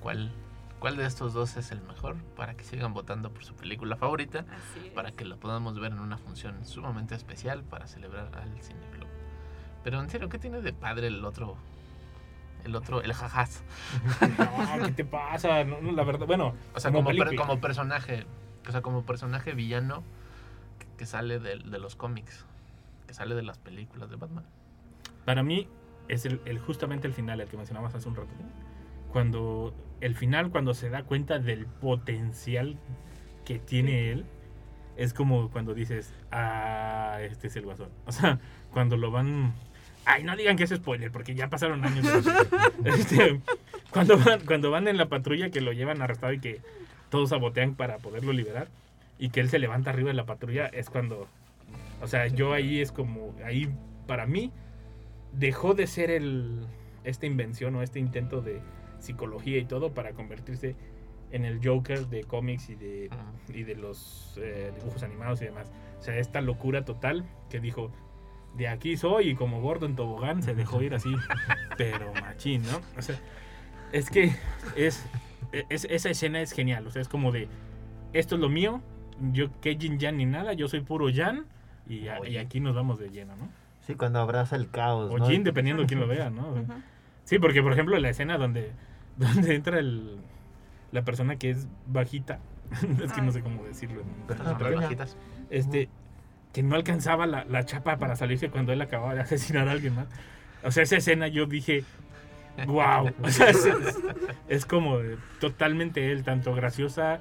cuál, 0.00 0.30
cuál 0.78 0.96
de 0.96 1.04
estos 1.06 1.32
dos 1.32 1.56
es 1.56 1.72
el 1.72 1.80
mejor 1.82 2.14
para 2.36 2.54
que 2.54 2.62
sigan 2.62 2.94
votando 2.94 3.30
por 3.30 3.44
su 3.44 3.54
película 3.54 3.96
favorita, 3.96 4.40
Así 4.40 4.86
es. 4.86 4.92
para 4.92 5.10
que 5.10 5.24
la 5.24 5.34
podamos 5.36 5.80
ver 5.80 5.90
en 5.92 5.98
una 5.98 6.16
función 6.16 6.64
sumamente 6.64 7.16
especial 7.16 7.64
para 7.64 7.88
celebrar 7.88 8.30
al 8.34 8.62
Cine 8.62 8.86
Club. 8.92 9.08
Pero 9.82 10.00
en 10.00 10.08
serio, 10.10 10.28
¿qué 10.28 10.38
tiene 10.38 10.60
de 10.60 10.72
padre 10.72 11.08
el 11.08 11.24
otro? 11.24 11.56
El 12.66 12.74
otro, 12.76 13.00
el 13.02 13.12
jajaz. 13.12 13.62
No, 14.78 14.86
¿qué 14.86 14.92
te 14.92 15.04
pasa? 15.04 15.62
No, 15.64 15.80
no, 15.80 15.92
la 15.92 16.04
verdad, 16.04 16.26
bueno, 16.26 16.54
O 16.74 16.80
sea, 16.80 16.90
como, 16.92 17.06
per- 17.06 17.16
película. 17.16 17.46
como 17.46 17.60
personaje, 17.60 18.26
o 18.68 18.72
sea, 18.72 18.82
como 18.82 19.04
personaje 19.06 19.52
villano 19.54 20.02
que, 20.78 20.86
que 20.98 21.06
sale 21.06 21.38
de, 21.38 21.56
de 21.58 21.78
los 21.78 21.94
cómics, 21.96 22.44
que 23.06 23.14
sale 23.14 23.34
de 23.34 23.42
las 23.42 23.58
películas 23.58 24.10
de 24.10 24.16
Batman. 24.16 24.44
Para 25.24 25.42
mí 25.42 25.68
es 26.08 26.26
el, 26.26 26.40
el- 26.44 26.58
justamente 26.58 27.06
el 27.06 27.14
final, 27.14 27.40
el 27.40 27.48
que 27.48 27.56
mencionabas 27.56 27.94
hace 27.94 28.08
un 28.08 28.16
rato. 28.16 28.28
Cuando 29.12 29.72
el 30.00 30.14
final, 30.14 30.50
cuando 30.50 30.74
se 30.74 30.90
da 30.90 31.04
cuenta 31.04 31.38
del 31.38 31.66
potencial 31.66 32.76
que 33.44 33.58
tiene 33.60 34.10
él, 34.12 34.26
es 34.96 35.14
como 35.14 35.50
cuando 35.50 35.72
dices, 35.74 36.12
ah, 36.32 37.18
este 37.20 37.46
es 37.46 37.56
el 37.56 37.64
guasón. 37.64 37.90
O 38.06 38.12
sea, 38.12 38.40
cuando 38.72 38.96
lo 38.96 39.10
van... 39.10 39.54
Ay, 40.06 40.22
no 40.22 40.36
digan 40.36 40.56
que 40.56 40.64
es 40.64 40.70
spoiler, 40.70 41.10
porque 41.10 41.34
ya 41.34 41.48
pasaron 41.48 41.84
años. 41.84 42.24
de. 42.24 42.32
Este, 42.84 43.40
Cuando 43.90 44.16
van, 44.16 44.40
cuando 44.46 44.70
van 44.70 44.86
en 44.88 44.96
la 44.96 45.06
patrulla 45.08 45.50
que 45.50 45.60
lo 45.60 45.72
llevan 45.72 46.00
arrestado 46.00 46.32
y 46.32 46.38
que 46.38 46.60
todos 47.10 47.30
sabotean 47.30 47.74
para 47.74 47.98
poderlo 47.98 48.32
liberar 48.32 48.68
y 49.18 49.30
que 49.30 49.40
él 49.40 49.50
se 49.50 49.58
levanta 49.58 49.90
arriba 49.90 50.08
de 50.08 50.14
la 50.14 50.24
patrulla, 50.24 50.66
es 50.66 50.90
cuando, 50.90 51.26
o 52.00 52.06
sea, 52.06 52.28
yo 52.28 52.52
ahí 52.52 52.80
es 52.80 52.92
como, 52.92 53.34
ahí 53.44 53.68
para 54.06 54.26
mí 54.26 54.52
dejó 55.32 55.74
de 55.74 55.86
ser 55.86 56.10
el, 56.10 56.66
esta 57.04 57.26
invención 57.26 57.74
o 57.74 57.82
este 57.82 57.98
intento 57.98 58.42
de 58.42 58.60
psicología 59.00 59.58
y 59.58 59.64
todo 59.64 59.92
para 59.92 60.12
convertirse 60.12 60.76
en 61.32 61.44
el 61.44 61.60
Joker 61.66 62.06
de 62.06 62.22
cómics 62.22 62.70
y 62.70 62.76
de, 62.76 63.10
y 63.52 63.62
de 63.64 63.74
los 63.74 64.38
eh, 64.40 64.72
dibujos 64.78 65.02
animados 65.02 65.42
y 65.42 65.46
demás. 65.46 65.72
O 65.98 66.02
sea, 66.02 66.16
esta 66.18 66.40
locura 66.40 66.84
total 66.84 67.24
que 67.50 67.58
dijo, 67.58 67.90
de 68.56 68.68
aquí 68.68 68.96
soy 68.96 69.30
y 69.30 69.34
como 69.34 69.60
gordo 69.60 69.86
en 69.86 69.96
tobogán 69.96 70.42
se 70.42 70.54
dejó 70.54 70.82
ir 70.82 70.94
así, 70.94 71.14
pero 71.76 72.12
machín, 72.20 72.62
¿no? 72.62 72.80
O 72.98 73.02
sea, 73.02 73.16
es 73.92 74.10
que 74.10 74.32
es, 74.76 75.04
es- 75.68 75.84
esa 75.90 76.10
escena 76.10 76.40
es 76.40 76.52
genial, 76.52 76.86
o 76.86 76.90
sea, 76.90 77.02
es 77.02 77.08
como 77.08 77.32
de, 77.32 77.48
esto 78.12 78.34
es 78.36 78.40
lo 78.40 78.48
mío, 78.48 78.80
yo 79.32 79.48
que 79.60 79.76
Jin 79.76 79.98
Jan 80.00 80.16
ni 80.16 80.26
nada, 80.26 80.52
yo 80.54 80.68
soy 80.68 80.80
puro 80.80 81.06
Jan 81.14 81.44
y, 81.88 82.08
a- 82.08 82.26
y 82.28 82.36
aquí 82.38 82.60
nos 82.60 82.74
vamos 82.74 82.98
de 82.98 83.10
lleno, 83.10 83.36
¿no? 83.36 83.48
Sí, 83.80 83.94
cuando 83.94 84.18
abraza 84.20 84.56
el 84.56 84.68
caos. 84.68 85.12
O 85.12 85.18
¿no? 85.18 85.26
Jin, 85.28 85.44
dependiendo 85.44 85.82
de 85.82 85.86
quién 85.86 86.00
lo 86.00 86.08
vea, 86.08 86.28
¿no? 86.30 86.54
Sí, 87.24 87.38
porque 87.38 87.62
por 87.62 87.72
ejemplo 87.72 87.96
la 87.98 88.08
escena 88.10 88.36
donde, 88.38 88.72
donde 89.16 89.54
entra 89.54 89.78
el, 89.78 90.16
la 90.92 91.02
persona 91.04 91.36
que 91.36 91.50
es 91.50 91.68
bajita, 91.86 92.40
es 93.04 93.12
que 93.12 93.22
no 93.22 93.30
sé 93.30 93.42
cómo 93.42 93.62
decirlo. 93.64 94.00
en- 94.00 94.26
Persona 94.26 94.50
Las 94.50 94.58
pequeña. 94.58 94.80
bajitas. 94.82 95.16
este 95.50 95.88
que 96.56 96.62
no 96.62 96.74
alcanzaba 96.74 97.26
la, 97.26 97.44
la 97.44 97.66
chapa 97.66 97.98
para 97.98 98.16
salirse 98.16 98.48
cuando 98.48 98.72
él 98.72 98.80
acababa 98.80 99.12
de 99.14 99.20
asesinar 99.20 99.68
a 99.68 99.72
alguien 99.72 99.94
más. 99.94 100.06
O 100.64 100.70
sea, 100.70 100.84
esa 100.84 100.96
escena 100.96 101.28
yo 101.28 101.44
dije, 101.44 101.84
wow. 102.66 103.10
O 103.22 103.28
sea, 103.28 103.50
es, 103.50 103.66
es- 103.66 103.98
es 104.48 104.64
como 104.64 104.96
de- 104.98 105.18
totalmente 105.38 106.10
él, 106.10 106.24
tanto 106.24 106.54
graciosa 106.54 107.20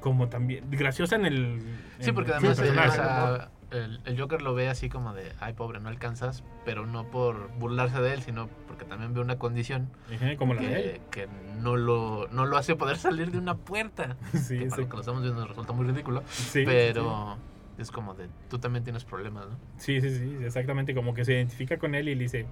como 0.00 0.28
también. 0.28 0.70
Graciosa 0.70 1.16
en 1.16 1.26
el. 1.26 1.60
Sí, 1.98 2.10
en- 2.10 2.14
porque 2.14 2.30
además 2.30 2.60
el 2.60 2.74
sea, 2.74 3.48
el- 3.72 4.00
el 4.04 4.20
Joker 4.20 4.40
lo 4.40 4.54
ve 4.54 4.68
así 4.68 4.88
como 4.88 5.14
de, 5.14 5.32
ay 5.40 5.54
pobre, 5.54 5.80
no 5.80 5.88
alcanzas, 5.88 6.44
pero 6.64 6.86
no 6.86 7.10
por 7.10 7.48
burlarse 7.58 8.00
de 8.00 8.14
él, 8.14 8.22
sino 8.22 8.48
porque 8.68 8.84
también 8.84 9.14
ve 9.14 9.20
una 9.20 9.36
condición 9.36 9.90
como 10.38 10.54
la 10.54 10.62
de 10.62 10.76
él. 10.80 11.00
que, 11.10 11.22
que 11.22 11.28
no, 11.60 11.74
lo, 11.74 12.28
no 12.30 12.46
lo 12.46 12.56
hace 12.56 12.76
poder 12.76 12.98
salir 12.98 13.32
de 13.32 13.38
una 13.38 13.56
puerta. 13.56 14.14
Sí, 14.32 14.60
que 14.60 14.66
para 14.66 14.76
sí. 14.76 14.82
lo 14.82 14.88
que 14.90 14.94
lo 14.94 15.00
estamos 15.00 15.22
viendo 15.22 15.40
nos 15.40 15.48
resulta 15.48 15.72
muy 15.72 15.86
ridículo, 15.88 16.22
Sí, 16.30 16.62
pero 16.64 17.36
es 17.78 17.90
como 17.90 18.14
de, 18.14 18.28
tú 18.48 18.58
también 18.58 18.84
tienes 18.84 19.04
problemas, 19.04 19.48
¿no? 19.48 19.56
Sí, 19.76 20.00
sí, 20.00 20.10
sí, 20.10 20.36
exactamente. 20.42 20.94
Como 20.94 21.14
que 21.14 21.24
se 21.24 21.34
identifica 21.34 21.78
con 21.78 21.94
él 21.94 22.08
y 22.08 22.14
le 22.14 22.22
dice, 22.22 22.46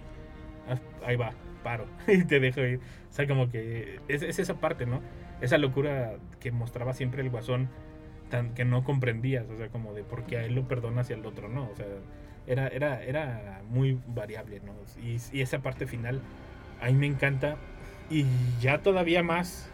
"Ah, 0.69 0.79
ahí 1.07 1.17
va, 1.17 1.33
paro. 1.63 1.87
y 2.07 2.25
te 2.25 2.41
dejo 2.41 2.61
ir. 2.61 2.81
O 3.11 3.13
sea, 3.13 3.27
como 3.27 3.49
que 3.49 4.01
es, 4.09 4.23
es 4.23 4.39
esa 4.39 4.55
parte, 4.61 4.87
¿no? 4.87 5.01
Esa 5.41 5.59
locura 5.59 6.17
que 6.41 6.53
mostraba 6.53 6.95
siempre 6.95 7.23
el 7.23 7.31
guasón, 7.31 7.69
tan, 8.31 8.55
que 8.55 8.65
no 8.65 8.85
comprendías. 8.85 9.49
O 9.51 9.57
sea, 9.57 9.69
como 9.69 9.95
de 9.95 10.05
por 10.05 10.25
qué 10.25 10.39
a 10.39 10.45
él 10.45 10.55
lo 10.55 10.69
perdonas 10.69 11.11
y 11.11 11.15
al 11.15 11.25
otro 11.27 11.49
no. 11.49 11.69
O 11.71 11.77
sea, 11.77 11.87
era, 12.47 12.69
era, 12.69 13.03
era 13.03 13.63
muy 13.71 13.99
variable, 14.07 14.61
¿no? 14.65 14.73
Y, 15.03 15.17
y 15.33 15.41
esa 15.41 15.61
parte 15.61 15.87
final, 15.87 16.21
a 16.81 16.87
mí 16.87 16.93
me 16.95 17.07
encanta. 17.07 17.57
Y 18.11 18.27
ya 18.61 18.83
todavía 18.83 19.23
más, 19.23 19.71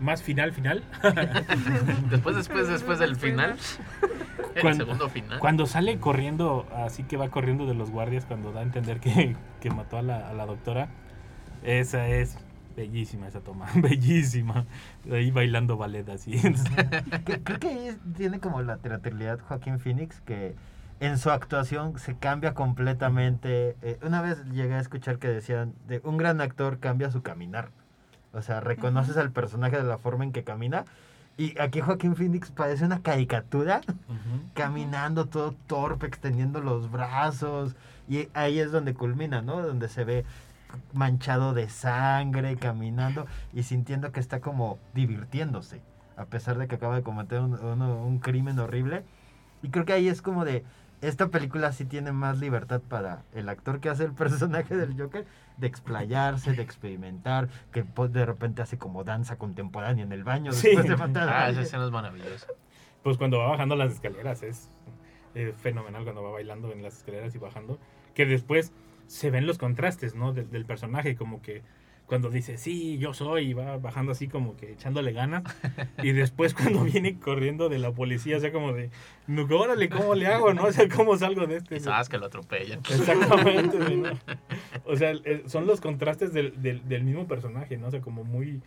más 0.00 0.22
final, 0.22 0.52
final. 0.52 0.82
Después, 2.10 2.36
después, 2.36 2.68
después 2.68 2.98
del 2.98 3.16
final, 3.16 3.56
el 4.54 4.60
Cuando- 4.60 4.84
segundo 4.84 5.08
final. 5.08 5.38
Cuando 5.38 5.66
sale 5.66 5.98
corriendo, 5.98 6.66
así 6.74 7.02
que 7.02 7.16
va 7.16 7.28
corriendo 7.28 7.66
de 7.66 7.74
los 7.74 7.90
guardias, 7.90 8.24
cuando 8.24 8.52
da 8.52 8.60
a 8.60 8.62
entender 8.62 9.00
que, 9.00 9.36
que 9.60 9.70
mató 9.70 9.98
a 9.98 10.02
la, 10.02 10.28
a 10.28 10.32
la 10.32 10.46
doctora, 10.46 10.88
esa 11.62 12.08
es 12.08 12.38
bellísima 12.76 13.26
esa 13.26 13.40
toma, 13.40 13.66
bellísima. 13.74 14.66
Ahí 15.10 15.30
bailando 15.30 15.76
ballet 15.76 16.08
así. 16.10 16.38
Creo 17.44 17.58
que 17.58 17.68
ahí 17.68 17.96
tiene 18.16 18.38
como 18.40 18.60
la 18.62 18.76
teatralidad 18.76 19.40
Joaquín 19.40 19.78
Phoenix 19.80 20.20
que 20.20 20.54
en 21.00 21.18
su 21.18 21.30
actuación 21.30 21.98
se 21.98 22.16
cambia 22.16 22.52
completamente. 22.54 23.76
Eh, 23.82 23.98
una 24.02 24.20
vez 24.22 24.44
llegué 24.52 24.74
a 24.74 24.80
escuchar 24.80 25.18
que 25.18 25.28
decían, 25.28 25.74
de 25.88 26.00
un 26.04 26.16
gran 26.18 26.40
actor 26.40 26.78
cambia 26.78 27.10
su 27.10 27.22
caminar. 27.22 27.70
O 28.32 28.42
sea, 28.42 28.60
reconoces 28.60 29.16
al 29.16 29.30
personaje 29.30 29.76
de 29.76 29.84
la 29.84 29.98
forma 29.98 30.24
en 30.24 30.32
que 30.32 30.44
camina. 30.44 30.84
Y 31.38 31.58
aquí 31.60 31.80
Joaquín 31.80 32.16
Phoenix 32.16 32.50
parece 32.50 32.84
una 32.84 33.00
caricatura, 33.02 33.80
caminando 34.54 35.26
todo 35.26 35.54
torpe, 35.66 36.06
extendiendo 36.06 36.60
los 36.60 36.90
brazos. 36.90 37.76
Y 38.08 38.28
ahí 38.34 38.58
es 38.58 38.72
donde 38.72 38.94
culmina, 38.94 39.42
¿no? 39.42 39.60
Donde 39.62 39.88
se 39.88 40.04
ve 40.04 40.24
manchado 40.92 41.54
de 41.54 41.68
sangre, 41.68 42.56
caminando 42.56 43.26
y 43.52 43.62
sintiendo 43.62 44.12
que 44.12 44.20
está 44.20 44.40
como 44.40 44.78
divirtiéndose, 44.94 45.80
a 46.16 46.24
pesar 46.24 46.58
de 46.58 46.68
que 46.68 46.74
acaba 46.76 46.96
de 46.96 47.02
cometer 47.02 47.40
un, 47.40 47.54
uno- 47.54 48.02
un 48.04 48.18
crimen 48.18 48.58
horrible. 48.58 49.04
Y 49.62 49.68
creo 49.70 49.84
que 49.84 49.92
ahí 49.92 50.08
es 50.08 50.22
como 50.22 50.44
de, 50.44 50.64
esta 51.02 51.28
película 51.28 51.72
sí 51.72 51.84
tiene 51.84 52.12
más 52.12 52.38
libertad 52.38 52.80
para 52.88 53.22
el 53.34 53.48
actor 53.48 53.80
que 53.80 53.88
hace 53.90 54.04
el 54.04 54.12
personaje 54.12 54.76
del 54.76 55.00
Joker, 55.00 55.26
de 55.56 55.66
explayarse, 55.66 56.52
de 56.52 56.62
experimentar, 56.62 57.48
que 57.72 57.84
de 58.08 58.26
repente 58.26 58.62
hace 58.62 58.78
como 58.78 59.04
danza 59.04 59.36
contemporánea 59.38 60.04
en 60.04 60.12
el 60.12 60.24
baño 60.24 60.52
Sí. 60.52 60.68
después 60.68 60.86
de 60.88 60.96
matar 60.96 61.28
a 61.28 61.44
Ah, 61.46 61.50
esa 61.50 61.62
escena 61.62 61.84
es 61.86 61.90
maravillosa. 61.90 62.46
Pues 63.02 63.16
cuando 63.16 63.38
va 63.38 63.48
bajando 63.48 63.76
las 63.76 63.92
escaleras 63.92 64.42
es 64.42 64.68
eh, 65.34 65.52
fenomenal 65.56 66.02
cuando 66.04 66.22
va 66.22 66.30
bailando 66.30 66.72
en 66.72 66.82
las 66.82 66.96
escaleras 66.98 67.34
y 67.34 67.38
bajando. 67.38 67.78
Que 68.14 68.26
después 68.26 68.72
se 69.06 69.30
ven 69.30 69.46
los 69.46 69.58
contrastes, 69.58 70.14
¿no? 70.14 70.32
Del, 70.32 70.50
del 70.50 70.64
personaje, 70.64 71.14
como 71.14 71.40
que 71.42 71.62
cuando 72.06 72.30
dice, 72.30 72.56
sí, 72.56 72.98
yo 72.98 73.12
soy, 73.14 73.50
y 73.50 73.52
va 73.52 73.78
bajando 73.78 74.12
así 74.12 74.28
como 74.28 74.56
que 74.56 74.72
echándole 74.72 75.12
ganas. 75.12 75.42
Y 76.02 76.12
después 76.12 76.54
cuando 76.54 76.84
viene 76.84 77.18
corriendo 77.18 77.68
de 77.68 77.78
la 77.78 77.90
policía, 77.92 78.36
o 78.36 78.40
sea, 78.40 78.52
como 78.52 78.72
de, 78.72 78.90
no, 79.26 79.42
órale, 79.44 79.88
¿cómo 79.88 80.14
le 80.14 80.26
hago, 80.28 80.54
no? 80.54 80.64
O 80.64 80.72
sea, 80.72 80.88
¿cómo 80.88 81.16
salgo 81.16 81.46
de 81.46 81.56
este? 81.56 81.76
Y 81.76 81.80
sabes 81.80 82.08
que 82.08 82.18
lo 82.18 82.26
atropellan. 82.26 82.78
Exactamente. 82.78 83.86
sí, 83.86 83.96
¿no? 83.96 84.10
O 84.86 84.96
sea, 84.96 85.12
son 85.46 85.66
los 85.66 85.80
contrastes 85.80 86.32
del, 86.32 86.60
del, 86.62 86.86
del 86.88 87.04
mismo 87.04 87.26
personaje, 87.26 87.76
¿no? 87.76 87.88
O 87.88 87.90
sea, 87.90 88.00
como 88.00 88.24
muy, 88.24 88.62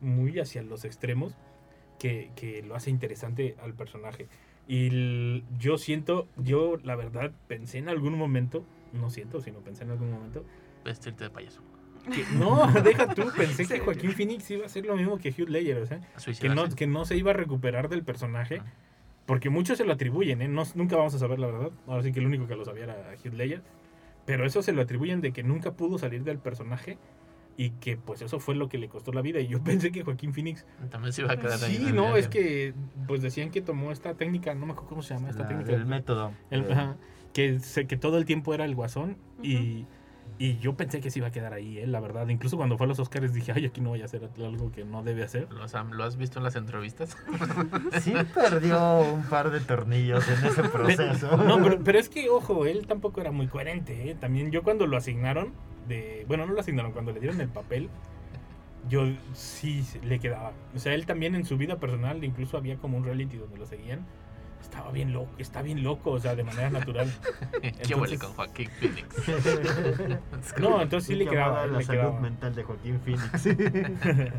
muy 0.00 0.38
hacia 0.38 0.62
los 0.62 0.84
extremos 0.84 1.34
que, 1.98 2.30
que 2.36 2.62
lo 2.62 2.74
hace 2.74 2.90
interesante 2.90 3.56
al 3.62 3.74
personaje. 3.74 4.26
Y 4.68 4.86
el- 4.88 5.44
yo 5.58 5.76
siento, 5.78 6.26
yo 6.36 6.78
la 6.82 6.96
verdad 6.96 7.32
pensé 7.48 7.78
en 7.78 7.88
algún 7.88 8.16
momento, 8.16 8.64
no 8.92 9.10
siento, 9.10 9.40
sino 9.40 9.58
pensé 9.60 9.84
en 9.84 9.90
algún 9.90 10.10
momento, 10.10 10.44
Vestirte 10.84 11.24
de 11.24 11.30
payaso. 11.30 11.60
que, 12.12 12.24
no, 12.38 12.66
deja 12.82 13.14
tú, 13.14 13.24
pensé 13.36 13.66
que 13.66 13.80
Joaquín 13.80 14.12
Phoenix 14.12 14.50
iba 14.50 14.66
a 14.66 14.68
ser 14.68 14.84
lo 14.86 14.96
mismo 14.96 15.18
que 15.18 15.30
Hugh 15.30 15.48
Ledger, 15.48 15.78
o 15.78 15.86
sea, 15.86 16.00
que 16.40 16.48
no, 16.50 16.68
que 16.68 16.86
no 16.86 17.04
se 17.04 17.16
iba 17.16 17.30
a 17.30 17.34
recuperar 17.34 17.88
del 17.88 18.02
personaje, 18.04 18.58
Ah. 18.60 18.72
porque 19.26 19.48
muchos 19.50 19.78
se 19.78 19.84
lo 19.84 19.92
atribuyen, 19.94 20.42
¿eh? 20.42 20.48
No- 20.48 20.64
nunca 20.74 20.96
vamos 20.96 21.14
a 21.14 21.18
saber 21.18 21.38
la 21.38 21.46
verdad, 21.48 21.70
ahora 21.86 22.02
sí 22.02 22.12
que 22.12 22.20
el 22.20 22.26
único 22.26 22.46
que 22.46 22.56
lo 22.56 22.64
sabía 22.64 22.84
era 22.84 23.14
Hugh 23.24 23.34
Ledger, 23.34 23.62
pero 24.26 24.46
eso 24.46 24.62
se 24.62 24.72
lo 24.72 24.82
atribuyen 24.82 25.20
de 25.20 25.32
que 25.32 25.42
nunca 25.42 25.72
pudo 25.72 25.98
salir 25.98 26.24
del 26.24 26.38
personaje 26.38 26.98
y 27.56 27.70
que 27.70 27.96
pues 27.96 28.20
eso 28.22 28.40
fue 28.40 28.54
lo 28.56 28.68
que 28.68 28.78
le 28.78 28.88
costó 28.88 29.12
la 29.12 29.20
vida 29.22 29.38
y 29.40 29.46
yo 29.46 29.62
pensé 29.64 29.92
que 29.92 30.02
Joaquín 30.02 30.32
Phoenix 30.34 30.66
También 30.90 31.12
se 31.12 31.22
iba 31.22 31.32
a 31.32 31.36
quedar 31.38 31.62
ahí. 31.62 31.76
sí 31.76 31.88
en 31.88 31.94
no 31.96 32.16
es 32.16 32.28
que 32.28 32.74
pues 33.06 33.22
decían 33.22 33.50
que 33.50 33.60
tomó 33.62 33.92
esta 33.92 34.14
técnica 34.14 34.54
no 34.54 34.66
me 34.66 34.72
acuerdo 34.72 34.88
cómo 34.88 35.02
se 35.02 35.14
llama 35.14 35.30
esta 35.30 35.42
La- 35.42 35.48
técnica 35.48 35.72
el 35.72 35.86
método. 35.86 36.32
El- 36.50 36.62
Eh, 36.64 36.72
ajá, 36.72 36.96
que 37.32 37.60
se- 37.60 37.86
que 37.86 37.96
todo 37.96 38.18
el 38.18 38.24
tiempo 38.24 38.54
era 38.54 38.64
el 38.64 38.74
guasón 38.74 39.16
y 39.42 39.86
y 40.38 40.58
yo 40.58 40.76
pensé 40.76 41.00
que 41.00 41.10
se 41.10 41.20
iba 41.20 41.28
a 41.28 41.30
quedar 41.30 41.52
ahí, 41.52 41.78
¿eh? 41.78 41.86
la 41.86 42.00
verdad. 42.00 42.28
Incluso 42.28 42.56
cuando 42.56 42.76
fue 42.76 42.86
a 42.86 42.88
los 42.88 42.98
Oscars 42.98 43.32
dije, 43.32 43.52
ay, 43.52 43.66
aquí 43.66 43.80
no 43.80 43.90
voy 43.90 44.02
a 44.02 44.06
hacer 44.06 44.28
algo 44.36 44.72
que 44.72 44.84
no 44.84 45.02
debe 45.02 45.22
hacer. 45.22 45.48
¿Lo 45.52 45.62
has, 45.62 45.74
¿Lo 45.74 46.02
has 46.04 46.16
visto 46.16 46.38
en 46.38 46.44
las 46.44 46.56
entrevistas? 46.56 47.16
Sí 48.00 48.12
perdió 48.34 49.00
un 49.00 49.22
par 49.22 49.50
de 49.50 49.60
tornillos 49.60 50.28
en 50.28 50.44
ese 50.44 50.62
proceso. 50.68 51.36
No, 51.36 51.62
pero, 51.62 51.78
pero 51.82 51.98
es 51.98 52.08
que, 52.08 52.28
ojo, 52.28 52.66
él 52.66 52.86
tampoco 52.86 53.20
era 53.20 53.30
muy 53.30 53.46
coherente. 53.46 54.10
¿eh? 54.10 54.16
También 54.18 54.50
yo 54.50 54.62
cuando 54.62 54.86
lo 54.86 54.96
asignaron, 54.96 55.52
de 55.86 56.24
bueno, 56.26 56.46
no 56.46 56.52
lo 56.52 56.60
asignaron, 56.60 56.92
cuando 56.92 57.12
le 57.12 57.20
dieron 57.20 57.40
el 57.40 57.48
papel, 57.48 57.88
yo 58.88 59.06
sí 59.34 59.86
le 60.02 60.18
quedaba. 60.18 60.52
O 60.74 60.78
sea, 60.78 60.94
él 60.94 61.06
también 61.06 61.34
en 61.34 61.44
su 61.44 61.56
vida 61.56 61.78
personal, 61.78 62.22
incluso 62.24 62.56
había 62.56 62.76
como 62.76 62.98
un 62.98 63.04
reality 63.04 63.36
donde 63.36 63.56
lo 63.56 63.66
seguían. 63.66 64.04
Estaba 64.64 64.90
bien 64.90 65.12
loco, 65.12 65.28
está 65.38 65.62
bien 65.62 65.82
loco, 65.84 66.10
o 66.12 66.18
sea, 66.18 66.34
de 66.34 66.42
manera 66.42 66.68
natural. 66.70 67.12
¿Qué 67.62 67.94
huele 67.94 68.14
Entonces- 68.14 68.18
con 68.18 68.32
Joaquín 68.32 68.68
Phoenix? 68.80 69.06
No, 70.58 70.80
entonces 70.82 71.06
sí 71.06 71.14
le 71.14 71.26
quedaba. 71.26 71.66
La 71.66 71.78
le 71.78 71.84
salud 71.84 72.00
quedaba. 72.00 72.20
mental 72.20 72.54
de 72.54 72.62
Joaquín 72.64 73.00
Phoenix. 73.04 73.42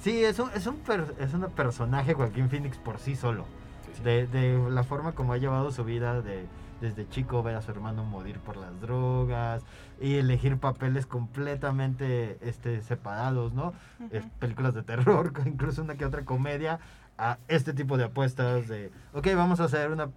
sí, 0.00 0.24
es 0.24 0.38
un, 0.38 0.50
es 0.54 0.66
un, 0.66 0.76
per- 0.76 1.14
es 1.18 1.34
un 1.34 1.42
personaje 1.50 2.14
Joaquín 2.14 2.48
Phoenix 2.50 2.76
por 2.78 2.98
sí 2.98 3.16
solo. 3.16 3.44
Sí, 3.86 3.92
sí. 3.96 4.02
De, 4.02 4.26
de 4.26 4.70
la 4.70 4.84
forma 4.84 5.12
como 5.12 5.32
ha 5.32 5.38
llevado 5.38 5.70
su 5.72 5.84
vida 5.84 6.20
de, 6.22 6.44
desde 6.80 7.08
chico 7.08 7.42
ver 7.42 7.56
a 7.56 7.62
su 7.62 7.70
hermano 7.70 8.04
morir 8.04 8.38
por 8.38 8.56
las 8.56 8.80
drogas 8.80 9.62
y 10.00 10.16
elegir 10.16 10.58
papeles 10.58 11.06
completamente 11.06 12.38
este, 12.40 12.82
separados, 12.82 13.52
¿no? 13.52 13.72
Es- 14.10 14.26
películas 14.38 14.74
de 14.74 14.82
terror, 14.82 15.32
incluso 15.46 15.82
una 15.82 15.96
que 15.96 16.04
otra 16.04 16.24
comedia, 16.24 16.78
a 17.18 17.38
este 17.48 17.72
tipo 17.72 17.96
de 17.96 18.04
apuestas 18.04 18.68
de, 18.68 18.92
ok, 19.12 19.26
vamos 19.34 19.60
a 19.60 19.64
hacer 19.64 19.90
una 19.90 20.10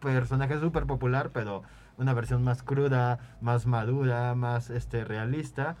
personaje 0.00 0.58
súper 0.60 0.86
popular, 0.86 1.30
pero 1.32 1.62
una 1.98 2.14
versión 2.14 2.42
más 2.44 2.62
cruda, 2.62 3.18
más 3.40 3.66
madura, 3.66 4.34
más 4.34 4.70
este, 4.70 5.04
realista. 5.04 5.76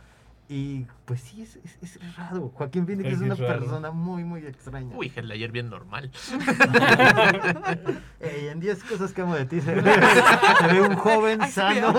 Y 0.50 0.86
pues 1.04 1.20
sí, 1.20 1.42
es, 1.42 1.56
es, 1.56 1.96
es 1.96 2.16
raro. 2.16 2.48
Joaquín 2.54 2.86
Phoenix 2.86 3.10
es 3.10 3.20
una 3.20 3.34
es 3.34 3.40
raro. 3.40 3.60
persona 3.60 3.90
muy, 3.90 4.24
muy 4.24 4.46
extraña. 4.46 4.96
Uy, 4.96 5.10
Ledger 5.10 5.52
bien 5.52 5.68
normal. 5.68 6.10
Ey, 8.20 8.48
en 8.48 8.58
10 8.58 8.84
cosas 8.84 9.12
que 9.12 9.20
amo 9.20 9.34
de 9.34 9.44
ti 9.44 9.60
se 9.60 9.74
ve, 9.74 9.82
se 9.82 10.66
ve 10.72 10.80
un 10.80 10.96
joven 10.96 11.42
Ay, 11.42 11.48
sí, 11.48 11.54
sano. 11.54 11.92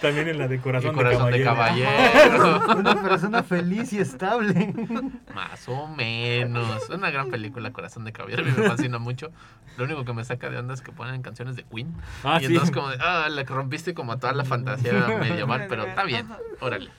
También 0.00 0.28
en 0.28 0.38
la 0.38 0.48
de 0.48 0.60
Corazón, 0.60 0.94
corazón 0.94 1.30
de 1.30 1.38
de 1.38 1.44
Caballero. 1.44 1.88
caballero. 1.90 2.78
Una 2.78 3.02
persona 3.02 3.42
feliz 3.42 3.92
y 3.92 3.98
estable. 3.98 4.72
Más 5.34 5.68
o 5.68 5.88
menos. 5.88 6.88
Una 6.90 7.10
gran 7.10 7.30
película, 7.30 7.72
Corazón 7.72 8.04
de 8.04 8.12
Caballero. 8.12 8.42
A 8.42 8.46
mí 8.46 8.52
me 8.56 8.68
fascina 8.68 8.98
mucho. 8.98 9.30
Lo 9.76 9.84
único 9.84 10.04
que 10.04 10.12
me 10.12 10.24
saca 10.24 10.50
de 10.50 10.58
onda 10.58 10.74
es 10.74 10.80
que 10.82 10.92
ponen 10.92 11.22
canciones 11.22 11.56
de 11.56 11.64
Queen. 11.64 11.94
Ah, 12.22 12.38
y 12.40 12.46
sí. 12.46 12.52
entonces 12.52 12.74
como 12.74 12.88
de, 12.90 12.98
ah, 13.00 13.28
le 13.28 13.44
rompiste 13.44 13.94
como 13.94 14.18
toda 14.18 14.32
la 14.32 14.44
fantasía 14.44 14.92
medieval, 15.20 15.66
pero 15.68 15.86
está 15.86 16.04
bien. 16.04 16.28
Órale. 16.60 16.90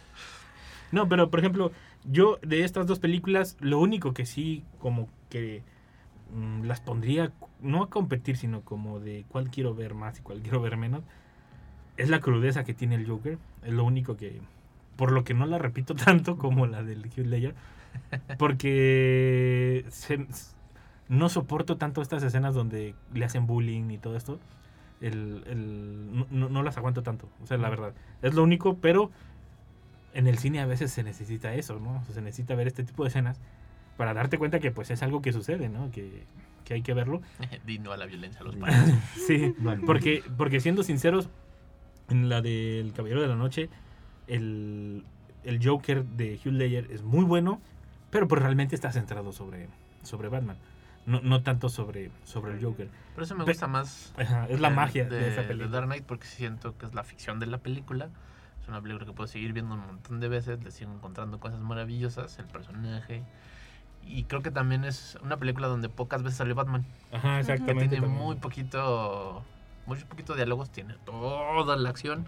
No, 0.92 1.08
pero 1.10 1.30
por 1.30 1.40
ejemplo, 1.40 1.72
yo 2.06 2.40
de 2.42 2.64
estas 2.64 2.88
dos 2.88 3.00
películas, 3.00 3.58
lo 3.60 3.80
único 3.80 4.14
que 4.14 4.26
sí 4.26 4.64
como 4.80 5.10
que 5.30 5.64
mm, 6.34 6.64
las 6.64 6.82
pondría, 6.82 7.32
no 7.62 7.84
a 7.84 7.90
competir, 7.90 8.38
sino 8.38 8.62
como 8.62 9.00
de 9.00 9.26
cuál 9.28 9.50
quiero 9.50 9.74
ver 9.74 9.94
más 9.94 10.20
y 10.20 10.22
cuál 10.22 10.42
quiero 10.42 10.62
ver 10.62 10.78
menos, 10.78 11.04
es 11.98 12.10
la 12.10 12.20
crudeza 12.20 12.64
que 12.64 12.74
tiene 12.74 12.96
el 12.96 13.08
Joker. 13.08 13.38
Es 13.64 13.74
lo 13.74 13.84
único 13.84 14.16
que, 14.18 14.40
por 14.96 15.12
lo 15.12 15.24
que 15.24 15.34
no 15.34 15.46
la 15.46 15.58
repito 15.58 15.96
tanto 16.06 16.38
como 16.38 16.66
la 16.68 16.84
del 16.84 17.06
Heath 17.06 17.26
Ledger, 17.28 17.56
porque 18.38 19.86
se- 19.90 20.28
no 21.10 21.30
soporto 21.30 21.78
tanto 21.78 22.02
estas 22.02 22.24
escenas 22.24 22.54
donde 22.56 22.96
le 23.14 23.26
hacen 23.26 23.48
bullying 23.48 23.90
y 23.92 23.98
todo 23.98 24.16
esto. 24.18 24.40
El, 25.00 25.44
el- 25.48 26.26
no- 26.32 26.50
no, 26.50 26.64
las 26.64 26.78
aguanto 26.78 27.04
tanto, 27.04 27.30
o 27.44 27.48
sea, 27.48 27.58
la 27.58 27.70
verdad. 27.70 27.94
Es 28.22 28.34
lo 28.34 28.44
único, 28.44 28.78
pero 28.78 29.12
en 30.14 30.26
el 30.28 30.38
cine 30.40 30.60
a 30.60 30.66
veces 30.66 30.92
se 30.92 31.04
necesita 31.04 31.54
eso, 31.54 31.80
¿no? 31.80 31.98
O 32.00 32.04
sea, 32.06 32.16
se 32.16 32.22
necesita 32.22 32.56
ver 32.56 32.68
este 32.68 32.84
tipo 32.84 33.04
de 33.04 33.10
escenas 33.10 33.40
para 33.96 34.14
darte 34.14 34.38
cuenta 34.38 34.60
que 34.60 34.72
pues 34.72 34.90
es 34.90 35.04
algo 35.04 35.22
que 35.22 35.34
sucede, 35.34 35.70
¿no? 35.70 35.92
Que, 35.92 36.24
que 36.66 36.74
hay 36.74 36.82
que 36.82 36.94
verlo. 36.94 37.22
Dino 37.66 37.92
a 37.92 37.98
la 37.98 38.06
violencia 38.08 38.42
a 38.42 38.44
los 38.44 38.56
padres. 38.58 38.96
Sí, 39.28 39.54
porque, 39.86 40.24
porque 40.38 40.60
siendo 40.60 40.82
sinceros, 40.84 41.30
en 42.10 42.30
la 42.30 42.42
del 42.42 42.94
Caballero 42.94 43.22
de 43.22 43.28
la 43.28 43.36
Noche, 43.36 43.70
el, 44.28 45.04
el 45.44 45.66
Joker 45.66 46.04
de 46.06 46.40
Hugh 46.44 46.54
Ledger 46.54 46.88
es 46.92 47.04
muy 47.04 47.24
bueno, 47.26 47.62
pero 48.12 48.28
pues 48.28 48.42
realmente 48.42 48.76
está 48.76 48.92
centrado 48.92 49.32
sobre, 49.32 49.68
sobre 50.04 50.30
Batman. 50.30 50.58
No, 51.06 51.22
no 51.22 51.42
tanto 51.42 51.70
sobre, 51.70 52.12
sobre 52.26 52.54
el 52.54 52.64
Joker. 52.64 52.90
Por 53.16 53.24
eso 53.24 53.34
me 53.36 53.46
Pe- 53.46 53.52
gusta 53.52 53.68
más. 53.68 54.14
Ajá, 54.18 54.46
es 54.50 54.60
la 54.60 54.70
de- 54.70 54.76
magia 54.76 55.06
de, 55.08 55.30
esa 55.32 55.44
película. 55.48 55.70
Dark 55.72 55.86
Knight 55.88 56.04
porque 56.04 56.28
siento 56.28 56.78
que 56.78 56.86
es 56.86 56.94
la 56.94 57.04
ficción 57.04 57.40
de 57.40 57.46
la 57.46 57.60
película. 57.60 58.10
Es 58.62 58.68
una 58.68 58.82
película 58.82 59.06
que 59.06 59.14
puedo 59.14 59.28
seguir 59.28 59.54
viendo 59.54 59.76
un 59.76 59.80
montón 59.88 60.20
de 60.20 60.28
veces. 60.28 60.62
Le 60.64 60.72
sigo 60.72 60.92
encontrando 60.94 61.40
cosas 61.40 61.62
maravillosas. 61.62 62.38
El 62.40 62.46
personaje. 62.48 63.24
Y 64.06 64.24
creo 64.24 64.42
que 64.42 64.52
también 64.52 64.84
es 64.84 65.18
una 65.24 65.38
película 65.38 65.68
donde 65.68 65.88
pocas 65.88 66.24
veces 66.24 66.38
salió 66.38 66.56
Batman. 66.56 66.86
Ajá, 67.14 67.36
Que 67.36 67.40
exactamente. 67.40 67.88
tiene 67.88 68.06
también. 68.08 68.22
muy 68.26 68.36
poquito. 68.36 69.44
Muy 69.88 69.98
poquito 70.04 70.36
diálogos. 70.36 70.70
Tiene 70.70 70.96
toda 71.06 71.76
la 71.76 71.90
acción. 71.90 72.26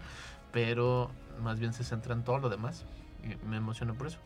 Pero 0.52 1.10
más 1.42 1.60
bien 1.60 1.72
se 1.72 1.84
centra 1.84 2.14
en 2.14 2.24
todo 2.24 2.38
lo 2.38 2.48
demás. 2.48 2.84
Y 3.22 3.36
me 3.46 3.58
emociona 3.58 3.94
por 3.94 4.08
eso. 4.08 4.18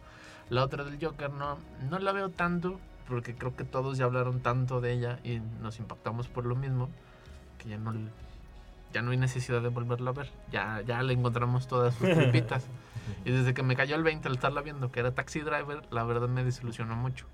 La 0.49 0.65
otra 0.65 0.85
del 0.85 1.05
Joker 1.05 1.31
no, 1.31 1.59
no 1.91 1.99
la 1.99 2.13
veo 2.13 2.31
tanto. 2.31 2.81
Porque 3.09 3.35
creo 3.35 3.55
que 3.55 3.65
todos 3.65 3.99
ya 3.99 4.07
hablaron 4.07 4.41
tanto 4.41 4.81
de 4.81 4.93
ella. 4.93 5.19
Y 5.25 5.41
nos 5.61 5.79
impactamos 5.79 6.29
por 6.29 6.47
lo 6.47 6.57
mismo. 6.57 6.89
Que 7.59 7.69
ya 7.69 7.77
no, 7.77 7.93
ya 8.95 9.03
no 9.03 9.11
hay 9.11 9.19
necesidad 9.19 9.61
de 9.61 9.69
volverla 9.69 10.11
a 10.11 10.15
ver. 10.15 10.31
Ya, 10.51 10.81
ya 10.83 11.03
le 11.03 11.13
encontramos 11.13 11.67
todas 11.67 11.95
sus 11.95 12.09
tripitas. 12.15 12.67
y 13.25 13.33
desde 13.33 13.53
que 13.53 13.63
me 13.63 13.77
cayó 13.77 13.97
el 13.97 14.05
20 14.05 14.29
al 14.29 14.35
estarla 14.35 14.63
viendo, 14.63 14.91
que 14.91 15.01
era 15.01 15.13
Taxi 15.13 15.41
Driver, 15.41 15.83
la 15.91 16.05
verdad 16.05 16.29
me 16.29 16.45
desilusionó 16.45 16.95
mucho. 16.95 17.27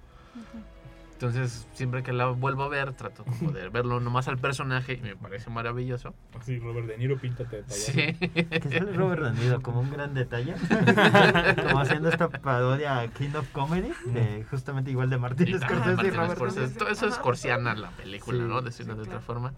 Entonces, 1.20 1.68
siempre 1.74 2.02
que 2.02 2.14
la 2.14 2.28
vuelvo 2.28 2.62
a 2.62 2.68
ver, 2.68 2.94
trato 2.94 3.26
como 3.26 3.52
de 3.52 3.68
verlo 3.68 4.00
nomás 4.00 4.26
al 4.28 4.38
personaje 4.38 4.94
y 4.94 5.02
me 5.02 5.16
parece 5.16 5.50
maravilloso. 5.50 6.14
Sí, 6.40 6.58
Robert 6.58 6.86
De 6.86 6.96
Niro 6.96 7.18
píntate 7.18 7.56
de 7.56 7.62
payaso. 7.64 7.92
Sí. 7.92 8.12
Que 8.14 8.78
sale 8.78 8.92
Robert 8.94 9.22
De 9.24 9.32
Niro 9.32 9.60
como 9.60 9.80
un 9.80 9.90
gran 9.90 10.14
detalle. 10.14 10.54
como 11.62 11.78
haciendo 11.78 12.08
esta 12.08 12.30
parodia 12.30 13.06
King 13.08 13.34
of 13.36 13.46
Comedy, 13.52 13.92
de 14.06 14.46
justamente 14.48 14.90
igual 14.92 15.10
de 15.10 15.18
Martin 15.18 15.48
Y- 15.48 15.58
Scorsese 15.58 15.90
y 15.90 15.94
Martin 15.94 16.14
Robert 16.14 16.36
Scorsese. 16.36 16.78
Todo 16.78 16.88
eso 16.88 17.06
es 17.06 17.18
corsiana 17.18 17.74
la 17.74 17.90
película, 17.90 18.38
Sí, 18.38 18.44
¿no? 18.44 18.62
Decirlo 18.62 18.94
sí, 18.94 19.00
de 19.02 19.06
otra 19.06 19.20
forma. 19.20 19.52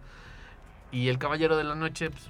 Y 0.91 1.11
El 1.11 1.19
Caballero 1.19 1.57
de 1.57 1.63
la 1.63 1.77
Noche, 1.77 2.11
pues, 2.11 2.29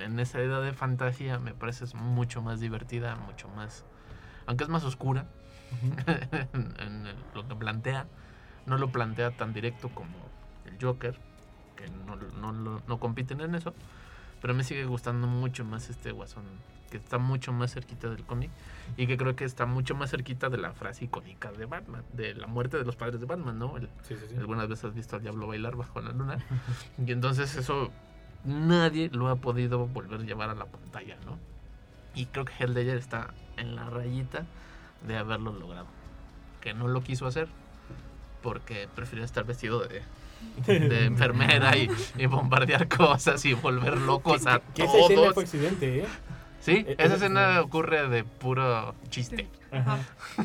en 0.00 0.18
esa 0.18 0.40
edad 0.40 0.60
de 0.60 0.72
fantasía, 0.72 1.38
me 1.38 1.54
parece 1.54 1.84
es 1.84 1.94
mucho 1.94 2.42
más 2.42 2.58
divertida, 2.58 3.14
mucho 3.14 3.48
más. 3.50 3.84
Aunque 4.46 4.64
es 4.64 4.70
más 4.70 4.82
oscura 4.82 5.26
en, 6.80 7.06
lo 7.32 7.46
que 7.46 7.54
plantea. 7.54 8.08
No 8.66 8.78
lo 8.78 8.88
plantea 8.90 9.30
tan 9.30 9.52
directo 9.52 9.88
como 9.88 10.16
el 10.66 10.76
Joker, 10.80 11.16
que 11.76 11.88
no, 12.06 12.16
no, 12.52 12.82
no 12.86 13.00
compiten 13.00 13.40
en 13.40 13.54
eso. 13.54 13.74
Pero 14.40 14.54
me 14.54 14.64
sigue 14.64 14.84
gustando 14.84 15.26
mucho 15.26 15.64
más 15.64 15.88
este 15.88 16.12
guasón, 16.12 16.44
que 16.90 16.98
está 16.98 17.18
mucho 17.18 17.52
más 17.52 17.72
cerquita 17.72 18.08
del 18.08 18.22
cómic 18.24 18.50
y 18.96 19.06
que 19.06 19.16
creo 19.16 19.34
que 19.34 19.44
está 19.44 19.66
mucho 19.66 19.94
más 19.94 20.10
cerquita 20.10 20.50
de 20.50 20.58
la 20.58 20.72
frase 20.72 21.06
icónica 21.06 21.50
de 21.52 21.64
Batman, 21.64 22.02
de 22.12 22.34
la 22.34 22.46
muerte 22.46 22.76
de 22.76 22.84
los 22.84 22.96
padres 22.96 23.18
de 23.20 23.26
Batman, 23.26 23.58
¿no? 23.58 23.76
El, 23.76 23.88
Sí, 24.02 24.14
sí, 24.14 24.26
sí. 24.28 24.36
algunas 24.36 24.68
veces 24.68 24.84
has 24.84 24.94
visto 24.94 25.16
al 25.16 25.22
diablo 25.22 25.46
bailar 25.46 25.76
bajo 25.76 26.00
la 26.00 26.10
luna. 26.12 26.38
Y 27.06 27.12
entonces 27.12 27.56
eso 27.56 27.90
nadie 28.44 29.10
lo 29.12 29.28
ha 29.28 29.36
podido 29.36 29.86
volver 29.86 30.20
a 30.20 30.24
llevar 30.24 30.50
a 30.50 30.54
la 30.54 30.66
pantalla, 30.66 31.16
¿no? 31.24 31.38
Y 32.14 32.26
creo 32.26 32.44
que 32.44 32.66
Ledger 32.66 32.96
está 32.98 33.34
en 33.56 33.74
la 33.74 33.88
rayita 33.90 34.46
de 35.06 35.16
haberlo 35.16 35.52
logrado. 35.52 35.86
Que 36.60 36.72
no 36.74 36.88
lo 36.88 37.02
quiso 37.02 37.26
hacer 37.26 37.48
porque 38.46 38.86
prefirió 38.94 39.24
estar 39.24 39.44
vestido 39.44 39.80
de, 39.80 40.02
de 40.78 41.04
enfermera 41.06 41.76
y, 41.76 41.90
y 42.16 42.26
bombardear 42.26 42.86
cosas 42.86 43.44
y 43.44 43.54
volver 43.54 43.96
locos 43.98 44.46
a 44.46 44.60
Que 44.72 44.84
esa 44.84 44.98
escena 44.98 45.20
todos. 45.22 45.34
fue 45.34 45.42
accidente, 45.42 45.98
¿eh? 45.98 46.04
Sí, 46.60 46.84
Eh, 46.86 46.94
esa 46.98 47.14
eh, 47.14 47.16
escena 47.16 47.60
ocurre 47.60 48.08
de 48.08 48.22
puro 48.22 48.94
chiste. 49.10 49.48
Ajá. 49.72 49.98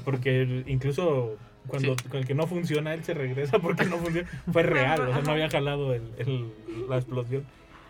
Porque 0.03 0.63
incluso 0.65 1.37
cuando 1.67 1.95
Sí. 1.95 2.09
con 2.09 2.17
el 2.21 2.25
que 2.25 2.33
no 2.33 2.47
funciona, 2.47 2.93
él 2.95 3.03
se 3.03 3.13
regresa 3.13 3.59
porque 3.59 3.85
no 3.85 3.97
funciona. 3.97 4.27
Fue 4.51 4.63
real, 4.63 5.01
o 5.01 5.13
sea, 5.13 5.21
no 5.21 5.31
había 5.33 5.47
jalado 5.49 5.93
el, 5.93 6.01
el- 6.17 6.51
la 6.89 6.97
explosión. 6.97 7.43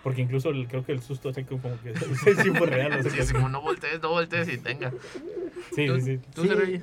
Porque 0.03 0.22
incluso 0.22 0.49
el- 0.49 0.68
creo 0.68 0.84
que 0.86 0.91
el 0.91 1.01
susto 1.01 1.30
así 1.30 1.45
como 1.45 1.62
que 1.82 1.93
sí, 2.26 2.32
sí 2.43 2.49
fue 2.51 2.68
real. 2.68 2.91
o 2.99 3.01
sea, 3.01 3.12
Sí, 3.12 3.18
que- 3.18 3.24
es 3.24 3.32
como 3.32 3.47
no 3.47 3.62
voltees, 3.62 4.01
no 4.01 4.09
voltees 4.09 4.49
y 4.49 4.57
tenga. 4.57 4.91
sí, 5.74 5.88
¿Tú, 5.88 5.95
sí, 5.95 6.01
sí. 6.01 6.20
tú, 6.36 6.43
Sí. 6.43 6.82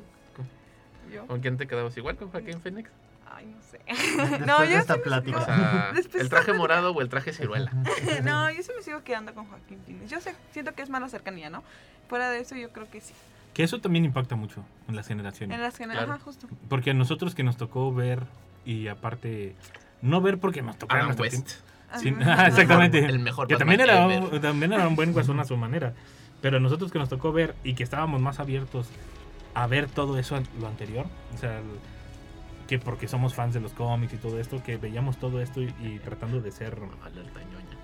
Yo. 1.14 1.26
¿Con 1.26 1.40
quién 1.40 1.56
te 1.56 1.66
quedabas? 1.66 1.96
¿Igual 1.96 2.16
con 2.16 2.28
Joaquín 2.30 2.60
Phoenix? 2.60 2.90
Ay, 3.38 3.46
no 3.46 3.62
sé. 3.62 3.78
Después 3.86 4.46
no, 4.46 4.60
de 4.60 4.70
yo 4.70 4.78
esta 4.78 4.94
sí 4.94 5.00
plática. 5.04 5.38
O 5.38 5.44
sea, 5.44 5.92
¿el 6.14 6.28
traje 6.28 6.52
morado 6.52 6.92
o 6.92 7.00
el 7.00 7.08
traje 7.08 7.32
ciruela? 7.32 7.70
sigo- 7.70 8.22
no, 8.24 8.50
yo 8.50 8.62
sí 8.62 8.70
me 8.76 8.82
sigo 8.82 9.02
quedando 9.04 9.32
con 9.34 9.46
Joaquín 9.46 9.78
Phoenix. 9.86 10.10
Yo 10.10 10.20
sé, 10.20 10.34
siento 10.52 10.74
que 10.74 10.82
es 10.82 10.90
más 10.90 11.00
la 11.00 11.08
cercanía, 11.08 11.50
¿no? 11.50 11.62
Fuera 12.08 12.30
de 12.30 12.40
eso, 12.40 12.56
yo 12.56 12.70
creo 12.72 12.90
que 12.90 13.00
sí. 13.00 13.14
Que 13.54 13.62
eso 13.62 13.80
también 13.80 14.04
impacta 14.04 14.36
mucho 14.36 14.64
en 14.88 14.96
las 14.96 15.06
generaciones. 15.06 15.54
En 15.56 15.62
las 15.62 15.76
que 15.76 15.84
Claro. 15.84 16.18
Justo. 16.24 16.48
Porque 16.68 16.90
a 16.90 16.94
nosotros 16.94 17.34
que 17.34 17.42
nos 17.42 17.56
tocó 17.56 17.94
ver 17.94 18.24
y 18.64 18.88
aparte 18.88 19.54
no 20.02 20.20
ver 20.20 20.38
porque 20.38 20.62
nos 20.62 20.78
tocó 20.78 20.94
Adam 20.94 21.14
West. 21.18 21.60
Sí, 21.96 22.14
Ajá. 22.20 22.46
exactamente. 22.48 23.04
El 23.04 23.18
mejor 23.18 23.48
que 23.48 23.56
también 23.56 23.80
era, 23.80 24.06
un, 24.06 24.40
también 24.40 24.72
era 24.72 24.86
un 24.86 24.96
buen 24.96 25.12
guasón 25.12 25.40
a 25.40 25.44
su 25.44 25.56
manera. 25.56 25.94
Pero 26.40 26.60
nosotros 26.60 26.92
que 26.92 26.98
nos 26.98 27.08
tocó 27.08 27.32
ver 27.32 27.54
y 27.64 27.74
que 27.74 27.82
estábamos 27.82 28.20
más 28.20 28.38
abiertos 28.38 28.88
a 29.54 29.66
ver 29.66 29.88
todo 29.88 30.18
eso, 30.18 30.40
lo 30.60 30.68
anterior, 30.68 31.06
o 31.34 31.38
sea, 31.38 31.60
que 32.68 32.78
porque 32.78 33.08
somos 33.08 33.34
fans 33.34 33.54
de 33.54 33.60
los 33.60 33.72
cómics 33.72 34.12
y 34.12 34.16
todo 34.18 34.38
esto, 34.38 34.62
que 34.62 34.76
veíamos 34.76 35.16
todo 35.18 35.40
esto 35.40 35.60
y, 35.62 35.74
y 35.80 35.98
tratando 36.04 36.40
de 36.40 36.52
ser. 36.52 36.78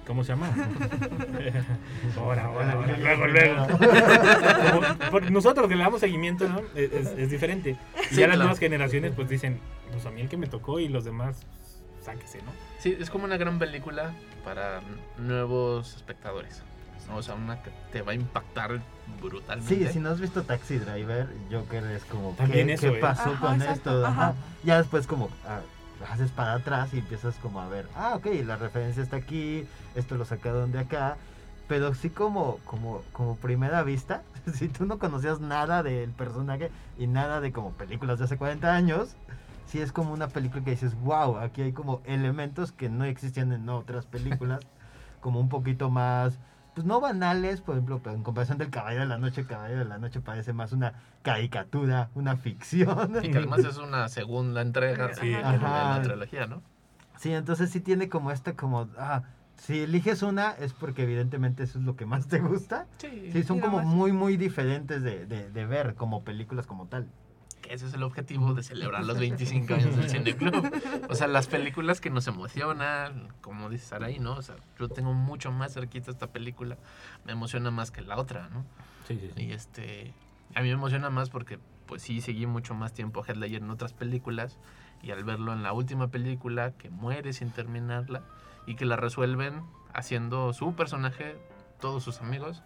¿cómo 0.07 0.23
se 0.23 0.29
llama? 0.33 0.49
ahora, 2.19 2.45
ahora, 2.45 2.73
ahora, 2.73 2.97
luego, 2.99 3.27
luego. 3.27 3.67
Como- 3.69 5.11
por- 5.11 5.31
nosotros 5.31 5.67
que 5.69 5.77
le 5.77 5.83
damos 5.83 6.01
seguimiento, 6.01 6.47
¿no? 6.49 6.61
Es, 6.75 6.93
es- 6.93 7.19
es 7.19 7.31
diferente. 7.31 7.71
Y 7.71 8.15
Sí, 8.15 8.17
ya 8.17 8.27
las 8.27 8.35
claro. 8.37 8.39
nuevas 8.39 8.59
generaciones 8.59 9.13
pues 9.15 9.29
dicen, 9.29 9.61
pues 9.91 10.05
a 10.07 10.11
mí 10.11 10.21
el 10.21 10.29
que 10.29 10.37
me 10.37 10.47
tocó 10.47 10.79
y 10.81 10.89
los 10.89 11.05
demás, 11.05 11.47
sáquese, 12.03 12.39
¿no? 12.43 12.53
Sí, 12.79 12.95
es 13.01 13.09
como 13.09 13.25
una 13.25 13.39
gran 13.39 13.59
película 13.59 14.13
para 14.45 14.83
nuevos 15.17 15.97
espectadores. 15.97 16.63
¿No? 17.09 17.17
O 17.17 17.23
sea, 17.23 17.35
una 17.35 17.63
que 17.63 17.71
te 17.93 18.03
va 18.03 18.13
a 18.13 18.15
impactar 18.15 18.81
brutalmente. 19.21 19.87
Sí, 19.87 19.93
si 19.93 19.99
no 20.01 20.11
has 20.11 20.21
visto 20.21 20.43
Taxi 20.43 20.79
Driver, 20.79 21.29
Joker 21.51 21.85
es 21.87 22.05
como, 22.05 22.31
También 22.33 22.67
¿qué, 22.69 22.75
eso, 22.75 22.93
qué 22.93 22.99
¿eh? 22.99 23.01
pasó 23.01 23.31
Ajá, 23.31 23.41
con 23.41 23.55
exacto, 23.57 23.91
esto? 23.91 24.07
ajá. 24.07 24.23
Ajá. 24.29 24.35
Ya 24.65 24.79
después 24.79 25.07
como 25.07 25.29
ah, 25.47 25.61
haces 26.11 26.31
para 26.31 26.55
atrás 26.55 26.93
y 26.93 26.99
empiezas 26.99 27.37
como 27.37 27.61
a 27.61 27.69
ver, 27.69 27.87
ah, 27.97 28.15
ok, 28.17 28.27
la 28.45 28.57
referencia 28.57 29.03
está 29.03 29.17
aquí, 29.17 29.67
esto 29.95 30.17
lo 30.17 30.25
sacaron 30.25 30.73
de 30.73 30.81
acá, 30.81 31.17
pero 31.69 31.95
sí 31.95 32.11
como, 32.11 32.59
como, 32.65 33.03
como 33.13 33.37
primera 33.37 33.83
vista, 33.83 34.23
si 34.55 34.69
tú 34.69 34.87
no 34.87 34.99
conocías 34.99 35.41
nada 35.41 35.83
del 35.83 36.11
personaje 36.11 36.71
y 36.99 37.07
nada 37.07 37.41
de 37.41 37.53
como 37.53 37.73
películas 37.73 38.19
de 38.19 38.27
hace 38.27 38.37
40 38.37 38.75
años, 38.75 39.17
sí 39.67 39.81
es 39.81 39.93
como 39.93 40.13
una 40.13 40.29
película 40.29 40.63
que 40.65 40.73
dices, 40.73 40.95
wow, 41.01 41.39
aquí 41.39 41.63
hay 41.63 41.73
como 41.73 42.01
elementos 42.05 42.73
que 42.73 42.89
no 42.89 43.05
existían 43.05 43.53
en 43.53 43.69
otras 43.69 44.07
películas, 44.07 44.61
como 45.21 45.41
un 45.41 45.49
poquito 45.49 45.89
más 45.91 46.39
pues 46.75 46.87
no 46.87 47.01
banales, 47.01 47.61
por 47.61 47.77
ejemplo, 47.77 48.01
pero 48.03 48.17
en 48.17 48.23
comparación 48.23 48.59
del 48.59 48.71
Caballero 48.71 49.03
de 49.03 49.09
la 49.09 49.19
Noche, 49.19 49.45
Caballero 49.47 49.79
de 49.81 49.85
la 49.87 49.99
Noche 49.99 50.21
parece 50.21 50.53
más 50.53 50.73
una 50.73 50.95
caricatura, 51.23 52.11
una 52.15 52.37
ficción. 52.37 53.17
Y 53.23 53.31
que 53.31 53.39
además 53.39 53.61
es 53.61 53.77
una 53.79 54.09
segunda 54.09 54.61
entrega 54.61 55.15
Sí. 55.15 55.29
de 55.29 55.41
la 55.41 56.01
trilogía, 56.03 56.47
¿no? 56.47 56.63
Sí, 57.19 57.33
entonces 57.33 57.71
sí 57.71 57.81
tiene 57.81 58.09
como 58.09 58.31
este 58.33 58.55
como, 58.55 58.89
ah, 58.99 59.23
si 59.57 59.81
eliges 59.83 60.23
una 60.23 60.51
es 60.51 60.73
porque 60.73 61.05
evidentemente 61.05 61.63
eso 61.63 61.79
es 61.79 61.85
lo 61.85 61.95
que 61.97 62.07
más 62.07 62.27
te 62.27 62.41
gusta. 62.41 62.87
Sí. 62.99 63.31
Sí, 63.33 63.43
son 63.45 63.61
como 63.61 63.79
muy, 63.81 64.13
muy 64.13 64.37
diferentes 64.37 65.03
de, 65.03 65.27
de, 65.27 65.49
de 65.51 65.67
ver 65.67 65.95
como 65.95 66.25
películas 66.25 66.67
como 66.67 66.87
tal. 66.87 67.07
Que 67.65 67.73
ese 67.73 67.87
es 67.87 67.95
el 67.95 68.03
objetivo 68.03 68.53
de 68.53 68.63
celebrar 68.63 69.05
los 69.05 69.19
25 69.19 69.73
años 69.73 69.97
del 69.97 70.11
Cine 70.11 70.37
Club. 70.37 70.71
O 71.09 71.15
sea, 71.15 71.27
las 71.29 71.47
películas 71.47 72.03
que 72.03 72.11
nos 72.11 72.27
emocionan, 72.27 73.33
como 73.41 73.71
dice 73.71 73.87
Saraí, 73.87 74.19
¿no? 74.19 74.35
O 74.35 74.43
sea, 74.43 74.57
yo 74.79 74.89
tengo 74.91 75.15
mucho 75.15 75.51
más 75.51 75.73
cerquita 75.73 76.11
esta 76.11 76.27
película, 76.27 76.77
me 77.25 77.33
emociona 77.33 77.71
más 77.71 77.91
que 77.91 78.03
la 78.03 78.19
otra, 78.19 78.51
¿no? 78.51 78.67
Sí, 79.09 79.19
sí, 79.19 79.31
sí. 79.35 79.45
Y 79.45 79.53
este, 79.53 80.13
a 80.55 80.61
mí 80.61 80.69
me 80.69 80.75
emociona 80.75 81.09
más 81.09 81.31
porque, 81.31 81.59
pues 81.87 82.03
sí, 82.03 82.21
seguí 82.21 82.47
mucho 82.47 82.75
más 82.75 82.93
tiempo 82.93 83.23
a 83.23 83.27
Heath 83.27 83.39
Ledger 83.39 83.63
en 83.63 83.71
otras 83.71 83.95
películas 83.95 84.59
y 85.03 85.11
al 85.11 85.25
verlo 85.25 85.55
en 85.55 85.63
la 85.63 85.73
última 85.73 86.09
película, 86.09 86.73
que 86.73 86.91
muere 86.91 87.33
sin 87.33 87.51
terminarla 87.51 88.23
y 88.67 88.75
que 88.75 88.85
la 88.85 88.97
resuelven 88.97 89.63
haciendo 89.95 90.53
su 90.53 90.75
personaje, 90.75 91.39
todos 91.81 92.05
sus 92.05 92.21
amigos, 92.21 92.63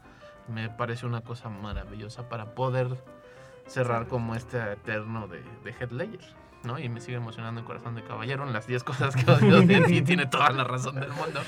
me 0.48 0.70
parece 0.70 1.06
una 1.06 1.20
cosa 1.20 1.48
maravillosa 1.50 2.28
para 2.28 2.54
poder 2.54 2.96
cerrar 3.68 4.08
como 4.08 4.34
este 4.34 4.72
eterno 4.72 5.28
de, 5.28 5.42
de. 5.64 6.34
¿No? 6.64 6.78
Y 6.78 6.88
me 6.88 7.00
sigue 7.00 7.16
emocionando 7.16 7.60
el 7.60 7.66
corazón 7.66 7.94
de 7.94 8.02
caballero 8.02 8.44
en 8.46 8.52
las 8.52 8.66
10 8.66 8.84
cosas 8.84 9.14
que 9.16 9.30
odio 9.30 9.60
de 9.62 9.80
ti. 9.82 10.02
Tiene 10.08 10.26
toda 10.26 10.50
la 10.50 10.64
razón 10.64 10.96
del 10.98 11.10
mundo. 11.10 11.40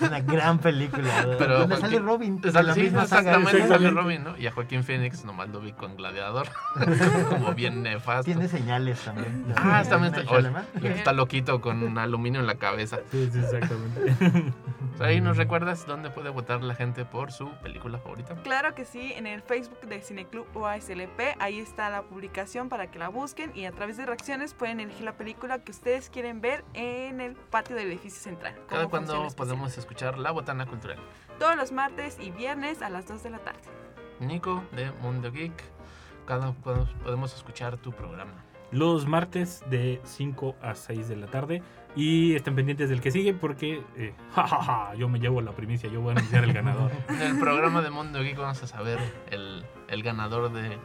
Una 0.00 0.20
gran 0.20 0.58
película. 0.58 1.26
Pero 1.38 1.60
donde 1.60 1.76
Joaquín- 1.76 1.80
sale 1.90 1.98
Robin. 1.98 2.40
de 2.40 2.52
Sale, 2.52 2.68
la 2.68 2.74
sí, 2.74 2.80
misma 2.82 3.06
saga. 3.06 3.30
exactamente, 3.36 3.68
sale. 3.68 3.90
Robin, 3.90 4.24
¿no? 4.24 4.36
Y 4.38 4.46
a 4.46 4.52
Joaquín 4.52 4.84
Phoenix 4.84 5.24
nomás 5.24 5.48
lo 5.48 5.60
vi 5.60 5.72
con 5.72 5.96
Gladiador. 5.96 6.48
como 7.28 7.52
bien 7.54 7.82
nefasto. 7.82 8.24
Tiene 8.24 8.48
señales 8.48 9.00
también. 9.00 9.52
Ah, 9.56 9.82
también 9.88 10.14
está, 10.14 10.32
oye, 10.34 10.50
está 10.94 11.12
loquito 11.12 11.60
con 11.60 11.82
un 11.82 11.98
aluminio 11.98 12.40
en 12.40 12.46
la 12.46 12.54
cabeza. 12.56 12.98
Sí, 13.10 13.28
sí, 13.32 13.38
exactamente. 13.40 14.52
O 14.94 14.96
sea, 14.98 15.06
ahí 15.08 15.20
nos 15.20 15.36
recuerdas 15.36 15.84
dónde 15.86 16.10
puede 16.10 16.30
votar 16.30 16.62
la 16.62 16.74
gente 16.74 17.04
por 17.04 17.32
su 17.32 17.50
película 17.62 17.98
favorita. 17.98 18.34
Claro 18.42 18.74
que 18.74 18.84
sí, 18.84 19.12
en 19.16 19.26
el 19.26 19.42
Facebook 19.42 19.80
de 19.88 20.00
Cineclub 20.00 20.46
OASLP, 20.54 21.20
ahí 21.40 21.58
está 21.58 21.90
la 21.90 22.02
publicación 22.02 22.68
para 22.68 22.90
que 22.90 22.98
la 22.98 23.08
busquen 23.08 23.50
y 23.54 23.64
a 23.64 23.72
través 23.72 23.96
de 23.96 24.06
reacciones 24.06 24.27
pueden 24.58 24.80
elegir 24.80 25.04
la 25.04 25.16
película 25.16 25.58
que 25.60 25.70
ustedes 25.70 26.10
quieren 26.10 26.42
ver 26.42 26.62
en 26.74 27.22
el 27.22 27.34
patio 27.34 27.76
del 27.76 27.88
edificio 27.88 28.20
central. 28.20 28.54
Cada 28.68 28.86
cuando 28.86 29.26
podemos 29.34 29.78
escuchar 29.78 30.18
La 30.18 30.32
Botana 30.32 30.66
Cultural. 30.66 30.98
Todos 31.38 31.56
los 31.56 31.72
martes 31.72 32.18
y 32.20 32.30
viernes 32.30 32.82
a 32.82 32.90
las 32.90 33.08
2 33.08 33.22
de 33.22 33.30
la 33.30 33.38
tarde. 33.38 33.60
Nico 34.20 34.62
de 34.72 34.90
Mundo 35.00 35.32
Geek, 35.32 35.54
cada 36.26 36.52
cuando 36.62 36.86
podemos 37.02 37.34
escuchar 37.34 37.78
tu 37.78 37.92
programa. 37.92 38.34
Los 38.70 39.06
martes 39.06 39.62
de 39.70 39.98
5 40.04 40.56
a 40.60 40.74
6 40.74 41.08
de 41.08 41.16
la 41.16 41.28
tarde. 41.28 41.62
Y 41.96 42.34
estén 42.34 42.54
pendientes 42.54 42.90
del 42.90 43.00
que 43.00 43.10
sigue 43.10 43.32
porque 43.32 43.82
eh, 43.96 44.12
ja, 44.34 44.46
ja, 44.46 44.62
ja, 44.62 44.94
yo 44.94 45.08
me 45.08 45.20
llevo 45.20 45.40
la 45.40 45.52
primicia, 45.52 45.88
yo 45.88 46.02
voy 46.02 46.10
a 46.10 46.18
anunciar 46.18 46.44
el 46.44 46.52
ganador. 46.52 46.90
En 47.08 47.22
el 47.22 47.38
programa 47.38 47.80
de 47.80 47.88
Mundo 47.88 48.20
Geek 48.20 48.36
vamos 48.36 48.62
a 48.62 48.66
saber 48.66 48.98
el, 49.30 49.64
el 49.88 50.02
ganador 50.02 50.52
de, 50.52 50.76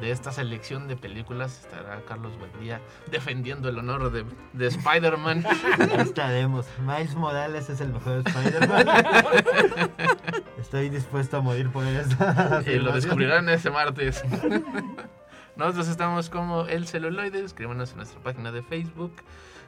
de 0.00 0.10
esta 0.10 0.32
selección 0.32 0.88
de 0.88 0.96
películas. 0.96 1.60
Estará 1.60 2.00
Carlos 2.06 2.38
Buendía 2.38 2.80
defendiendo 3.10 3.68
el 3.68 3.78
honor 3.78 4.10
de, 4.10 4.24
de 4.52 4.66
Spider-Man. 4.66 5.44
Estaremos. 5.98 6.66
Miles 6.80 7.14
Morales 7.14 7.70
es 7.70 7.80
el 7.80 7.92
mejor 7.92 8.22
Spider-Man. 8.26 8.86
Estoy 10.58 10.88
dispuesto 10.88 11.38
a 11.38 11.40
morir 11.40 11.70
por 11.70 11.84
eso. 11.84 12.16
y 12.66 12.78
lo 12.78 12.92
descubrirán 12.92 13.48
ese 13.48 13.70
martes. 13.70 14.22
Nosotros 15.56 15.88
estamos 15.88 16.30
como 16.30 16.66
El 16.66 16.86
Celuloide. 16.86 17.44
Escríbanos 17.44 17.92
en 17.92 17.98
nuestra 17.98 18.20
página 18.20 18.50
de 18.50 18.62
Facebook. 18.62 19.12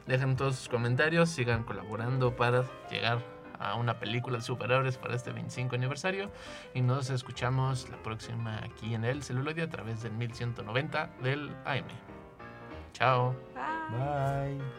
Dejen 0.05 0.35
todos 0.35 0.55
sus 0.57 0.69
comentarios. 0.69 1.29
Sigan 1.29 1.63
colaborando 1.63 2.35
para 2.35 2.65
llegar 2.89 3.23
a 3.59 3.75
una 3.75 3.99
película 3.99 4.37
de 4.37 4.43
superhéroes 4.43 4.97
para 4.97 5.15
este 5.15 5.31
25 5.31 5.75
aniversario. 5.75 6.31
Y 6.73 6.81
nos 6.81 7.09
escuchamos 7.09 7.89
la 7.89 7.97
próxima 7.97 8.59
aquí 8.63 8.93
en 8.93 9.03
El 9.03 9.23
Celuloide 9.23 9.63
a 9.63 9.69
través 9.69 10.03
del 10.03 10.13
1190 10.13 11.09
del 11.21 11.55
AM. 11.65 11.85
Chao. 12.93 13.35
Bye. 13.91 14.57
Bye. 14.57 14.77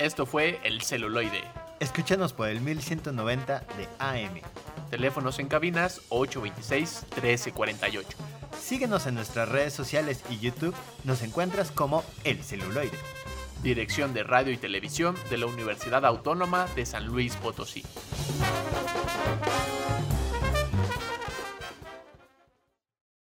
Esto 0.00 0.24
fue 0.24 0.58
El 0.64 0.80
Celuloide. 0.80 1.44
Escúchanos 1.78 2.32
por 2.32 2.48
el 2.48 2.62
1190 2.62 3.60
de 3.76 3.88
AM. 3.98 4.40
Teléfonos 4.90 5.38
en 5.38 5.46
cabinas 5.48 6.02
826-1348. 6.10 8.04
Síguenos 8.60 9.06
en 9.06 9.14
nuestras 9.14 9.48
redes 9.48 9.72
sociales 9.72 10.22
y 10.28 10.38
YouTube. 10.38 10.74
Nos 11.04 11.22
encuentras 11.22 11.70
como 11.70 12.04
El 12.24 12.42
Celuloide. 12.42 12.98
Dirección 13.62 14.12
de 14.14 14.24
Radio 14.24 14.52
y 14.52 14.56
Televisión 14.56 15.14
de 15.30 15.38
la 15.38 15.46
Universidad 15.46 16.04
Autónoma 16.04 16.66
de 16.74 16.84
San 16.86 17.06
Luis 17.06 17.36
Potosí. 17.36 17.84